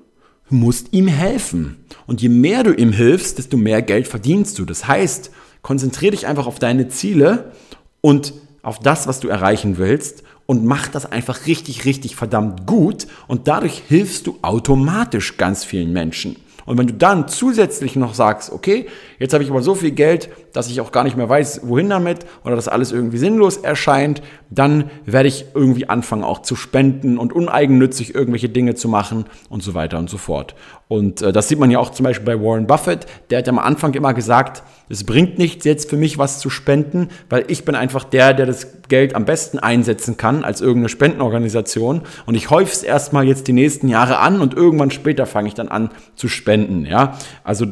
Du 0.49 0.57
musst 0.57 0.93
ihm 0.93 1.07
helfen. 1.09 1.85
Und 2.07 2.23
je 2.23 2.29
mehr 2.29 2.63
du 2.63 2.73
ihm 2.73 2.93
hilfst, 2.93 3.39
desto 3.39 3.57
mehr 3.57 3.83
Geld 3.83 4.09
verdienst 4.09 4.59
du. 4.59 4.65
Das 4.65 4.87
heißt, 4.87 5.31
konzentriere 5.63 6.13
dich 6.13 6.27
einfach 6.27 6.47
auf 6.47 6.59
deine 6.59 6.89
Ziele 6.89 7.53
und 8.01 8.35
auf 8.63 8.79
das, 8.79 9.07
was 9.07 9.21
du 9.21 9.29
erreichen 9.29 9.79
willst 9.79 10.23
und 10.47 10.65
mach 10.65 10.89
das 10.89 11.11
einfach 11.11 11.47
richtig, 11.47 11.85
richtig 11.85 12.17
verdammt 12.17 12.67
gut 12.67 13.07
und 13.29 13.49
dadurch 13.49 13.83
hilfst 13.89 14.27
du 14.27 14.39
automatisch 14.43 15.37
ganz 15.37 15.65
vielen 15.65 15.93
Menschen. 15.93 16.37
Und 16.67 16.79
wenn 16.79 16.87
du 16.87 16.95
dann 16.95 17.29
zusätzlich 17.29 17.97
noch 17.97 18.15
sagst, 18.15 18.53
okay, 18.53 18.87
jetzt 19.19 19.35
habe 19.35 19.45
ich 19.45 19.51
aber 19.51 19.63
so 19.63 19.75
viel 19.75 19.91
Geld, 19.91 20.31
dass 20.53 20.69
ich 20.69 20.81
auch 20.81 20.93
gar 20.93 21.05
nicht 21.05 21.17
mehr 21.17 21.29
weiß, 21.29 21.63
wohin 21.65 21.91
damit 21.91 22.21
oder 22.45 22.57
dass 22.57 22.69
alles 22.69 22.93
irgendwie 22.93 23.19
sinnlos 23.19 23.57
erscheint, 23.59 24.23
dann 24.51 24.91
werde 25.05 25.29
ich 25.29 25.47
irgendwie 25.55 25.89
anfangen 25.89 26.25
auch 26.25 26.43
zu 26.43 26.57
spenden 26.57 27.19
und 27.19 27.33
uneigennützig 27.33 28.15
irgendwelche 28.15 28.49
Dinge 28.49 28.75
zu 28.75 28.89
machen 28.89 29.25
und 29.49 29.63
so 29.63 29.75
weiter 29.75 29.99
und 29.99 30.09
so 30.09 30.17
fort. 30.17 30.55
Und 30.87 31.23
äh, 31.23 31.33
das 31.33 31.49
sieht 31.49 31.59
man 31.59 31.71
ja 31.71 31.79
auch 31.79 31.91
zum 31.91 32.05
Beispiel 32.05 32.25
bei 32.25 32.41
Warren 32.41 32.67
Buffett, 32.67 33.07
der 33.31 33.39
hat 33.39 33.49
am 33.49 33.59
Anfang 33.59 33.95
immer 33.95 34.15
gesagt, 34.15 34.63
es 34.89 35.05
bringt 35.05 35.39
nichts 35.39 35.65
jetzt 35.65 35.91
für 35.91 35.97
mich 35.97 36.19
was 36.19 36.39
zu 36.39 36.51
spenden, 36.51 37.09
weil 37.31 37.45
ich 37.49 37.65
bin 37.65 37.75
einfach 37.75 38.05
der, 38.05 38.35
der 38.35 38.47
das 38.47 38.83
Geld 38.89 39.15
am 39.15 39.25
besten 39.25 39.59
einsetzen 39.59 40.17
kann 40.17 40.45
als 40.45 40.61
irgendeine 40.61 40.91
Spendenorganisation. 40.91 42.03
Und 42.27 42.35
ich 42.35 42.51
häufe 42.51 42.73
es 42.73 42.83
erstmal 42.83 43.27
jetzt 43.27 43.49
die 43.49 43.53
nächsten 43.53 43.89
Jahre 43.89 44.19
an 44.19 44.41
und 44.41 44.55
irgendwann 44.55 44.91
später 44.91 45.27
fange 45.27 45.49
ich 45.49 45.55
dann 45.55 45.69
an 45.69 45.91
zu 46.15 46.29
spenden. 46.29 46.54
Ja, 46.87 47.19
also 47.43 47.67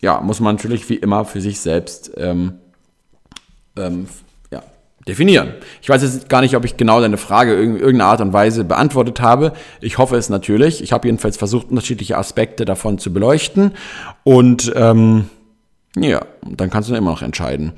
ja, 0.00 0.20
muss 0.20 0.40
man 0.40 0.56
natürlich 0.56 0.88
wie 0.88 0.96
immer 0.96 1.24
für 1.24 1.40
sich 1.40 1.60
selbst 1.60 2.12
ähm, 2.16 2.58
ähm, 3.76 4.06
ja, 4.50 4.62
definieren. 5.08 5.54
Ich 5.80 5.88
weiß 5.88 6.02
jetzt 6.02 6.28
gar 6.28 6.42
nicht, 6.42 6.56
ob 6.56 6.64
ich 6.64 6.76
genau 6.76 7.00
deine 7.00 7.16
Frage 7.16 7.54
in 7.54 7.76
irgendeiner 7.76 8.10
Art 8.10 8.20
und 8.20 8.32
Weise 8.32 8.64
beantwortet 8.64 9.20
habe. 9.20 9.52
Ich 9.80 9.98
hoffe 9.98 10.16
es 10.16 10.28
natürlich. 10.28 10.82
Ich 10.82 10.92
habe 10.92 11.08
jedenfalls 11.08 11.36
versucht, 11.36 11.70
unterschiedliche 11.70 12.18
Aspekte 12.18 12.64
davon 12.64 12.98
zu 12.98 13.12
beleuchten. 13.12 13.72
Und 14.24 14.72
ähm, 14.76 15.30
ja, 15.96 16.20
dann 16.48 16.70
kannst 16.70 16.90
du 16.90 16.94
immer 16.94 17.10
noch 17.10 17.22
entscheiden. 17.22 17.72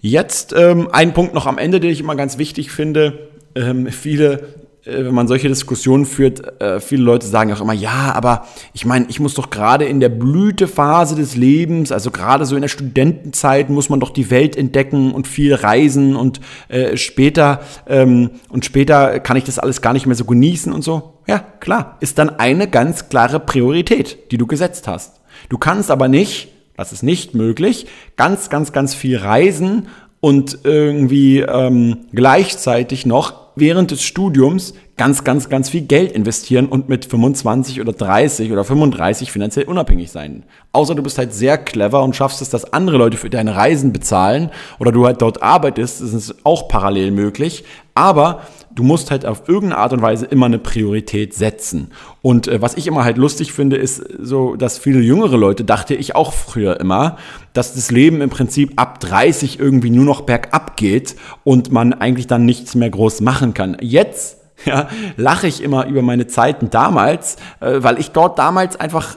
Jetzt 0.00 0.52
ähm, 0.56 0.88
ein 0.92 1.14
Punkt 1.14 1.34
noch 1.34 1.46
am 1.46 1.58
Ende, 1.58 1.80
den 1.80 1.90
ich 1.90 2.00
immer 2.00 2.14
ganz 2.14 2.38
wichtig 2.38 2.70
finde. 2.70 3.30
Ähm, 3.54 3.86
viele 3.86 4.48
wenn 4.84 5.14
man 5.14 5.28
solche 5.28 5.48
Diskussionen 5.48 6.04
führt, 6.04 6.60
äh, 6.60 6.80
viele 6.80 7.02
Leute 7.02 7.26
sagen 7.26 7.52
auch 7.52 7.60
immer, 7.60 7.72
ja, 7.72 8.12
aber 8.14 8.46
ich 8.72 8.84
meine, 8.84 9.06
ich 9.08 9.18
muss 9.18 9.34
doch 9.34 9.50
gerade 9.50 9.84
in 9.86 10.00
der 10.00 10.10
Blütephase 10.10 11.16
des 11.16 11.36
Lebens, 11.36 11.90
also 11.90 12.10
gerade 12.10 12.44
so 12.44 12.54
in 12.54 12.62
der 12.62 12.68
Studentenzeit, 12.68 13.70
muss 13.70 13.88
man 13.88 14.00
doch 14.00 14.10
die 14.10 14.30
Welt 14.30 14.56
entdecken 14.56 15.12
und 15.12 15.26
viel 15.26 15.54
reisen 15.54 16.16
und 16.16 16.40
äh, 16.68 16.96
später 16.96 17.60
ähm, 17.86 18.30
und 18.48 18.64
später 18.64 19.20
kann 19.20 19.36
ich 19.36 19.44
das 19.44 19.58
alles 19.58 19.80
gar 19.80 19.92
nicht 19.92 20.06
mehr 20.06 20.16
so 20.16 20.24
genießen 20.24 20.72
und 20.72 20.82
so. 20.82 21.14
Ja, 21.26 21.38
klar, 21.38 21.96
ist 22.00 22.18
dann 22.18 22.38
eine 22.38 22.68
ganz 22.68 23.08
klare 23.08 23.40
Priorität, 23.40 24.30
die 24.30 24.38
du 24.38 24.46
gesetzt 24.46 24.86
hast. 24.86 25.20
Du 25.48 25.56
kannst 25.56 25.90
aber 25.90 26.08
nicht, 26.08 26.48
das 26.76 26.92
ist 26.92 27.02
nicht 27.02 27.34
möglich, 27.34 27.86
ganz, 28.16 28.50
ganz, 28.50 28.72
ganz 28.72 28.94
viel 28.94 29.16
reisen 29.16 29.88
und 30.20 30.58
irgendwie 30.64 31.40
ähm, 31.40 32.06
gleichzeitig 32.12 33.06
noch 33.06 33.43
während 33.56 33.90
des 33.90 34.02
Studiums 34.02 34.74
ganz, 34.96 35.24
ganz, 35.24 35.48
ganz 35.48 35.70
viel 35.70 35.82
Geld 35.82 36.12
investieren 36.12 36.66
und 36.66 36.88
mit 36.88 37.04
25 37.04 37.80
oder 37.80 37.92
30 37.92 38.52
oder 38.52 38.64
35 38.64 39.32
finanziell 39.32 39.66
unabhängig 39.66 40.10
sein. 40.10 40.44
Außer 40.72 40.94
du 40.94 41.02
bist 41.02 41.18
halt 41.18 41.34
sehr 41.34 41.58
clever 41.58 42.02
und 42.02 42.14
schaffst 42.14 42.42
es, 42.42 42.50
dass 42.50 42.72
andere 42.72 42.96
Leute 42.96 43.16
für 43.16 43.30
deine 43.30 43.56
Reisen 43.56 43.92
bezahlen 43.92 44.50
oder 44.78 44.92
du 44.92 45.04
halt 45.06 45.20
dort 45.22 45.42
arbeitest, 45.42 46.00
das 46.00 46.14
ist 46.14 46.34
auch 46.44 46.68
parallel 46.68 47.10
möglich. 47.10 47.64
Aber 47.94 48.42
du 48.74 48.82
musst 48.82 49.10
halt 49.10 49.24
auf 49.26 49.48
irgendeine 49.48 49.80
Art 49.80 49.92
und 49.92 50.02
Weise 50.02 50.26
immer 50.26 50.46
eine 50.46 50.58
Priorität 50.58 51.34
setzen. 51.34 51.92
Und 52.22 52.48
äh, 52.48 52.60
was 52.60 52.76
ich 52.76 52.86
immer 52.86 53.04
halt 53.04 53.16
lustig 53.16 53.52
finde, 53.52 53.76
ist 53.76 54.02
so, 54.18 54.56
dass 54.56 54.78
viele 54.78 55.00
jüngere 55.00 55.36
Leute, 55.36 55.64
dachte 55.64 55.94
ich 55.94 56.14
auch 56.14 56.32
früher 56.32 56.80
immer, 56.80 57.16
dass 57.52 57.74
das 57.74 57.90
Leben 57.90 58.20
im 58.20 58.30
Prinzip 58.30 58.72
ab 58.76 59.00
30 59.00 59.58
irgendwie 59.58 59.90
nur 59.90 60.04
noch 60.04 60.22
bergab 60.22 60.76
geht 60.76 61.16
und 61.44 61.72
man 61.72 61.92
eigentlich 61.92 62.26
dann 62.26 62.44
nichts 62.44 62.74
mehr 62.74 62.90
groß 62.90 63.20
machen 63.20 63.54
kann. 63.54 63.76
Jetzt 63.80 64.38
ja, 64.64 64.88
lache 65.16 65.46
ich 65.46 65.62
immer 65.62 65.86
über 65.86 66.02
meine 66.02 66.26
Zeiten 66.26 66.70
damals, 66.70 67.36
äh, 67.60 67.82
weil 67.82 67.98
ich 67.98 68.10
dort 68.10 68.38
damals 68.38 68.76
einfach 68.76 69.16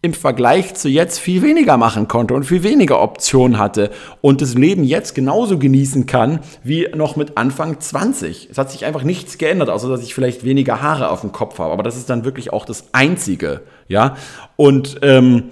im 0.00 0.14
Vergleich 0.14 0.74
zu 0.74 0.88
jetzt 0.88 1.18
viel 1.18 1.42
weniger 1.42 1.76
machen 1.76 2.06
konnte 2.06 2.34
und 2.34 2.44
viel 2.44 2.62
weniger 2.62 3.00
Optionen 3.00 3.58
hatte 3.58 3.90
und 4.20 4.40
das 4.40 4.54
Leben 4.54 4.84
jetzt 4.84 5.14
genauso 5.14 5.58
genießen 5.58 6.06
kann 6.06 6.38
wie 6.62 6.88
noch 6.94 7.16
mit 7.16 7.36
Anfang 7.36 7.80
20. 7.80 8.48
Es 8.50 8.58
hat 8.58 8.70
sich 8.70 8.84
einfach 8.84 9.02
nichts 9.02 9.38
geändert, 9.38 9.70
außer 9.70 9.88
dass 9.88 10.02
ich 10.02 10.14
vielleicht 10.14 10.44
weniger 10.44 10.82
Haare 10.82 11.10
auf 11.10 11.22
dem 11.22 11.32
Kopf 11.32 11.58
habe. 11.58 11.72
Aber 11.72 11.82
das 11.82 11.96
ist 11.96 12.08
dann 12.08 12.24
wirklich 12.24 12.52
auch 12.52 12.64
das 12.64 12.84
Einzige, 12.92 13.62
ja. 13.88 14.16
Und 14.56 14.98
ähm, 15.02 15.50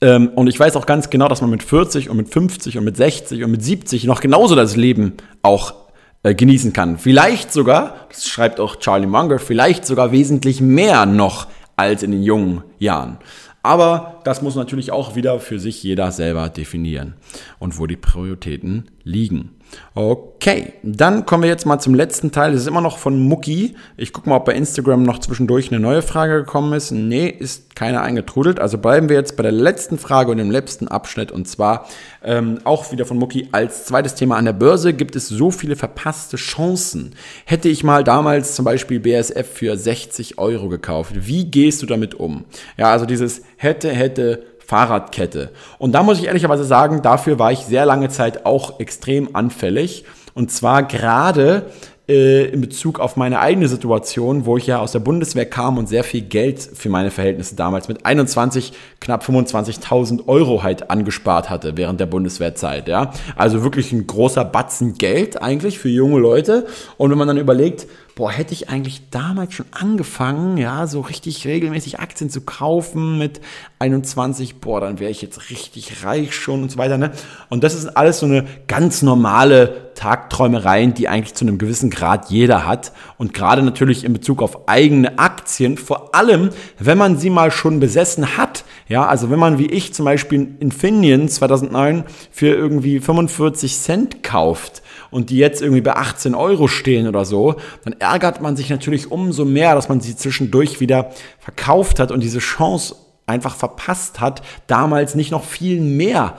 ähm, 0.00 0.30
und 0.34 0.48
ich 0.48 0.58
weiß 0.58 0.76
auch 0.76 0.86
ganz 0.86 1.08
genau, 1.08 1.28
dass 1.28 1.40
man 1.40 1.50
mit 1.50 1.62
40 1.62 2.10
und 2.10 2.16
mit 2.16 2.28
50 2.28 2.78
und 2.78 2.84
mit 2.84 2.96
60 2.96 3.44
und 3.44 3.50
mit 3.50 3.62
70 3.62 4.04
noch 4.04 4.20
genauso 4.20 4.54
das 4.54 4.76
Leben 4.76 5.14
auch 5.42 5.74
äh, 6.22 6.34
genießen 6.34 6.72
kann. 6.72 6.98
Vielleicht 6.98 7.52
sogar, 7.52 7.94
das 8.10 8.26
schreibt 8.26 8.60
auch 8.60 8.76
Charlie 8.76 9.06
Munger, 9.06 9.38
vielleicht 9.38 9.86
sogar 9.86 10.12
wesentlich 10.12 10.60
mehr 10.60 11.06
noch 11.06 11.46
als 11.76 12.02
in 12.02 12.10
den 12.10 12.22
jungen 12.22 12.64
Jahren. 12.78 13.18
Aber 13.62 14.20
das 14.24 14.42
muss 14.42 14.54
natürlich 14.54 14.92
auch 14.92 15.16
wieder 15.16 15.40
für 15.40 15.58
sich 15.58 15.82
jeder 15.82 16.12
selber 16.12 16.48
definieren 16.48 17.14
und 17.58 17.78
wo 17.78 17.86
die 17.86 17.96
Prioritäten 17.96 18.90
liegen. 19.02 19.55
Okay, 19.94 20.74
dann 20.82 21.24
kommen 21.24 21.42
wir 21.42 21.48
jetzt 21.48 21.64
mal 21.64 21.78
zum 21.78 21.94
letzten 21.94 22.30
Teil. 22.30 22.52
Das 22.52 22.60
ist 22.60 22.66
immer 22.66 22.82
noch 22.82 22.98
von 22.98 23.18
Mucki. 23.18 23.76
Ich 23.96 24.12
gucke 24.12 24.28
mal, 24.28 24.36
ob 24.36 24.44
bei 24.44 24.54
Instagram 24.54 25.02
noch 25.02 25.20
zwischendurch 25.20 25.72
eine 25.72 25.80
neue 25.80 26.02
Frage 26.02 26.34
gekommen 26.34 26.74
ist. 26.74 26.90
Nee, 26.90 27.28
ist 27.28 27.74
keine 27.74 28.02
eingetrudelt. 28.02 28.60
Also 28.60 28.76
bleiben 28.76 29.08
wir 29.08 29.16
jetzt 29.16 29.36
bei 29.36 29.42
der 29.42 29.52
letzten 29.52 29.96
Frage 29.96 30.30
und 30.30 30.36
dem 30.36 30.50
letzten 30.50 30.88
Abschnitt. 30.88 31.32
Und 31.32 31.48
zwar 31.48 31.88
ähm, 32.22 32.58
auch 32.64 32.92
wieder 32.92 33.06
von 33.06 33.16
Mucki. 33.16 33.48
Als 33.52 33.86
zweites 33.86 34.14
Thema 34.14 34.36
an 34.36 34.44
der 34.44 34.52
Börse 34.52 34.92
gibt 34.92 35.16
es 35.16 35.28
so 35.28 35.50
viele 35.50 35.76
verpasste 35.76 36.36
Chancen. 36.36 37.14
Hätte 37.46 37.70
ich 37.70 37.82
mal 37.82 38.04
damals 38.04 38.54
zum 38.54 38.66
Beispiel 38.66 39.00
BSF 39.00 39.50
für 39.50 39.78
60 39.78 40.38
Euro 40.38 40.68
gekauft. 40.68 41.12
Wie 41.14 41.50
gehst 41.50 41.80
du 41.80 41.86
damit 41.86 42.14
um? 42.14 42.44
Ja, 42.76 42.90
also 42.90 43.06
dieses 43.06 43.42
hätte, 43.56 43.90
hätte, 43.90 44.42
Fahrradkette. 44.66 45.50
Und 45.78 45.92
da 45.92 46.02
muss 46.02 46.18
ich 46.18 46.26
ehrlicherweise 46.26 46.64
sagen, 46.64 47.02
dafür 47.02 47.38
war 47.38 47.52
ich 47.52 47.60
sehr 47.60 47.86
lange 47.86 48.08
Zeit 48.08 48.46
auch 48.46 48.80
extrem 48.80 49.34
anfällig. 49.34 50.04
Und 50.34 50.50
zwar 50.50 50.82
gerade 50.82 51.66
äh, 52.08 52.44
in 52.46 52.60
Bezug 52.60 53.00
auf 53.00 53.16
meine 53.16 53.40
eigene 53.40 53.68
Situation, 53.68 54.46
wo 54.46 54.56
ich 54.56 54.66
ja 54.66 54.78
aus 54.78 54.92
der 54.92 55.00
Bundeswehr 55.00 55.46
kam 55.46 55.76
und 55.76 55.88
sehr 55.88 56.04
viel 56.04 56.20
Geld 56.20 56.60
für 56.60 56.88
meine 56.88 57.10
Verhältnisse 57.10 57.56
damals 57.56 57.88
mit 57.88 58.06
21, 58.06 58.72
knapp 59.00 59.24
25.000 59.24 60.28
Euro 60.28 60.62
halt 60.62 60.90
angespart 60.90 61.50
hatte 61.50 61.76
während 61.76 61.98
der 61.98 62.06
Bundeswehrzeit. 62.06 62.86
Ja? 62.86 63.10
Also 63.34 63.64
wirklich 63.64 63.92
ein 63.92 64.06
großer 64.06 64.44
Batzen 64.44 64.94
Geld 64.98 65.42
eigentlich 65.42 65.78
für 65.78 65.88
junge 65.88 66.20
Leute. 66.20 66.66
Und 66.96 67.10
wenn 67.10 67.18
man 67.18 67.28
dann 67.28 67.38
überlegt, 67.38 67.86
boah, 68.16 68.32
hätte 68.32 68.54
ich 68.54 68.70
eigentlich 68.70 69.10
damals 69.10 69.52
schon 69.52 69.66
angefangen, 69.72 70.56
ja, 70.56 70.86
so 70.86 71.02
richtig 71.02 71.46
regelmäßig 71.46 72.00
Aktien 72.00 72.30
zu 72.30 72.40
kaufen 72.40 73.18
mit 73.18 73.42
21, 73.78 74.56
boah, 74.56 74.80
dann 74.80 74.98
wäre 74.98 75.10
ich 75.10 75.20
jetzt 75.20 75.50
richtig 75.50 76.02
reich 76.02 76.34
schon 76.34 76.62
und 76.62 76.70
so 76.70 76.78
weiter, 76.78 76.96
ne? 76.96 77.12
Und 77.50 77.62
das 77.62 77.74
ist 77.74 77.88
alles 77.88 78.20
so 78.20 78.26
eine 78.26 78.46
ganz 78.68 79.02
normale 79.02 79.92
Tagträumereien, 79.96 80.94
die 80.94 81.08
eigentlich 81.08 81.34
zu 81.34 81.44
einem 81.44 81.58
gewissen 81.58 81.90
Grad 81.90 82.30
jeder 82.30 82.66
hat. 82.66 82.92
Und 83.18 83.34
gerade 83.34 83.62
natürlich 83.62 84.02
in 84.02 84.14
Bezug 84.14 84.42
auf 84.42 84.66
eigene 84.66 85.18
Aktien, 85.18 85.76
vor 85.76 86.14
allem, 86.14 86.50
wenn 86.78 86.96
man 86.96 87.18
sie 87.18 87.28
mal 87.28 87.50
schon 87.50 87.80
besessen 87.80 88.38
hat, 88.38 88.64
ja, 88.88 89.06
also 89.06 89.30
wenn 89.30 89.38
man 89.38 89.58
wie 89.58 89.66
ich 89.66 89.92
zum 89.92 90.06
Beispiel 90.06 90.56
Infineon 90.60 91.28
2009 91.28 92.04
für 92.30 92.48
irgendwie 92.48 92.98
45 92.98 93.76
Cent 93.76 94.22
kauft, 94.22 94.82
und 95.16 95.30
die 95.30 95.38
jetzt 95.38 95.62
irgendwie 95.62 95.80
bei 95.80 95.96
18 95.96 96.34
Euro 96.34 96.68
stehen 96.68 97.08
oder 97.08 97.24
so, 97.24 97.54
dann 97.84 97.94
ärgert 97.94 98.42
man 98.42 98.54
sich 98.54 98.68
natürlich 98.68 99.10
umso 99.10 99.46
mehr, 99.46 99.74
dass 99.74 99.88
man 99.88 100.02
sie 100.02 100.14
zwischendurch 100.14 100.78
wieder 100.78 101.10
verkauft 101.38 102.00
hat 102.00 102.10
und 102.10 102.22
diese 102.22 102.38
Chance 102.38 102.96
einfach 103.24 103.56
verpasst 103.56 104.20
hat, 104.20 104.42
damals 104.66 105.14
nicht 105.14 105.30
noch 105.30 105.42
viel 105.42 105.80
mehr 105.80 106.34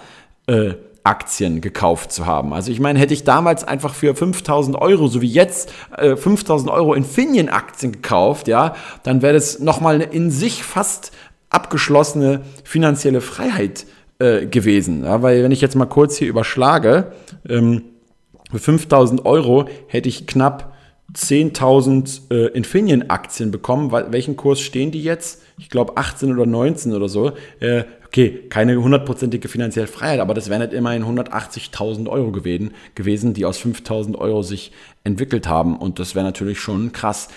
äh, 0.46 0.76
Aktien 1.04 1.60
gekauft 1.60 2.12
zu 2.12 2.28
haben. 2.28 2.54
Also 2.54 2.72
ich 2.72 2.80
meine, 2.80 3.00
hätte 3.00 3.16
ich 3.16 3.24
damals 3.24 3.64
einfach 3.64 3.96
für 3.96 4.14
5000 4.14 4.80
Euro, 4.80 5.08
so 5.08 5.24
wie 5.24 5.28
jetzt, 5.28 5.74
äh, 5.98 6.16
5000 6.16 6.70
Euro 6.70 6.94
Infineon-Aktien 6.94 7.94
gekauft, 7.94 8.48
ja, 8.48 8.76
dann 9.02 9.24
wäre 9.24 9.34
das 9.34 9.58
nochmal 9.58 9.96
eine 9.96 10.04
in 10.04 10.30
sich 10.30 10.64
fast 10.64 11.12
abgeschlossene 11.50 12.42
finanzielle 12.64 13.22
Freiheit 13.22 13.88
äh, 14.20 14.46
gewesen. 14.46 15.04
Ja, 15.04 15.24
weil 15.24 15.42
wenn 15.42 15.52
ich 15.52 15.62
jetzt 15.62 15.76
mal 15.76 15.86
kurz 15.88 16.16
hier 16.16 16.28
überschlage, 16.28 17.12
ähm, 17.50 17.82
für 18.52 18.60
5000 18.60 19.26
Euro 19.26 19.66
hätte 19.88 20.10
ich 20.10 20.28
knapp 20.28 20.74
10.000 21.14 22.32
äh, 22.32 22.48
Infineon-Aktien 22.48 23.52
bekommen. 23.52 23.92
Welchen 23.92 24.36
Kurs 24.36 24.60
stehen 24.60 24.92
die 24.92 25.02
jetzt? 25.02 25.42
Ich 25.58 25.70
glaube 25.70 25.96
18 25.96 26.34
oder 26.34 26.46
19 26.46 26.94
oder 26.94 27.08
so. 27.08 27.32
Äh, 27.60 27.86
okay, 28.06 28.44
keine 28.50 28.76
hundertprozentige 28.82 29.48
finanzielle 29.48 29.88
Freiheit, 29.88 30.20
aber 30.20 30.34
das 30.34 30.50
wären 30.50 30.60
halt 30.60 30.74
immerhin 30.74 31.04
180.000 31.04 32.10
Euro 32.10 32.32
gewesen, 32.32 32.74
gewesen, 32.96 33.34
die 33.34 33.46
aus 33.46 33.60
5.000 33.60 34.18
Euro 34.18 34.44
sich 34.44 34.72
entwickelt 35.04 35.48
haben. 35.48 35.78
Und 35.78 36.00
das 36.00 36.14
wäre 36.14 36.26
natürlich 36.26 36.60
schon 36.60 36.92
krass. 36.92 37.30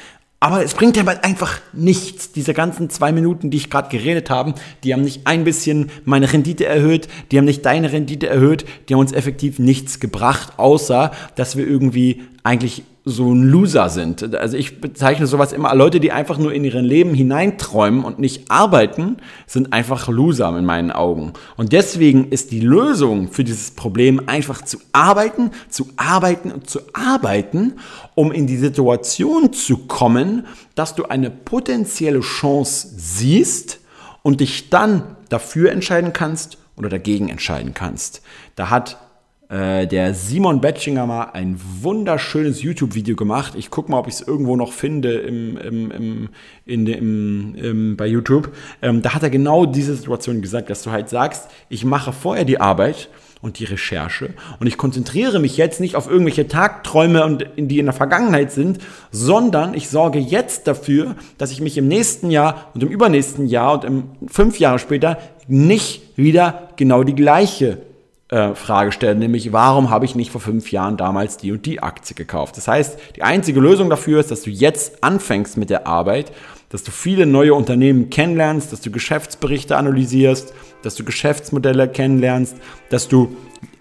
Aber 0.42 0.64
es 0.64 0.72
bringt 0.72 0.96
ja 0.96 1.02
bald 1.02 1.22
einfach 1.22 1.60
nichts. 1.74 2.32
Diese 2.32 2.54
ganzen 2.54 2.88
zwei 2.88 3.12
Minuten, 3.12 3.50
die 3.50 3.58
ich 3.58 3.68
gerade 3.68 3.90
geredet 3.90 4.30
habe, 4.30 4.54
die 4.82 4.94
haben 4.94 5.02
nicht 5.02 5.26
ein 5.26 5.44
bisschen 5.44 5.90
meine 6.06 6.32
Rendite 6.32 6.64
erhöht, 6.64 7.08
die 7.30 7.36
haben 7.36 7.44
nicht 7.44 7.66
deine 7.66 7.92
Rendite 7.92 8.26
erhöht, 8.26 8.64
die 8.88 8.94
haben 8.94 9.00
uns 9.00 9.12
effektiv 9.12 9.58
nichts 9.58 10.00
gebracht, 10.00 10.54
außer 10.56 11.12
dass 11.34 11.56
wir 11.56 11.66
irgendwie 11.66 12.22
eigentlich 12.42 12.84
so 13.10 13.34
ein 13.34 13.42
Loser 13.42 13.88
sind. 13.88 14.34
Also 14.34 14.56
ich 14.56 14.80
bezeichne 14.80 15.26
sowas 15.26 15.52
immer, 15.52 15.74
Leute, 15.74 16.00
die 16.00 16.12
einfach 16.12 16.38
nur 16.38 16.52
in 16.52 16.64
ihren 16.64 16.84
Leben 16.84 17.14
hineinträumen 17.14 18.04
und 18.04 18.18
nicht 18.18 18.50
arbeiten, 18.50 19.16
sind 19.46 19.72
einfach 19.72 20.08
Loser 20.08 20.56
in 20.56 20.64
meinen 20.64 20.90
Augen. 20.90 21.32
Und 21.56 21.72
deswegen 21.72 22.28
ist 22.28 22.50
die 22.50 22.60
Lösung 22.60 23.30
für 23.30 23.44
dieses 23.44 23.72
Problem 23.72 24.22
einfach 24.28 24.62
zu 24.62 24.78
arbeiten, 24.92 25.50
zu 25.68 25.88
arbeiten 25.96 26.52
und 26.52 26.70
zu 26.70 26.80
arbeiten, 26.92 27.74
um 28.14 28.32
in 28.32 28.46
die 28.46 28.56
Situation 28.56 29.52
zu 29.52 29.78
kommen, 29.86 30.46
dass 30.74 30.94
du 30.94 31.04
eine 31.04 31.30
potenzielle 31.30 32.20
Chance 32.20 32.88
siehst 32.96 33.80
und 34.22 34.40
dich 34.40 34.70
dann 34.70 35.16
dafür 35.28 35.72
entscheiden 35.72 36.12
kannst 36.12 36.58
oder 36.76 36.88
dagegen 36.88 37.28
entscheiden 37.28 37.74
kannst. 37.74 38.22
Da 38.56 38.70
hat 38.70 38.98
äh, 39.50 39.86
der 39.86 40.14
Simon 40.14 40.60
Betchinger 40.60 41.06
mal 41.06 41.30
ein 41.32 41.60
wunderschönes 41.80 42.62
YouTube-Video 42.62 43.16
gemacht. 43.16 43.54
Ich 43.56 43.68
gucke 43.70 43.90
mal, 43.90 43.98
ob 43.98 44.06
ich 44.06 44.14
es 44.14 44.20
irgendwo 44.20 44.56
noch 44.56 44.72
finde 44.72 45.14
im, 45.14 45.56
im, 45.56 45.90
im, 45.90 46.28
in 46.64 46.84
dem, 46.84 47.54
im, 47.56 47.96
bei 47.96 48.06
YouTube. 48.06 48.54
Ähm, 48.80 49.02
da 49.02 49.14
hat 49.14 49.24
er 49.24 49.30
genau 49.30 49.66
diese 49.66 49.96
Situation 49.96 50.40
gesagt, 50.40 50.70
dass 50.70 50.82
du 50.82 50.92
halt 50.92 51.08
sagst, 51.08 51.50
ich 51.68 51.84
mache 51.84 52.12
vorher 52.12 52.44
die 52.44 52.60
Arbeit 52.60 53.08
und 53.42 53.58
die 53.58 53.64
Recherche. 53.64 54.34
Und 54.60 54.66
ich 54.66 54.76
konzentriere 54.76 55.40
mich 55.40 55.56
jetzt 55.56 55.80
nicht 55.80 55.96
auf 55.96 56.08
irgendwelche 56.08 56.46
Tagträume, 56.46 57.24
und, 57.24 57.44
die 57.56 57.78
in 57.78 57.86
der 57.86 57.94
Vergangenheit 57.94 58.52
sind, 58.52 58.78
sondern 59.10 59.74
ich 59.74 59.88
sorge 59.88 60.20
jetzt 60.20 60.68
dafür, 60.68 61.16
dass 61.38 61.50
ich 61.50 61.60
mich 61.60 61.76
im 61.76 61.88
nächsten 61.88 62.30
Jahr 62.30 62.70
und 62.74 62.82
im 62.82 62.88
übernächsten 62.88 63.46
Jahr 63.46 63.72
und 63.74 63.84
im 63.84 64.04
fünf 64.28 64.60
Jahre 64.60 64.78
später 64.78 65.18
nicht 65.48 66.16
wieder 66.16 66.68
genau 66.76 67.02
die 67.02 67.14
gleiche 67.14 67.78
äh, 68.30 68.54
Frage 68.54 68.92
stelle, 68.92 69.16
nämlich 69.16 69.52
warum 69.52 69.90
habe 69.90 70.04
ich 70.04 70.14
nicht 70.14 70.30
vor 70.30 70.40
fünf 70.40 70.70
Jahren 70.72 70.96
damals 70.96 71.36
die 71.36 71.52
und 71.52 71.66
die 71.66 71.82
Aktie 71.82 72.14
gekauft? 72.14 72.56
Das 72.56 72.68
heißt, 72.68 72.98
die 73.16 73.22
einzige 73.22 73.60
Lösung 73.60 73.90
dafür 73.90 74.20
ist, 74.20 74.30
dass 74.30 74.42
du 74.42 74.50
jetzt 74.50 75.02
anfängst 75.02 75.56
mit 75.56 75.70
der 75.70 75.86
Arbeit, 75.86 76.32
dass 76.68 76.84
du 76.84 76.92
viele 76.92 77.26
neue 77.26 77.54
Unternehmen 77.54 78.08
kennenlernst, 78.10 78.72
dass 78.72 78.80
du 78.80 78.90
Geschäftsberichte 78.90 79.76
analysierst, 79.76 80.54
dass 80.82 80.94
du 80.94 81.04
Geschäftsmodelle 81.04 81.88
kennenlernst, 81.88 82.56
dass 82.88 83.08
du 83.08 83.36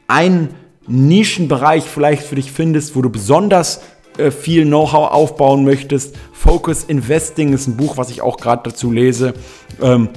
einen 0.08 0.50
Nischenbereich 0.88 1.84
vielleicht 1.84 2.24
für 2.24 2.36
dich 2.36 2.52
findest, 2.52 2.96
wo 2.96 3.04
du 3.04 3.12
besonders 3.12 3.82
äh, 4.18 4.32
viel 4.32 4.66
Know-how 4.66 5.12
aufbauen 5.12 5.64
möchtest. 5.64 6.18
Focus 6.34 6.84
Investing 6.84 7.54
ist 7.54 7.68
ein 7.68 7.78
Buch, 7.78 7.98
was 7.98 8.10
ich 8.10 8.22
auch 8.22 8.38
gerade 8.38 8.64
dazu 8.72 8.92
lese. 8.92 9.36
Ähm, 9.82 10.10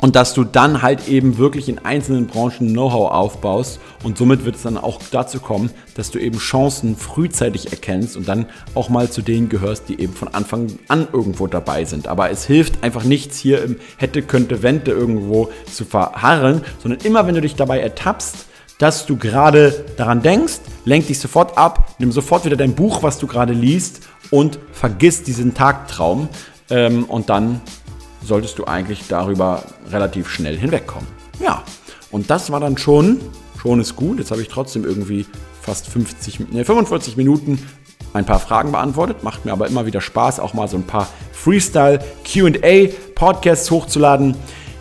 und 0.00 0.16
dass 0.16 0.34
du 0.34 0.44
dann 0.44 0.82
halt 0.82 1.08
eben 1.08 1.38
wirklich 1.38 1.68
in 1.68 1.78
einzelnen 1.80 2.26
Branchen 2.26 2.72
Know-how 2.72 3.10
aufbaust 3.10 3.80
und 4.04 4.16
somit 4.16 4.44
wird 4.44 4.56
es 4.56 4.62
dann 4.62 4.78
auch 4.78 5.00
dazu 5.10 5.40
kommen, 5.40 5.70
dass 5.94 6.10
du 6.10 6.18
eben 6.18 6.38
Chancen 6.38 6.96
frühzeitig 6.96 7.72
erkennst 7.72 8.16
und 8.16 8.28
dann 8.28 8.46
auch 8.74 8.88
mal 8.88 9.10
zu 9.10 9.22
denen 9.22 9.48
gehörst, 9.48 9.88
die 9.88 10.00
eben 10.00 10.12
von 10.12 10.28
Anfang 10.28 10.78
an 10.88 11.08
irgendwo 11.12 11.46
dabei 11.46 11.84
sind. 11.84 12.06
Aber 12.06 12.30
es 12.30 12.44
hilft 12.44 12.84
einfach 12.84 13.04
nichts 13.04 13.38
hier 13.38 13.62
im 13.62 13.76
hätte, 13.96 14.22
könnte, 14.22 14.62
wende 14.62 14.92
irgendwo 14.92 15.50
zu 15.72 15.84
verharren, 15.84 16.62
sondern 16.80 17.00
immer 17.00 17.26
wenn 17.26 17.34
du 17.34 17.40
dich 17.40 17.56
dabei 17.56 17.80
ertappst, 17.80 18.46
dass 18.78 19.06
du 19.06 19.16
gerade 19.16 19.84
daran 19.96 20.22
denkst, 20.22 20.60
lenk 20.84 21.08
dich 21.08 21.18
sofort 21.18 21.58
ab, 21.58 21.96
nimm 21.98 22.12
sofort 22.12 22.44
wieder 22.44 22.56
dein 22.56 22.74
Buch, 22.74 23.02
was 23.02 23.18
du 23.18 23.26
gerade 23.26 23.52
liest 23.52 24.02
und 24.30 24.60
vergiss 24.72 25.24
diesen 25.24 25.54
Tagtraum 25.54 26.28
ähm, 26.70 27.04
und 27.04 27.28
dann 27.28 27.60
solltest 28.22 28.58
du 28.58 28.66
eigentlich 28.66 29.04
darüber 29.08 29.62
relativ 29.90 30.28
schnell 30.28 30.56
hinwegkommen. 30.56 31.08
Ja, 31.40 31.62
und 32.10 32.30
das 32.30 32.50
war 32.50 32.60
dann 32.60 32.78
schon, 32.78 33.20
schon 33.60 33.80
ist 33.80 33.96
gut. 33.96 34.18
Jetzt 34.18 34.30
habe 34.30 34.42
ich 34.42 34.48
trotzdem 34.48 34.84
irgendwie 34.84 35.26
fast 35.60 35.88
50, 35.88 36.50
nee, 36.50 36.64
45 36.64 37.16
Minuten 37.16 37.58
ein 38.12 38.24
paar 38.24 38.40
Fragen 38.40 38.72
beantwortet. 38.72 39.22
Macht 39.22 39.44
mir 39.44 39.52
aber 39.52 39.66
immer 39.66 39.86
wieder 39.86 40.00
Spaß, 40.00 40.40
auch 40.40 40.54
mal 40.54 40.68
so 40.68 40.76
ein 40.76 40.84
paar 40.84 41.08
Freestyle 41.32 42.00
QA 42.24 42.88
Podcasts 43.14 43.70
hochzuladen. 43.70 44.36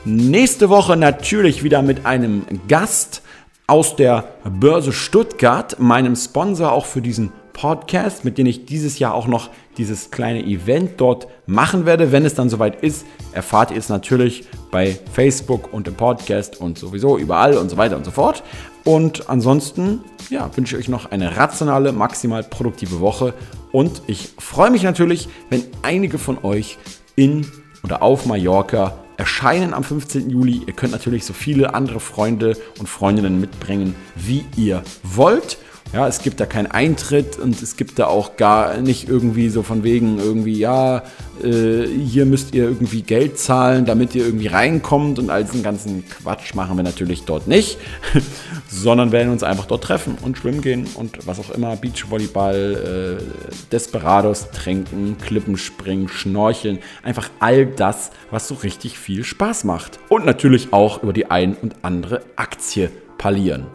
Nächste 0.05 0.69
Woche 0.69 0.95
natürlich 0.95 1.63
wieder 1.63 1.81
mit 1.81 2.05
einem 2.05 2.45
Gast 2.67 3.21
aus 3.67 3.97
der 3.97 4.23
Börse 4.45 4.93
Stuttgart, 4.93 5.77
meinem 5.79 6.15
Sponsor 6.15 6.71
auch 6.71 6.85
für 6.85 7.01
diesen 7.01 7.33
Podcast, 7.57 8.23
mit 8.23 8.37
dem 8.37 8.45
ich 8.45 8.65
dieses 8.65 8.99
Jahr 8.99 9.15
auch 9.15 9.27
noch 9.27 9.49
dieses 9.77 10.11
kleine 10.11 10.43
Event 10.45 11.01
dort 11.01 11.27
machen 11.47 11.85
werde. 11.85 12.11
Wenn 12.11 12.23
es 12.23 12.35
dann 12.35 12.49
soweit 12.49 12.83
ist, 12.83 13.05
erfahrt 13.31 13.71
ihr 13.71 13.77
es 13.77 13.89
natürlich 13.89 14.45
bei 14.69 14.97
Facebook 15.11 15.73
und 15.73 15.87
im 15.87 15.95
Podcast 15.95 16.61
und 16.61 16.77
sowieso 16.77 17.17
überall 17.17 17.57
und 17.57 17.69
so 17.69 17.77
weiter 17.77 17.97
und 17.97 18.05
so 18.05 18.11
fort. 18.11 18.43
Und 18.83 19.27
ansonsten 19.27 20.01
ja, 20.29 20.49
wünsche 20.55 20.75
ich 20.75 20.83
euch 20.83 20.89
noch 20.89 21.11
eine 21.11 21.35
rationale, 21.35 21.91
maximal 21.93 22.43
produktive 22.43 22.99
Woche. 22.99 23.33
Und 23.71 24.03
ich 24.05 24.29
freue 24.37 24.69
mich 24.69 24.83
natürlich, 24.83 25.27
wenn 25.49 25.63
einige 25.81 26.19
von 26.19 26.37
euch 26.43 26.77
in 27.15 27.45
oder 27.83 28.03
auf 28.03 28.27
Mallorca 28.27 28.99
erscheinen 29.17 29.73
am 29.73 29.83
15. 29.83 30.29
Juli. 30.29 30.61
Ihr 30.67 30.73
könnt 30.73 30.91
natürlich 30.91 31.25
so 31.25 31.33
viele 31.33 31.73
andere 31.73 31.99
Freunde 31.99 32.55
und 32.77 32.87
Freundinnen 32.87 33.41
mitbringen, 33.41 33.95
wie 34.15 34.45
ihr 34.55 34.83
wollt. 35.03 35.57
Ja, 35.93 36.05
es 36.05 36.21
gibt 36.21 36.39
da 36.41 36.45
keinen 36.45 36.67
Eintritt 36.67 37.39
und 37.39 37.61
es 37.61 37.77
gibt 37.77 37.97
da 37.97 38.07
auch 38.07 38.35
gar 38.35 38.77
nicht 38.77 39.07
irgendwie 39.07 39.47
so 39.47 39.63
von 39.63 39.83
wegen 39.83 40.19
irgendwie, 40.19 40.59
ja, 40.59 41.03
äh, 41.41 41.85
hier 41.87 42.25
müsst 42.25 42.53
ihr 42.53 42.65
irgendwie 42.65 43.03
Geld 43.03 43.39
zahlen, 43.39 43.85
damit 43.85 44.13
ihr 44.13 44.25
irgendwie 44.25 44.47
reinkommt 44.47 45.17
und 45.17 45.29
all 45.29 45.45
diesen 45.45 45.63
ganzen 45.63 46.03
Quatsch 46.07 46.53
machen 46.55 46.75
wir 46.75 46.83
natürlich 46.83 47.23
dort 47.23 47.47
nicht, 47.47 47.77
sondern 48.69 49.13
werden 49.13 49.31
uns 49.31 49.43
einfach 49.43 49.65
dort 49.65 49.85
treffen 49.85 50.17
und 50.21 50.37
schwimmen 50.37 50.61
gehen 50.61 50.87
und 50.95 51.25
was 51.25 51.39
auch 51.39 51.51
immer, 51.51 51.77
Beachvolleyball, 51.77 53.19
äh, 53.21 53.71
Desperados 53.71 54.51
trinken, 54.51 55.17
Klippen 55.17 55.55
springen, 55.55 56.09
schnorcheln, 56.09 56.79
einfach 57.01 57.29
all 57.39 57.65
das, 57.65 58.11
was 58.29 58.49
so 58.49 58.55
richtig 58.55 58.99
viel 58.99 59.23
Spaß 59.23 59.63
macht. 59.63 59.99
Und 60.09 60.25
natürlich 60.25 60.73
auch 60.73 61.01
über 61.01 61.13
die 61.13 61.31
ein 61.31 61.55
und 61.55 61.75
andere 61.83 62.23
Aktie 62.35 62.91
parlieren. 63.17 63.67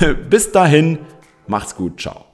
Bis 0.30 0.52
dahin, 0.52 0.98
Macht's 1.46 1.74
gut, 1.74 2.00
ciao. 2.00 2.25